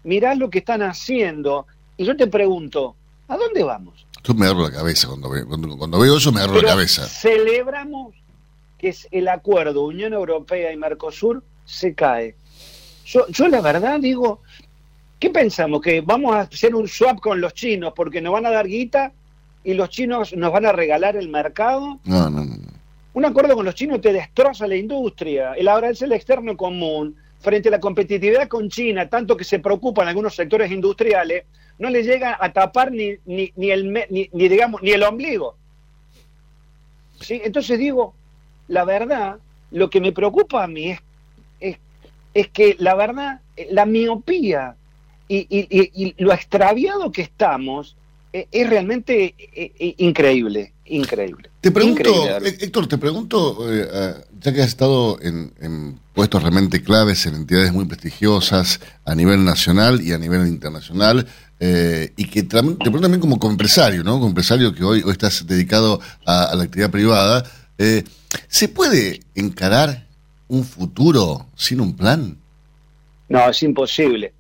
mirás 0.04 0.38
lo 0.38 0.50
que 0.50 0.60
están 0.60 0.82
haciendo, 0.82 1.68
y 1.98 2.06
yo 2.06 2.16
te 2.16 2.28
pregunto, 2.28 2.96
¿a 3.28 3.38
dónde 3.38 3.64
vamos? 3.64 4.08
Yo 4.24 4.34
me 4.34 4.46
agarro 4.46 4.64
la 4.64 4.72
cabeza 4.72 5.08
cuando, 5.08 5.30
ve- 5.30 5.46
cuando, 5.46 5.78
cuando 5.78 6.00
veo 6.00 6.18
eso, 6.18 6.32
me 6.32 6.40
agarro 6.40 6.56
Pero 6.56 6.68
la 6.68 6.74
cabeza. 6.74 7.06
Celebramos 7.08 8.14
que 8.78 8.90
es 8.90 9.08
el 9.12 9.28
acuerdo 9.28 9.84
Unión 9.86 10.14
Europea 10.14 10.72
y 10.72 10.78
Mercosur 10.78 11.44
se 11.66 11.94
cae. 11.94 12.36
Yo, 13.06 13.28
yo 13.28 13.48
la 13.48 13.62
verdad 13.62 14.00
digo, 14.00 14.42
¿qué 15.20 15.30
pensamos? 15.30 15.82
¿Que 15.82 16.02
vamos 16.02 16.36
a 16.36 16.42
hacer 16.42 16.74
un 16.76 16.88
swap 16.88 17.20
con 17.20 17.42
los 17.42 17.54
chinos 17.54 17.94
porque 17.96 18.22
nos 18.22 18.34
van 18.34 18.46
a 18.46 18.52
dar 18.52 18.68
guita 18.68 19.12
y 19.64 19.74
los 19.74 19.90
chinos 19.90 20.34
nos 20.36 20.52
van 20.52 20.66
a 20.66 20.72
regalar 20.72 21.16
el 21.18 21.30
mercado? 21.30 22.00
No, 22.06 22.30
no, 22.30 22.44
no. 22.46 22.56
Un 23.14 23.26
acuerdo 23.26 23.56
con 23.56 23.66
los 23.66 23.76
chinos 23.76 24.02
te 24.02 24.12
destroza 24.12 24.68
la 24.68 24.76
industria. 24.76 25.54
El 25.54 25.68
arancel 25.68 26.12
externo 26.14 26.58
común 26.58 27.16
frente 27.40 27.68
a 27.68 27.72
la 27.72 27.80
competitividad 27.80 28.48
con 28.48 28.70
China, 28.70 29.08
tanto 29.10 29.36
que 29.38 29.44
se 29.44 29.60
preocupan 29.60 30.08
algunos 30.08 30.34
sectores 30.36 30.72
industriales, 30.72 31.44
no 31.80 31.90
le 31.90 32.04
llega 32.04 32.38
a 32.40 32.54
tapar 32.54 32.92
ni, 32.92 33.16
ni, 33.26 33.52
ni 33.56 33.72
el, 33.72 33.92
ni, 34.10 34.30
ni, 34.32 34.48
digamos, 34.50 34.82
ni 34.82 34.92
el 34.92 35.04
ombligo. 35.04 35.56
¿Sí? 37.20 37.42
Entonces 37.44 37.80
digo, 37.80 38.14
la 38.68 38.84
verdad, 38.86 39.38
lo 39.72 39.90
que 39.90 40.02
me 40.02 40.12
preocupa 40.12 40.64
a 40.64 40.68
mí 40.68 40.92
es, 40.92 41.00
es, 41.60 41.78
es 42.34 42.48
que 42.50 42.76
la 42.80 42.96
verdad, 42.96 43.42
eh, 43.56 43.68
la 43.72 43.86
miopía 43.86 44.76
y, 45.28 45.38
y- 45.50 45.68
y- 45.70 45.92
y 46.06 46.16
lo 46.24 46.34
extraviado 46.34 47.12
que 47.12 47.22
estamos 47.22 47.96
eh, 48.34 48.48
es 48.52 48.70
realmente 48.70 49.34
eh, 49.38 49.96
increíble, 49.98 50.74
increíble. 50.86 51.50
Te 51.62 51.72
pregunto, 51.72 52.02
Increíble, 52.02 52.58
Héctor, 52.60 52.88
te 52.88 52.98
pregunto, 52.98 53.58
eh, 53.72 54.16
ya 54.42 54.52
que 54.54 54.62
has 54.62 54.68
estado 54.68 55.18
en, 55.22 55.54
en 55.62 56.00
puestos 56.14 56.42
realmente 56.42 56.84
claves 56.84 57.26
en 57.26 57.36
entidades 57.36 57.72
muy 57.72 57.86
prestigiosas 57.86 58.82
a 59.06 59.16
nivel 59.16 59.46
nacional 59.46 60.02
y 60.02 60.12
a 60.12 60.18
nivel 60.18 60.46
internacional, 60.48 61.26
eh, 61.66 62.12
y 62.18 62.26
que 62.26 62.46
tam- 62.46 62.78
te 62.78 62.92
también 62.92 63.22
como 63.22 63.40
empresario, 63.50 64.04
¿no? 64.04 64.20
Como 64.20 64.36
que 64.36 64.84
hoy, 64.84 65.02
estás 65.10 65.48
dedicado 65.48 66.02
a, 66.26 66.54
la 66.58 66.64
actividad 66.64 66.92
privada, 66.92 67.46
eh, 67.78 68.04
¿se 68.50 68.68
puede 68.68 69.22
encarar 69.34 70.06
un 70.50 70.66
futuro 70.66 71.48
sin 71.56 71.80
un 71.80 71.96
plan? 71.96 72.38
No, 73.30 73.50
es 73.50 73.64
imposible. 73.64 74.34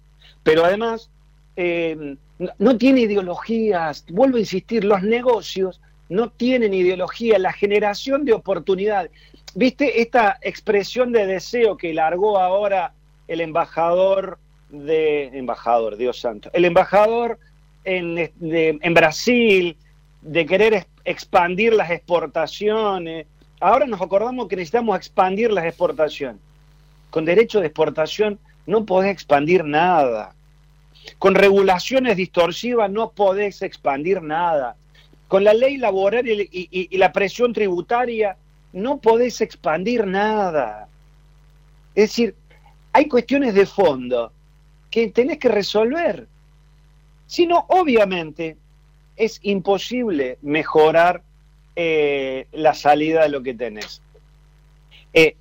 Pero 0.44 0.66
además, 0.66 1.10
eh, 1.56 2.18
no, 2.60 2.78
tiene 2.78 3.00
ideologías. 3.00 4.04
Vuelvo 4.10 4.36
a 4.36 4.42
insistir, 4.42 4.84
los 4.84 5.02
negocios 5.02 5.80
no 6.10 6.30
tienen 6.30 6.74
ideología. 6.74 7.40
La 7.40 7.54
generación 7.54 8.26
de 8.26 8.34
oportunidades. 8.34 9.12
¿Viste 9.56 10.02
esta 10.02 10.40
expresión 10.42 11.14
de 11.14 11.26
deseo 11.26 11.78
que 11.78 11.94
largó 11.94 12.38
ahora 12.38 12.94
el 13.30 13.40
embajador 13.40 14.40
de... 14.74 15.26
Embajador, 15.38 15.96
Dios 15.96 16.20
santo. 16.20 16.50
El 16.54 16.66
embajador 16.66 17.40
en, 17.86 18.32
en 18.42 18.94
Brasil 18.94 19.78
de 20.22 20.46
querer 20.46 20.88
expandir 21.06 21.74
las 21.74 21.92
exportaciones. 21.92 23.28
Ahora 23.60 23.86
nos 23.86 24.02
acordamos 24.02 24.48
que 24.48 24.56
necesitamos 24.56 24.98
expandir 24.98 25.52
las 25.52 25.66
exportaciones. 25.66 26.42
Con 27.10 27.26
derecho 27.26 27.60
de 27.60 27.68
exportación 27.68 28.40
no 28.66 28.86
podés 28.86 29.12
expandir 29.12 29.64
nada. 29.64 30.34
Con 31.20 31.36
regulaciones 31.36 32.18
distorsivas 32.18 32.90
no 32.90 33.12
podés 33.12 33.62
expandir 33.62 34.22
nada. 34.22 34.76
Con 35.28 35.44
la 35.44 35.54
ley 35.54 35.78
laboral 35.78 36.26
y 36.28 36.98
la 36.98 37.12
presión 37.12 37.54
tributaria 37.54 38.38
no 38.72 38.98
podés 39.00 39.42
expandir 39.42 40.06
nada. 40.06 40.88
Es 41.96 42.10
decir, 42.10 42.36
hay 42.92 43.08
cuestiones 43.08 43.54
de 43.54 43.66
fondo 43.66 44.32
que 44.94 45.08
tenés 45.08 45.40
que 45.40 45.50
resolver. 45.50 46.28
Si 47.26 47.48
no, 47.48 47.66
obviamente, 47.70 48.58
es 49.16 49.40
imposible 49.42 50.38
mejorar 50.44 51.24
eh, 51.76 52.46
la 52.52 52.76
salida 52.76 53.24
de 53.24 53.30
lo 53.30 53.42
que 53.42 53.56
tenés. 53.56 54.04
Eh, 55.16 55.36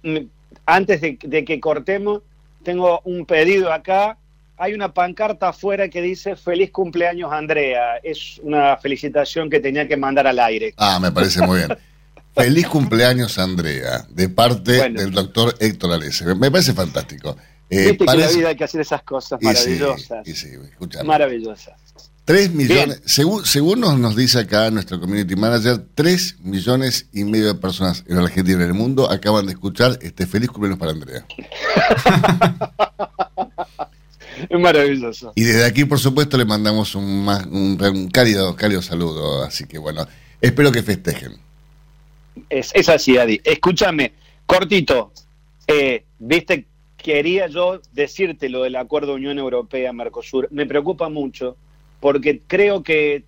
antes 0.65 1.03
de, 1.03 1.19
de 1.23 1.45
que 1.45 1.61
cortemos, 1.61 2.23
tengo 2.63 3.03
un 3.05 3.27
pedido 3.27 3.71
acá. 3.71 4.17
Hay 4.57 4.73
una 4.73 4.95
pancarta 4.95 5.51
afuera 5.51 5.89
que 5.89 6.01
dice 6.01 6.35
feliz 6.35 6.71
cumpleaños 6.71 7.31
Andrea. 7.31 7.99
Es 8.03 8.41
una 8.43 8.79
felicitación 8.79 9.51
que 9.51 9.61
tenía 9.61 9.87
que 9.87 9.99
mandar 9.99 10.27
al 10.27 10.39
aire. 10.39 10.73
Ah, 10.79 10.99
me 10.99 11.13
parece 11.13 11.47
muy 11.47 11.59
bien. 11.59 11.77
Feliz 12.35 12.67
cumpleaños, 12.67 13.39
Andrea, 13.39 14.07
de 14.09 14.31
parte 14.31 14.79
Bueno. 14.79 14.99
del 15.03 15.11
doctor 15.11 15.55
Héctor 15.61 15.93
Alese. 15.93 16.35
Me 16.35 16.51
parece 16.51 16.73
fantástico. 16.73 17.37
Eh, 17.75 17.89
Viste 17.93 18.05
que 18.05 18.12
en 18.12 18.20
la 18.20 18.29
vida 18.29 18.49
hay 18.51 18.57
que 18.57 18.64
hacer 18.64 18.83
esas 18.83 19.03
cosas 19.03 19.39
Y 19.41 19.47
sí, 19.47 19.70
maravillosas. 19.81 20.29
y 20.29 20.33
sí, 20.35 20.49
maravillosas. 21.05 21.75
3 22.27 22.53
millones, 22.53 23.01
según, 23.07 23.45
según 23.47 23.81
nos, 23.81 23.99
nos 23.99 24.14
dice 24.14 24.41
acá 24.41 24.70
nuestro 24.70 25.01
community 25.01 25.35
manager, 25.37 25.83
3 25.95 26.37
millones 26.41 27.07
y 27.12 27.25
medio 27.25 27.47
de 27.47 27.55
personas 27.55 28.05
en 28.07 28.18
Argentina 28.18 28.59
y 28.61 28.62
en 28.62 28.68
el 28.68 28.75
mundo 28.75 29.11
acaban 29.11 29.47
de 29.47 29.53
escuchar 29.53 29.99
este 30.03 30.27
feliz 30.27 30.51
cumpleaños 30.51 30.79
para 30.79 30.93
Andrea. 30.93 31.25
Es 34.49 34.59
maravilloso. 34.59 35.33
Y 35.37 35.45
desde 35.45 35.64
aquí, 35.64 35.85
por 35.85 35.99
supuesto, 36.01 36.37
le 36.37 36.45
mandamos 36.45 36.95
un, 36.95 37.25
más- 37.25 37.47
un, 37.47 37.79
un 37.81 38.09
cálido, 38.09 38.57
cálido 38.57 38.83
saludo. 38.83 39.45
Así 39.45 39.66
que 39.66 39.79
bueno, 39.79 40.07
espero 40.41 40.73
que 40.73 40.83
festejen. 40.83 41.37
Es, 42.51 42.70
es 42.75 42.89
así, 42.89 43.16
Adi. 43.18 43.41
Escúchame, 43.45 44.12
cortito. 44.47 45.12
Eh, 45.66 46.05
Viste, 46.18 46.66
quería 47.03 47.49
yo 47.49 47.81
decirte 47.93 48.49
lo 48.49 48.63
del 48.63 48.77
acuerdo 48.77 49.15
Unión 49.15 49.39
Europea-Mercosur. 49.39 50.49
Me 50.51 50.67
preocupa 50.67 51.09
mucho 51.09 51.57
porque 52.01 52.41
creo 52.47 52.83
que, 52.83 53.25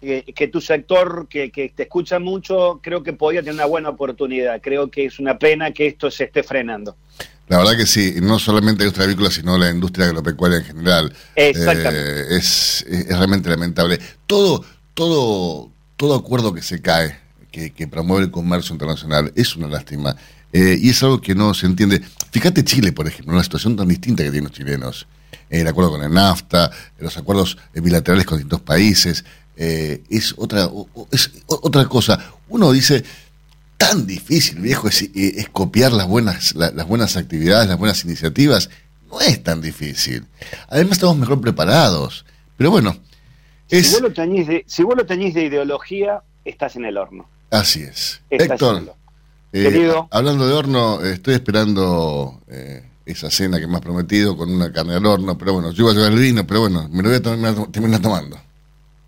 que, 0.00 0.24
que 0.34 0.48
tu 0.48 0.60
sector, 0.60 1.26
que, 1.28 1.50
que 1.50 1.68
te 1.68 1.84
escucha 1.84 2.18
mucho, 2.18 2.80
creo 2.82 3.02
que 3.02 3.12
podría 3.12 3.40
tener 3.40 3.54
una 3.54 3.66
buena 3.66 3.88
oportunidad. 3.90 4.60
Creo 4.60 4.90
que 4.90 5.06
es 5.06 5.18
una 5.18 5.38
pena 5.38 5.72
que 5.72 5.86
esto 5.86 6.10
se 6.10 6.24
esté 6.24 6.42
frenando. 6.42 6.96
La 7.48 7.58
verdad 7.58 7.76
que 7.76 7.86
sí, 7.86 8.14
no 8.22 8.38
solamente 8.38 8.84
la 8.84 8.86
industria 8.86 9.06
avícola, 9.06 9.30
sino 9.30 9.58
la 9.58 9.70
industria 9.70 10.06
agropecuaria 10.06 10.58
en 10.58 10.64
general. 10.64 11.12
Exactamente. 11.34 11.98
Eh, 11.98 12.36
es, 12.36 12.86
es 12.88 13.08
realmente 13.18 13.50
lamentable. 13.50 13.98
Todo, 14.26 14.64
todo, 14.94 15.68
todo 15.96 16.14
acuerdo 16.14 16.54
que 16.54 16.62
se 16.62 16.80
cae, 16.80 17.18
que, 17.50 17.72
que 17.72 17.88
promueve 17.88 18.26
el 18.26 18.30
comercio 18.30 18.72
internacional, 18.72 19.32
es 19.34 19.56
una 19.56 19.66
lástima. 19.66 20.16
Eh, 20.52 20.76
y 20.80 20.90
es 20.90 21.02
algo 21.02 21.20
que 21.20 21.34
no 21.34 21.54
se 21.54 21.66
entiende. 21.66 22.02
Fíjate 22.32 22.64
Chile, 22.64 22.92
por 22.92 23.06
ejemplo, 23.06 23.32
una 23.34 23.42
situación 23.44 23.76
tan 23.76 23.88
distinta 23.88 24.22
que 24.22 24.30
tienen 24.30 24.48
los 24.48 24.56
chilenos. 24.56 25.06
Eh, 25.48 25.60
el 25.60 25.66
acuerdo 25.68 25.90
con 25.92 26.02
el 26.02 26.12
NAFTA, 26.12 26.70
los 26.98 27.16
acuerdos 27.16 27.56
eh, 27.74 27.80
bilaterales 27.80 28.26
con 28.26 28.38
distintos 28.38 28.60
países, 28.62 29.24
eh, 29.56 30.02
es, 30.10 30.34
otra, 30.36 30.66
o- 30.66 31.08
es 31.12 31.30
otra 31.46 31.84
cosa. 31.86 32.18
Uno 32.48 32.72
dice, 32.72 33.04
tan 33.76 34.06
difícil, 34.06 34.58
viejo, 34.60 34.88
es, 34.88 35.02
es 35.14 35.48
copiar 35.50 35.92
las 35.92 36.06
buenas, 36.08 36.54
la- 36.54 36.70
las 36.70 36.86
buenas 36.86 37.16
actividades, 37.16 37.68
las 37.68 37.78
buenas 37.78 38.04
iniciativas. 38.04 38.70
No 39.10 39.20
es 39.20 39.42
tan 39.42 39.60
difícil. 39.60 40.24
Además 40.68 40.92
estamos 40.92 41.16
mejor 41.16 41.40
preparados. 41.40 42.24
Pero 42.56 42.70
bueno, 42.70 42.96
Si 43.68 43.82
vos, 43.92 44.00
lo 44.02 44.12
teñís 44.12 44.46
de, 44.46 44.64
si 44.66 44.82
vos 44.82 44.96
lo 44.96 45.04
teñís 45.06 45.34
de 45.34 45.44
ideología, 45.44 46.22
estás 46.44 46.76
en 46.76 46.84
el 46.84 46.96
horno. 46.96 47.28
así 47.50 47.82
es. 47.82 48.20
Estás 48.30 48.50
Héctor. 48.52 48.94
Eh, 49.52 49.62
Querido. 49.62 50.08
hablando 50.10 50.46
de 50.46 50.54
horno, 50.54 51.00
estoy 51.02 51.34
esperando 51.34 52.40
eh, 52.48 52.84
esa 53.06 53.30
cena 53.30 53.58
que 53.58 53.66
me 53.66 53.76
has 53.76 53.80
prometido 53.80 54.36
con 54.36 54.50
una 54.50 54.72
carne 54.72 54.94
al 54.94 55.06
horno. 55.06 55.36
Pero 55.36 55.54
bueno, 55.54 55.72
yo 55.72 55.84
iba 55.84 55.92
a 55.92 55.94
llevar 55.94 56.12
el 56.12 56.18
vino, 56.18 56.46
pero 56.46 56.60
bueno, 56.60 56.88
me 56.90 57.02
lo 57.02 57.08
voy 57.08 57.18
a 57.18 57.22
terminar, 57.22 57.54
terminar 57.70 58.00
tomando. 58.00 58.38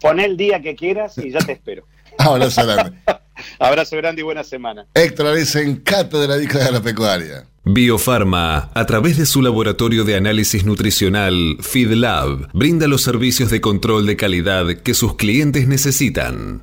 Poné 0.00 0.24
el 0.24 0.36
día 0.36 0.60
que 0.60 0.74
quieras 0.74 1.16
y 1.18 1.30
ya 1.30 1.38
te 1.38 1.52
espero. 1.52 1.84
Abrazo 2.18 2.66
grande. 2.66 2.98
Abrazo 3.58 3.96
grande 3.96 4.20
y 4.20 4.24
buena 4.24 4.44
semana. 4.44 4.86
Héctor 4.94 5.28
Areza 5.28 5.60
en 5.60 5.76
Cátedra 5.76 6.36
de 6.36 6.46
Agropecuaria. 6.46 7.46
Biofarma, 7.64 8.72
a 8.74 8.86
través 8.86 9.16
de 9.16 9.24
su 9.24 9.40
laboratorio 9.40 10.02
de 10.02 10.16
análisis 10.16 10.64
nutricional 10.64 11.58
FeedLab, 11.60 12.48
brinda 12.52 12.88
los 12.88 13.02
servicios 13.02 13.50
de 13.50 13.60
control 13.60 14.04
de 14.04 14.16
calidad 14.16 14.66
que 14.82 14.94
sus 14.94 15.14
clientes 15.14 15.68
necesitan. 15.68 16.62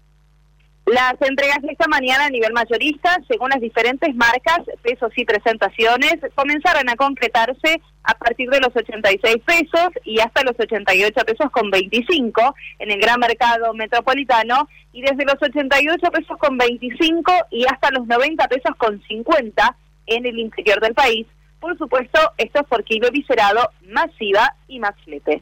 Las 0.91 1.13
entregas 1.21 1.61
de 1.61 1.71
esta 1.71 1.87
mañana 1.87 2.25
a 2.25 2.29
nivel 2.29 2.51
mayorista, 2.51 3.17
según 3.25 3.49
las 3.49 3.61
diferentes 3.61 4.13
marcas, 4.13 4.59
pesos 4.81 5.09
y 5.15 5.23
presentaciones, 5.23 6.17
comenzaron 6.35 6.89
a 6.89 6.97
concretarse 6.97 7.81
a 8.03 8.13
partir 8.15 8.49
de 8.49 8.59
los 8.59 8.75
86 8.75 9.37
pesos 9.45 9.87
y 10.03 10.19
hasta 10.19 10.43
los 10.43 10.59
88 10.59 11.13
pesos 11.25 11.49
con 11.51 11.71
25 11.71 12.55
en 12.79 12.91
el 12.91 12.99
gran 12.99 13.21
mercado 13.21 13.73
metropolitano 13.73 14.67
y 14.91 15.01
desde 15.01 15.23
los 15.23 15.41
88 15.41 16.11
pesos 16.11 16.37
con 16.37 16.57
25 16.57 17.31
y 17.51 17.63
hasta 17.71 17.89
los 17.91 18.05
90 18.05 18.45
pesos 18.49 18.75
con 18.77 19.01
50 19.01 19.77
en 20.07 20.25
el 20.25 20.39
interior 20.39 20.81
del 20.81 20.93
país. 20.93 21.25
Por 21.61 21.77
supuesto, 21.77 22.19
esto 22.37 22.59
es 22.59 22.67
por 22.67 22.83
kilo 22.83 23.09
viscerado, 23.11 23.69
masiva 23.87 24.55
y 24.67 24.79
más 24.81 24.95
flete. 25.05 25.41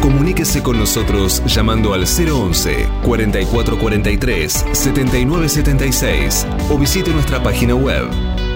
Comuníquese 0.00 0.62
con 0.62 0.78
nosotros 0.78 1.42
llamando 1.46 1.92
al 1.92 2.04
011 2.04 2.88
4443 3.04 4.64
7976 4.72 6.46
o 6.70 6.78
visite 6.78 7.10
nuestra 7.10 7.42
página 7.42 7.74
web 7.74 8.08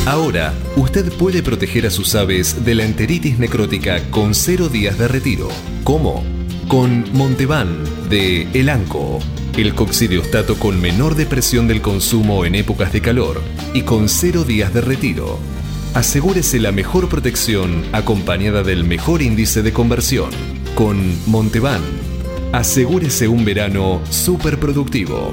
Ahora, 0.06 0.54
usted 0.76 1.12
puede 1.12 1.42
proteger 1.42 1.86
a 1.86 1.90
sus 1.90 2.14
aves 2.14 2.64
de 2.64 2.74
la 2.74 2.84
enteritis 2.84 3.38
necrótica 3.38 4.00
con 4.10 4.34
cero 4.34 4.70
días 4.70 4.96
de 4.98 5.08
retiro. 5.08 5.48
¿Cómo? 5.84 6.24
Con 6.68 7.10
Montevan 7.14 7.82
de 8.10 8.42
Elanco, 8.52 9.20
el 9.56 9.74
coccidiostato 9.74 10.58
con 10.58 10.78
menor 10.78 11.14
depresión 11.14 11.66
del 11.66 11.80
consumo 11.80 12.44
en 12.44 12.54
épocas 12.54 12.92
de 12.92 13.00
calor 13.00 13.40
y 13.72 13.82
con 13.82 14.10
cero 14.10 14.44
días 14.44 14.74
de 14.74 14.82
retiro. 14.82 15.38
Asegúrese 15.94 16.60
la 16.60 16.70
mejor 16.70 17.08
protección 17.08 17.86
acompañada 17.92 18.62
del 18.62 18.84
mejor 18.84 19.22
índice 19.22 19.62
de 19.62 19.72
conversión. 19.72 20.28
Con 20.74 21.16
Montevan, 21.24 21.80
asegúrese 22.52 23.28
un 23.28 23.46
verano 23.46 24.02
súper 24.10 24.60
productivo. 24.60 25.32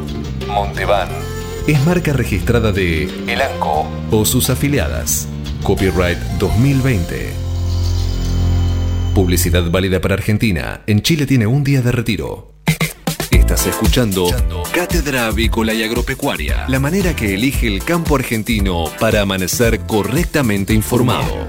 Es 1.68 1.86
marca 1.86 2.14
registrada 2.14 2.72
de 2.72 3.10
Elanco 3.28 3.90
o 4.10 4.24
sus 4.24 4.50
afiliadas. 4.50 5.28
Copyright 5.64 6.18
2020. 6.40 7.45
Publicidad 9.16 9.72
válida 9.72 10.02
para 10.02 10.16
Argentina. 10.16 10.82
En 10.88 11.02
Chile 11.02 11.26
tiene 11.26 11.48
un 11.48 11.64
día 11.64 11.82
de 11.82 11.90
retiro. 11.90 12.56
Estás 13.32 13.66
escuchando 13.66 14.28
Cátedra 14.74 15.28
Avícola 15.28 15.74
y 15.74 15.84
Agropecuaria, 15.84 16.66
la 16.68 16.82
manera 16.82 17.16
que 17.16 17.34
elige 17.34 17.66
el 17.68 17.82
campo 17.82 18.18
argentino 18.18 18.84
para 19.00 19.22
amanecer 19.22 19.80
correctamente 19.88 20.74
informado. 20.74 21.48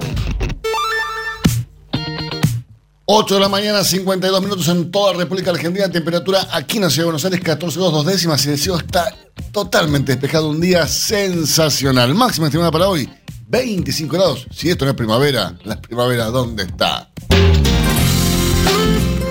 8 3.07 3.35
de 3.35 3.41
la 3.41 3.49
mañana, 3.49 3.83
52 3.83 4.43
minutos 4.43 4.69
en 4.69 4.93
toda 4.93 5.15
la 5.15 5.19
República 5.19 5.51
Argentina. 5.51 5.91
Temperatura 5.91 6.47
aquí 6.53 6.77
en 6.77 6.85
la 6.85 6.91
Ciudad 6.91 7.03
de 7.03 7.07
Buenos 7.07 7.25
Aires, 7.25 7.41
14 7.41 7.79
grados, 7.81 7.95
dos 7.95 8.07
décimas. 8.07 8.47
Y 8.47 8.51
el 8.51 8.59
cielo 8.59 8.79
está 8.79 9.13
totalmente 9.51 10.13
despejado. 10.13 10.51
Un 10.51 10.61
día 10.61 10.87
sensacional. 10.87 12.15
Máxima 12.15 12.47
estimada 12.47 12.71
para 12.71 12.89
hoy, 12.89 13.11
25 13.49 14.15
grados. 14.15 14.47
Si 14.51 14.71
esto 14.71 14.85
no 14.85 14.93
es 14.93 14.97
primavera, 14.97 15.57
la 15.65 15.81
primavera, 15.81 16.27
¿dónde 16.27 16.65
está? 16.65 17.11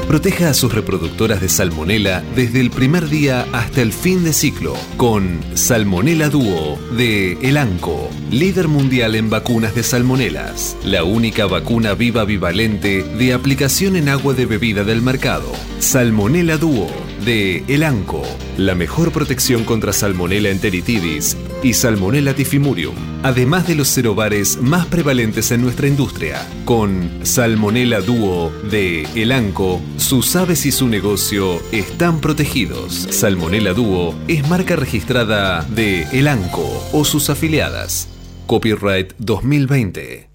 Proteja 0.07 0.51
a 0.51 0.53
sus 0.53 0.71
reproductoras 0.73 1.41
de 1.41 1.49
salmonela 1.49 2.23
desde 2.35 2.61
el 2.61 2.69
primer 2.69 3.09
día 3.09 3.45
hasta 3.51 3.81
el 3.81 3.91
fin 3.91 4.23
de 4.23 4.33
ciclo 4.33 4.75
con 4.97 5.41
Salmonella 5.55 6.29
Duo 6.29 6.77
de 6.95 7.33
Elanco, 7.41 8.09
líder 8.29 8.67
mundial 8.67 9.15
en 9.15 9.29
vacunas 9.31 9.73
de 9.73 9.81
salmonelas, 9.83 10.77
la 10.85 11.03
única 11.03 11.47
vacuna 11.47 11.95
viva 11.95 12.23
bivalente 12.23 13.03
de 13.03 13.33
aplicación 13.33 13.95
en 13.95 14.07
agua 14.07 14.35
de 14.35 14.45
bebida 14.45 14.83
del 14.83 15.01
mercado. 15.01 15.51
Salmonella 15.79 16.57
Duo 16.57 16.87
de 17.25 17.65
Elanco, 17.67 18.21
la 18.57 18.75
mejor 18.75 19.11
protección 19.11 19.63
contra 19.63 19.91
Salmonella 19.91 20.51
enteritidis 20.51 21.35
y 21.65 21.73
Salmonella 21.73 22.35
tifimurium, 22.35 22.93
además 23.23 23.65
de 23.65 23.73
los 23.73 23.91
cerobares 23.91 24.61
más 24.61 24.85
prevalentes 24.85 25.49
en 25.49 25.63
nuestra 25.63 25.87
industria. 25.87 26.47
Con 26.63 27.25
Salmonella 27.25 28.01
Duo 28.01 28.51
de 28.69 29.01
Elanco, 29.15 29.81
sus 29.97 30.35
aves 30.35 30.67
y 30.67 30.71
su 30.71 30.87
negocio 30.87 31.59
están 31.71 32.21
protegidos. 32.21 32.93
Salmonella 33.09 33.73
Duo 33.73 34.13
es 34.27 34.47
marca 34.47 34.75
registrada 34.75 35.63
de 35.63 36.03
Elanco 36.11 36.87
o 36.93 37.03
sus 37.03 37.31
afiliadas. 37.31 38.09
Copyright 38.45 39.13
2020. 39.17 40.34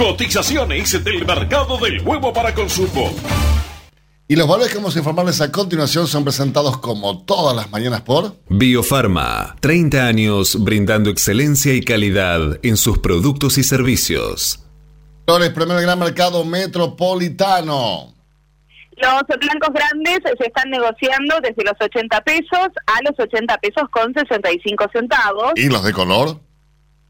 Cotizaciones 0.00 1.04
del 1.04 1.26
mercado 1.26 1.76
del 1.76 2.00
huevo 2.00 2.32
para 2.32 2.54
consumo. 2.54 3.14
Y 4.26 4.34
los 4.34 4.48
valores 4.48 4.72
que 4.72 4.78
vamos 4.78 4.96
a 4.96 4.98
informarles 5.00 5.42
a 5.42 5.52
continuación 5.52 6.06
son 6.06 6.24
presentados 6.24 6.78
como 6.78 7.22
todas 7.26 7.54
las 7.54 7.70
mañanas 7.70 8.00
por 8.00 8.34
Biofarma, 8.48 9.56
30 9.60 10.06
años 10.06 10.64
brindando 10.64 11.10
excelencia 11.10 11.74
y 11.74 11.82
calidad 11.82 12.58
en 12.62 12.78
sus 12.78 12.96
productos 12.96 13.58
y 13.58 13.62
servicios. 13.62 14.64
Flores, 15.26 15.50
primer 15.50 15.82
gran 15.82 15.98
mercado 15.98 16.46
metropolitano. 16.46 18.14
Los 18.96 19.38
blancos 19.38 19.74
grandes 19.74 20.20
se 20.38 20.46
están 20.46 20.70
negociando 20.70 21.40
desde 21.42 21.62
los 21.62 21.74
80 21.78 22.22
pesos 22.22 22.68
a 22.86 23.02
los 23.02 23.18
80 23.18 23.54
pesos 23.58 23.82
con 23.90 24.14
65 24.14 24.86
centavos. 24.94 25.52
¿Y 25.56 25.68
los 25.68 25.84
de 25.84 25.92
color? 25.92 26.40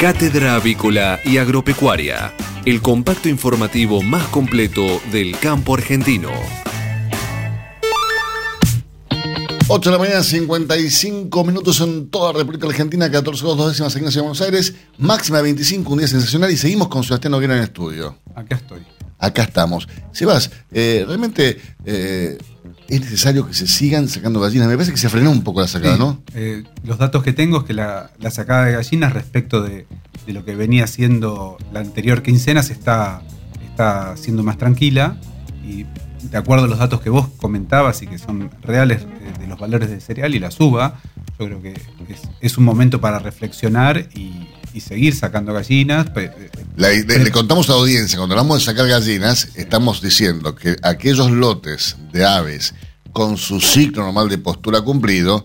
Cátedra 0.00 0.56
Avícola 0.56 1.20
y 1.24 1.38
Agropecuaria. 1.38 2.34
el 2.66 2.82
compacto 2.82 3.28
informativo 3.28 4.02
más 4.02 4.26
completo 4.28 5.00
del 5.12 5.38
campo 5.38 5.74
argentino. 5.74 6.30
8 9.68 9.90
de 9.90 9.96
la 9.96 9.98
mañana, 9.98 10.22
55 10.22 11.44
minutos 11.44 11.80
en 11.80 12.10
toda 12.10 12.32
la 12.32 12.38
República 12.40 12.66
Argentina, 12.66 13.10
14 13.10 13.40
grados, 13.42 13.58
dos 13.58 13.68
décimas 13.68 13.94
aquí 13.94 14.00
en 14.00 14.04
la 14.06 14.10
Ciudad 14.10 14.24
de 14.24 14.28
Buenos 14.28 14.40
Aires, 14.42 14.74
máxima 14.98 15.38
de 15.38 15.44
25, 15.44 15.92
un 15.92 15.98
día 15.98 16.08
sensacional 16.08 16.50
y 16.50 16.56
seguimos 16.56 16.88
con 16.88 17.04
Sebastián 17.04 17.32
Noguera 17.32 17.54
en 17.54 17.60
el 17.60 17.64
estudio. 17.66 18.18
Acá 18.34 18.56
estoy. 18.56 18.93
Acá 19.18 19.42
estamos. 19.44 19.88
Sebas, 20.12 20.50
eh, 20.72 21.04
realmente 21.06 21.58
eh, 21.84 22.36
es 22.88 23.00
necesario 23.00 23.46
que 23.46 23.54
se 23.54 23.66
sigan 23.66 24.08
sacando 24.08 24.40
gallinas. 24.40 24.68
Me 24.68 24.74
parece 24.74 24.92
que 24.92 24.98
se 24.98 25.08
frenó 25.08 25.30
un 25.30 25.42
poco 25.42 25.60
la 25.60 25.68
sacada, 25.68 25.94
Sí, 25.94 26.00
¿no? 26.00 26.22
eh, 26.34 26.64
los 26.82 26.98
datos 26.98 27.22
que 27.22 27.32
tengo 27.32 27.58
es 27.58 27.64
que 27.64 27.72
la, 27.74 28.10
la 28.18 28.30
sacada 28.30 28.66
de 28.66 28.72
gallinas 28.72 29.12
respecto 29.12 29.62
de, 29.62 29.86
de 30.26 30.32
lo 30.32 30.44
que 30.44 30.54
venía 30.54 30.86
siendo 30.86 31.56
la 31.72 31.80
anterior 31.80 32.22
quincena 32.22 32.62
se 32.62 32.72
está, 32.74 33.22
está 33.64 34.16
siendo 34.16 34.42
más 34.42 34.58
tranquila 34.58 35.16
y 35.66 35.86
de 36.30 36.36
acuerdo 36.38 36.64
a 36.64 36.68
los 36.68 36.78
datos 36.78 37.00
que 37.00 37.10
vos 37.10 37.28
comentabas 37.36 38.02
y 38.02 38.06
que 38.06 38.18
son 38.18 38.50
reales 38.62 39.02
de 39.38 39.46
los 39.46 39.58
valores 39.58 39.90
de 39.90 40.00
cereal 40.00 40.34
y 40.34 40.38
la 40.38 40.50
suba, 40.50 41.00
yo 41.38 41.46
creo 41.46 41.60
que 41.62 41.72
es, 41.72 42.22
es 42.40 42.58
un 42.58 42.64
momento 42.64 43.00
para 43.00 43.18
reflexionar 43.18 44.08
y, 44.14 44.48
y 44.74 44.80
seguir 44.80 45.14
sacando 45.14 45.52
gallinas. 45.54 46.06
eh, 46.16 46.50
La- 46.76 46.90
le, 46.90 47.04
le 47.04 47.30
contamos 47.30 47.68
a 47.68 47.72
la 47.72 47.78
audiencia, 47.78 48.18
cuando 48.18 48.34
hablamos 48.34 48.58
de 48.58 48.64
sacar 48.64 48.86
gallinas, 48.88 49.48
estamos 49.54 50.02
diciendo 50.02 50.54
que 50.54 50.76
aquellos 50.82 51.30
lotes 51.30 51.96
de 52.12 52.24
aves 52.26 52.74
con 53.12 53.36
su 53.36 53.60
ciclo 53.60 54.02
normal 54.02 54.28
de 54.28 54.38
postura 54.38 54.80
cumplido 54.82 55.44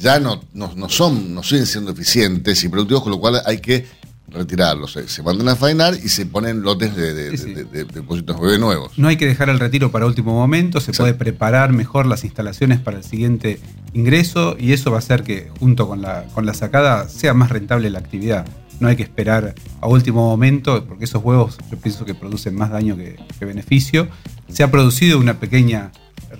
ya 0.00 0.18
no, 0.18 0.42
no, 0.54 0.72
no 0.74 0.88
son, 0.88 1.34
no 1.34 1.42
siguen 1.42 1.66
siendo 1.66 1.92
eficientes 1.92 2.64
y 2.64 2.68
productivos, 2.68 3.02
con 3.04 3.12
lo 3.12 3.20
cual 3.20 3.40
hay 3.46 3.58
que 3.58 3.86
retirarlos. 4.28 4.92
Se, 4.92 5.06
se 5.08 5.22
mandan 5.22 5.48
a 5.50 5.56
faenar 5.56 5.94
y 5.94 6.08
se 6.08 6.24
ponen 6.24 6.62
lotes 6.62 6.96
de, 6.96 7.12
de, 7.12 7.30
de- 7.32 7.54
de- 7.54 7.64
de 7.64 7.84
depósitos 7.84 8.36
de 8.36 8.42
bebé 8.46 8.58
nuevos. 8.58 8.92
No 8.98 9.08
hay 9.08 9.16
que 9.18 9.26
dejar 9.26 9.50
el 9.50 9.60
retiro 9.60 9.92
para 9.92 10.06
último 10.06 10.32
momento, 10.32 10.80
se 10.80 10.92
puede 10.94 11.12
preparar 11.12 11.72
mejor 11.72 12.06
las 12.06 12.24
instalaciones 12.24 12.80
para 12.80 12.96
el 12.96 13.04
siguiente 13.04 13.60
ingreso 13.92 14.56
y 14.58 14.72
eso 14.72 14.90
va 14.90 14.96
a 14.96 15.00
hacer 15.00 15.22
que 15.22 15.50
junto 15.60 15.86
con 15.86 16.00
la, 16.00 16.24
con 16.34 16.46
la 16.46 16.54
sacada 16.54 17.08
sea 17.10 17.34
más 17.34 17.50
rentable 17.50 17.90
la 17.90 17.98
actividad. 17.98 18.46
No 18.82 18.88
hay 18.88 18.96
que 18.96 19.04
esperar 19.04 19.54
a 19.80 19.86
último 19.86 20.26
momento 20.28 20.84
porque 20.86 21.04
esos 21.04 21.22
huevos 21.24 21.56
yo 21.70 21.78
pienso 21.78 22.04
que 22.04 22.14
producen 22.14 22.54
más 22.56 22.70
daño 22.70 22.96
que, 22.96 23.16
que 23.38 23.44
beneficio. 23.44 24.08
Se 24.52 24.64
ha 24.64 24.70
producido 24.72 25.18
una 25.20 25.38
pequeña 25.38 25.92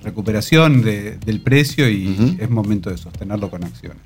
recuperación 0.03 0.81
de- 0.81 1.17
del 1.25 1.41
precio 1.41 1.89
y 1.89 2.35
es 2.39 2.49
momento 2.49 2.89
de 2.89 2.97
sostenerlo 2.97 3.49
con 3.49 3.63
acciones. 3.63 3.97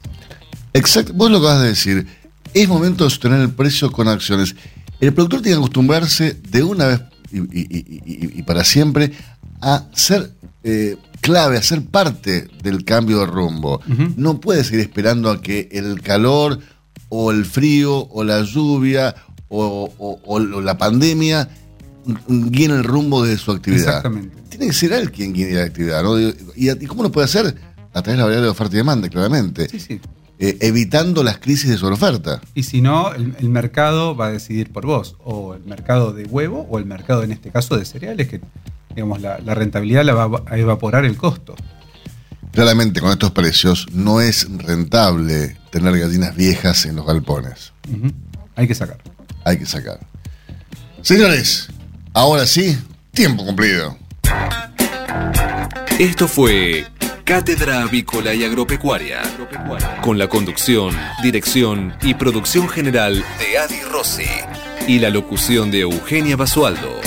Exacto, 0.73 1.13
vos 1.13 1.31
lo 1.31 1.39
acabas 1.39 1.61
de 1.63 1.67
decir. 1.69 2.07
Es 2.53 2.67
momento 2.67 3.03
de 3.05 3.09
sostener 3.09 3.41
el 3.41 3.49
precio 3.49 3.91
con 3.91 4.07
acciones. 4.07 4.55
El 4.99 5.13
productor 5.13 5.41
tiene 5.41 5.55
que 5.55 5.59
acostumbrarse 5.63 6.33
de 6.49 6.63
una 6.63 6.85
vez 6.87 7.01
y, 7.31 7.39
y- 7.39 7.45
y- 7.51 8.01
y- 8.05 8.39
y 8.39 8.43
para 8.43 8.63
siempre 8.63 9.11
a 9.61 9.85
ser 9.93 10.31
eh, 10.63 10.97
clave, 11.21 11.57
a 11.57 11.61
ser 11.63 11.83
parte 11.85 12.47
del 12.61 12.83
cambio 12.83 13.19
de 13.19 13.25
rumbo. 13.25 13.81
No 14.15 14.39
puede 14.39 14.63
seguir 14.63 14.81
esperando 14.81 15.29
a 15.31 15.41
que 15.41 15.69
el 15.71 16.01
calor 16.01 16.59
o 17.09 17.31
el 17.31 17.45
frío 17.45 18.07
o 18.09 18.23
la 18.23 18.41
lluvia 18.43 19.15
o, 19.49 19.89
o- 19.97 20.19
o 20.25 20.39
la 20.61 20.77
pandemia 20.77 21.47
guíen 22.27 22.71
el 22.71 22.83
rumbo 22.83 23.23
de 23.23 23.37
su 23.37 23.51
actividad. 23.51 23.87
Exactamente. 23.97 24.35
Tiene 24.49 24.67
que 24.67 24.73
ser 24.73 24.93
él 24.93 25.11
quien 25.11 25.33
guíe 25.33 25.51
la 25.53 25.63
actividad. 25.63 26.03
¿no? 26.03 26.19
¿Y, 26.19 26.33
y 26.55 26.85
cómo 26.85 27.03
lo 27.03 27.11
puede 27.11 27.25
hacer? 27.25 27.55
A 27.93 28.01
través 28.01 28.13
de 28.13 28.17
la 28.17 28.23
variable 28.25 28.45
de 28.45 28.49
oferta 28.51 28.75
y 28.75 28.77
demanda, 28.77 29.09
claramente. 29.09 29.67
Eh, 30.39 30.57
evitando 30.61 31.23
las 31.23 31.39
crisis 31.39 31.69
de 31.69 31.77
sobreoferta. 31.77 32.41
Y 32.53 32.63
si 32.63 32.79
no, 32.81 33.11
el, 33.13 33.35
el 33.39 33.49
mercado 33.49 34.15
va 34.15 34.27
a 34.27 34.31
decidir 34.31 34.71
por 34.71 34.85
vos, 34.85 35.15
o 35.23 35.55
el 35.55 35.63
mercado 35.65 36.13
de 36.13 36.25
huevo, 36.25 36.67
o 36.69 36.77
el 36.77 36.85
mercado 36.85 37.23
en 37.23 37.31
este 37.31 37.49
caso 37.49 37.75
de 37.75 37.85
cereales, 37.85 38.27
que 38.27 38.39
digamos 38.95 39.19
la, 39.21 39.39
la 39.39 39.55
rentabilidad 39.55 40.05
la 40.05 40.13
va 40.13 40.43
a 40.45 40.57
evaporar 40.59 41.05
el 41.05 41.17
costo. 41.17 41.55
Claramente 42.57 43.01
con 43.01 43.11
estos 43.11 43.29
precios 43.33 43.85
no 43.91 44.19
es 44.19 44.47
rentable 44.49 45.57
tener 45.69 45.95
gallinas 45.95 46.35
viejas 46.35 46.87
en 46.87 46.95
los 46.95 47.05
galpones. 47.05 47.71
Hay 48.55 48.67
que 48.67 48.73
sacar. 48.73 48.97
Hay 49.45 49.59
que 49.59 49.67
sacar. 49.67 49.99
Señores, 51.03 51.67
ahora 52.13 52.47
sí, 52.47 52.75
tiempo 53.11 53.45
cumplido. 53.45 53.95
Esto 55.99 56.27
fue 56.27 56.87
Cátedra 57.25 57.83
Avícola 57.83 58.33
y 58.33 58.43
Agropecuaria, 58.43 59.21
con 60.01 60.17
la 60.17 60.27
conducción, 60.27 60.97
dirección 61.21 61.95
y 62.01 62.15
producción 62.15 62.67
general 62.67 63.23
de 63.37 63.57
Adi 63.59 63.81
Rossi 63.81 64.23
y 64.87 64.97
la 64.97 65.11
locución 65.11 65.69
de 65.69 65.81
Eugenia 65.81 66.35
Basualdo. 66.35 67.01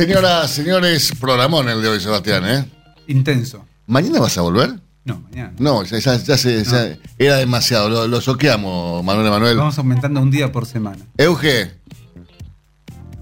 Señoras, 0.00 0.50
señores, 0.50 1.10
programón 1.18 1.70
el 1.70 1.80
de 1.80 1.88
hoy, 1.88 1.98
Sebastián, 2.00 2.44
¿eh? 2.46 2.66
Intenso. 3.06 3.64
¿Mañana 3.86 4.20
vas 4.20 4.36
a 4.36 4.42
volver? 4.42 4.74
No, 5.06 5.20
mañana. 5.20 5.54
No, 5.58 5.84
ya, 5.84 5.98
ya- 5.98 6.18
ya 6.18 6.36
se- 6.36 6.62
ya- 6.64 6.98
era 7.16 7.36
demasiado, 7.36 7.88
lo, 7.88 8.06
lo 8.06 8.20
soqueamos, 8.20 9.02
Manuel 9.02 9.30
Manuel. 9.30 9.56
Vamos 9.56 9.78
aumentando 9.78 10.20
un 10.20 10.30
día 10.30 10.52
por 10.52 10.66
semana. 10.66 10.98
Euge. 11.16 11.72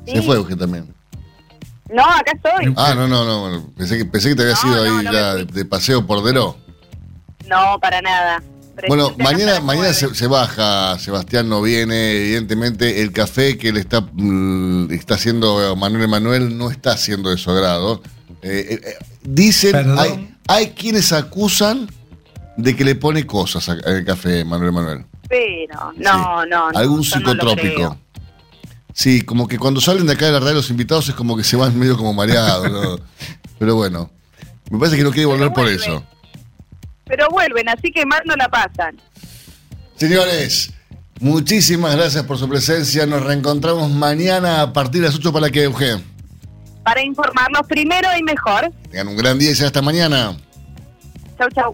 Se 0.05 0.21
fue 0.23 0.35
Euge 0.35 0.57
también. 0.57 0.93
No, 1.93 2.03
acá 2.03 2.33
estoy. 2.35 2.75
Ah, 2.77 2.93
no, 2.97 3.07
no, 3.07 3.25
no. 3.25 3.71
Pensé 3.77 3.97
que, 3.97 4.05
pensé 4.07 4.31
que 4.31 4.35
te 4.35 4.43
había 4.43 4.57
sido 4.57 4.83
ahí 4.83 5.05
ya 5.05 5.35
de, 5.37 5.45
de 5.45 5.65
paseo 5.65 6.05
por 6.05 6.25
Deró. 6.25 6.59
No, 7.47 7.79
para 7.81 8.03
nada. 8.03 8.43
Bueno, 8.89 9.15
mañana, 9.19 9.61
mañana 9.61 9.93
se, 9.93 10.15
se 10.15 10.27
baja, 10.27 10.99
Sebastián 10.99 11.49
no 11.49 11.63
viene, 11.63 12.13
evidentemente 12.23 13.03
el 13.03 13.13
café 13.13 13.57
que 13.57 13.73
le 13.73 13.81
está, 13.81 14.01
mm, 14.13 14.91
está 14.93 15.15
haciendo 15.15 15.77
Manuel 15.77 16.05
Emanuel 16.05 16.59
no 16.59 16.71
está 16.71 16.93
haciendo 16.93 17.31
de 17.31 17.37
su 17.39 17.51
agrado. 17.51 18.03
Eh, 18.43 18.67
eh, 18.71 18.81
eh, 18.85 18.95
dicen, 19.23 19.97
hay, 19.99 20.35
hay 20.49 20.71
quienes 20.71 21.13
acusan 21.13 21.89
de 22.57 22.75
que 22.77 22.85
le 22.85 22.95
pone 22.95 23.27
cosas 23.27 23.69
a- 23.69 23.73
al 23.85 24.05
café 24.05 24.45
Manuel 24.45 24.71
Emanuel. 24.71 25.05
Pero, 25.29 25.93
no, 25.97 26.45
no, 26.45 26.71
no. 26.73 26.79
Algún 26.79 26.99
no 26.99 27.03
lo 27.03 27.03
psicotrópico. 27.05 27.99
sí, 28.93 29.23
como 29.23 29.49
que 29.49 29.59
cuando 29.59 29.81
salen 29.81 30.07
de 30.07 30.13
acá 30.13 30.27
de 30.27 30.33
la 30.33 30.41
radio 30.41 30.55
los 30.55 30.71
invitados 30.71 31.09
es 31.09 31.15
como 31.15 31.37
que 31.37 31.45
se 31.45 31.57
van 31.57 31.79
medio 31.79 31.97
como 31.97 32.13
mareados. 32.13 32.71
¿no? 32.71 32.99
Pero 33.59 33.77
bueno, 33.77 34.11
me 34.71 34.79
parece 34.79 34.97
que 34.97 35.05
no 35.05 35.11
quiere 35.11 35.27
volver 35.27 35.53
por 35.53 35.69
eso. 35.69 36.05
Pero 37.07 37.29
vuelven, 37.31 37.69
así 37.69 37.91
que 37.91 38.05
más 38.07 38.23
no 38.25 38.35
la 38.37 38.49
pasan. 38.49 39.01
Señores, 39.97 40.73
muchísimas 41.21 41.95
gracias 41.97 42.25
por 42.25 42.39
su 42.39 42.49
presencia. 42.49 43.07
Nos 43.07 43.23
reencontramos 43.23 43.91
mañana 43.91 44.63
a 44.63 44.73
partir 44.73 45.03
de 45.03 45.09
las 45.09 45.17
8 45.17 45.33
para 45.33 45.51
que 45.51 45.65
Euge. 45.65 46.03
Para 46.83 47.03
informarnos 47.03 47.67
primero 47.67 48.09
y 48.19 48.23
mejor. 48.23 48.71
Tengan 48.91 49.09
un 49.09 49.17
gran 49.17 49.39
día 49.39 49.51
y 49.51 49.63
hasta 49.63 49.81
mañana. 49.81 50.37
Chau, 51.39 51.49
chau. 51.51 51.73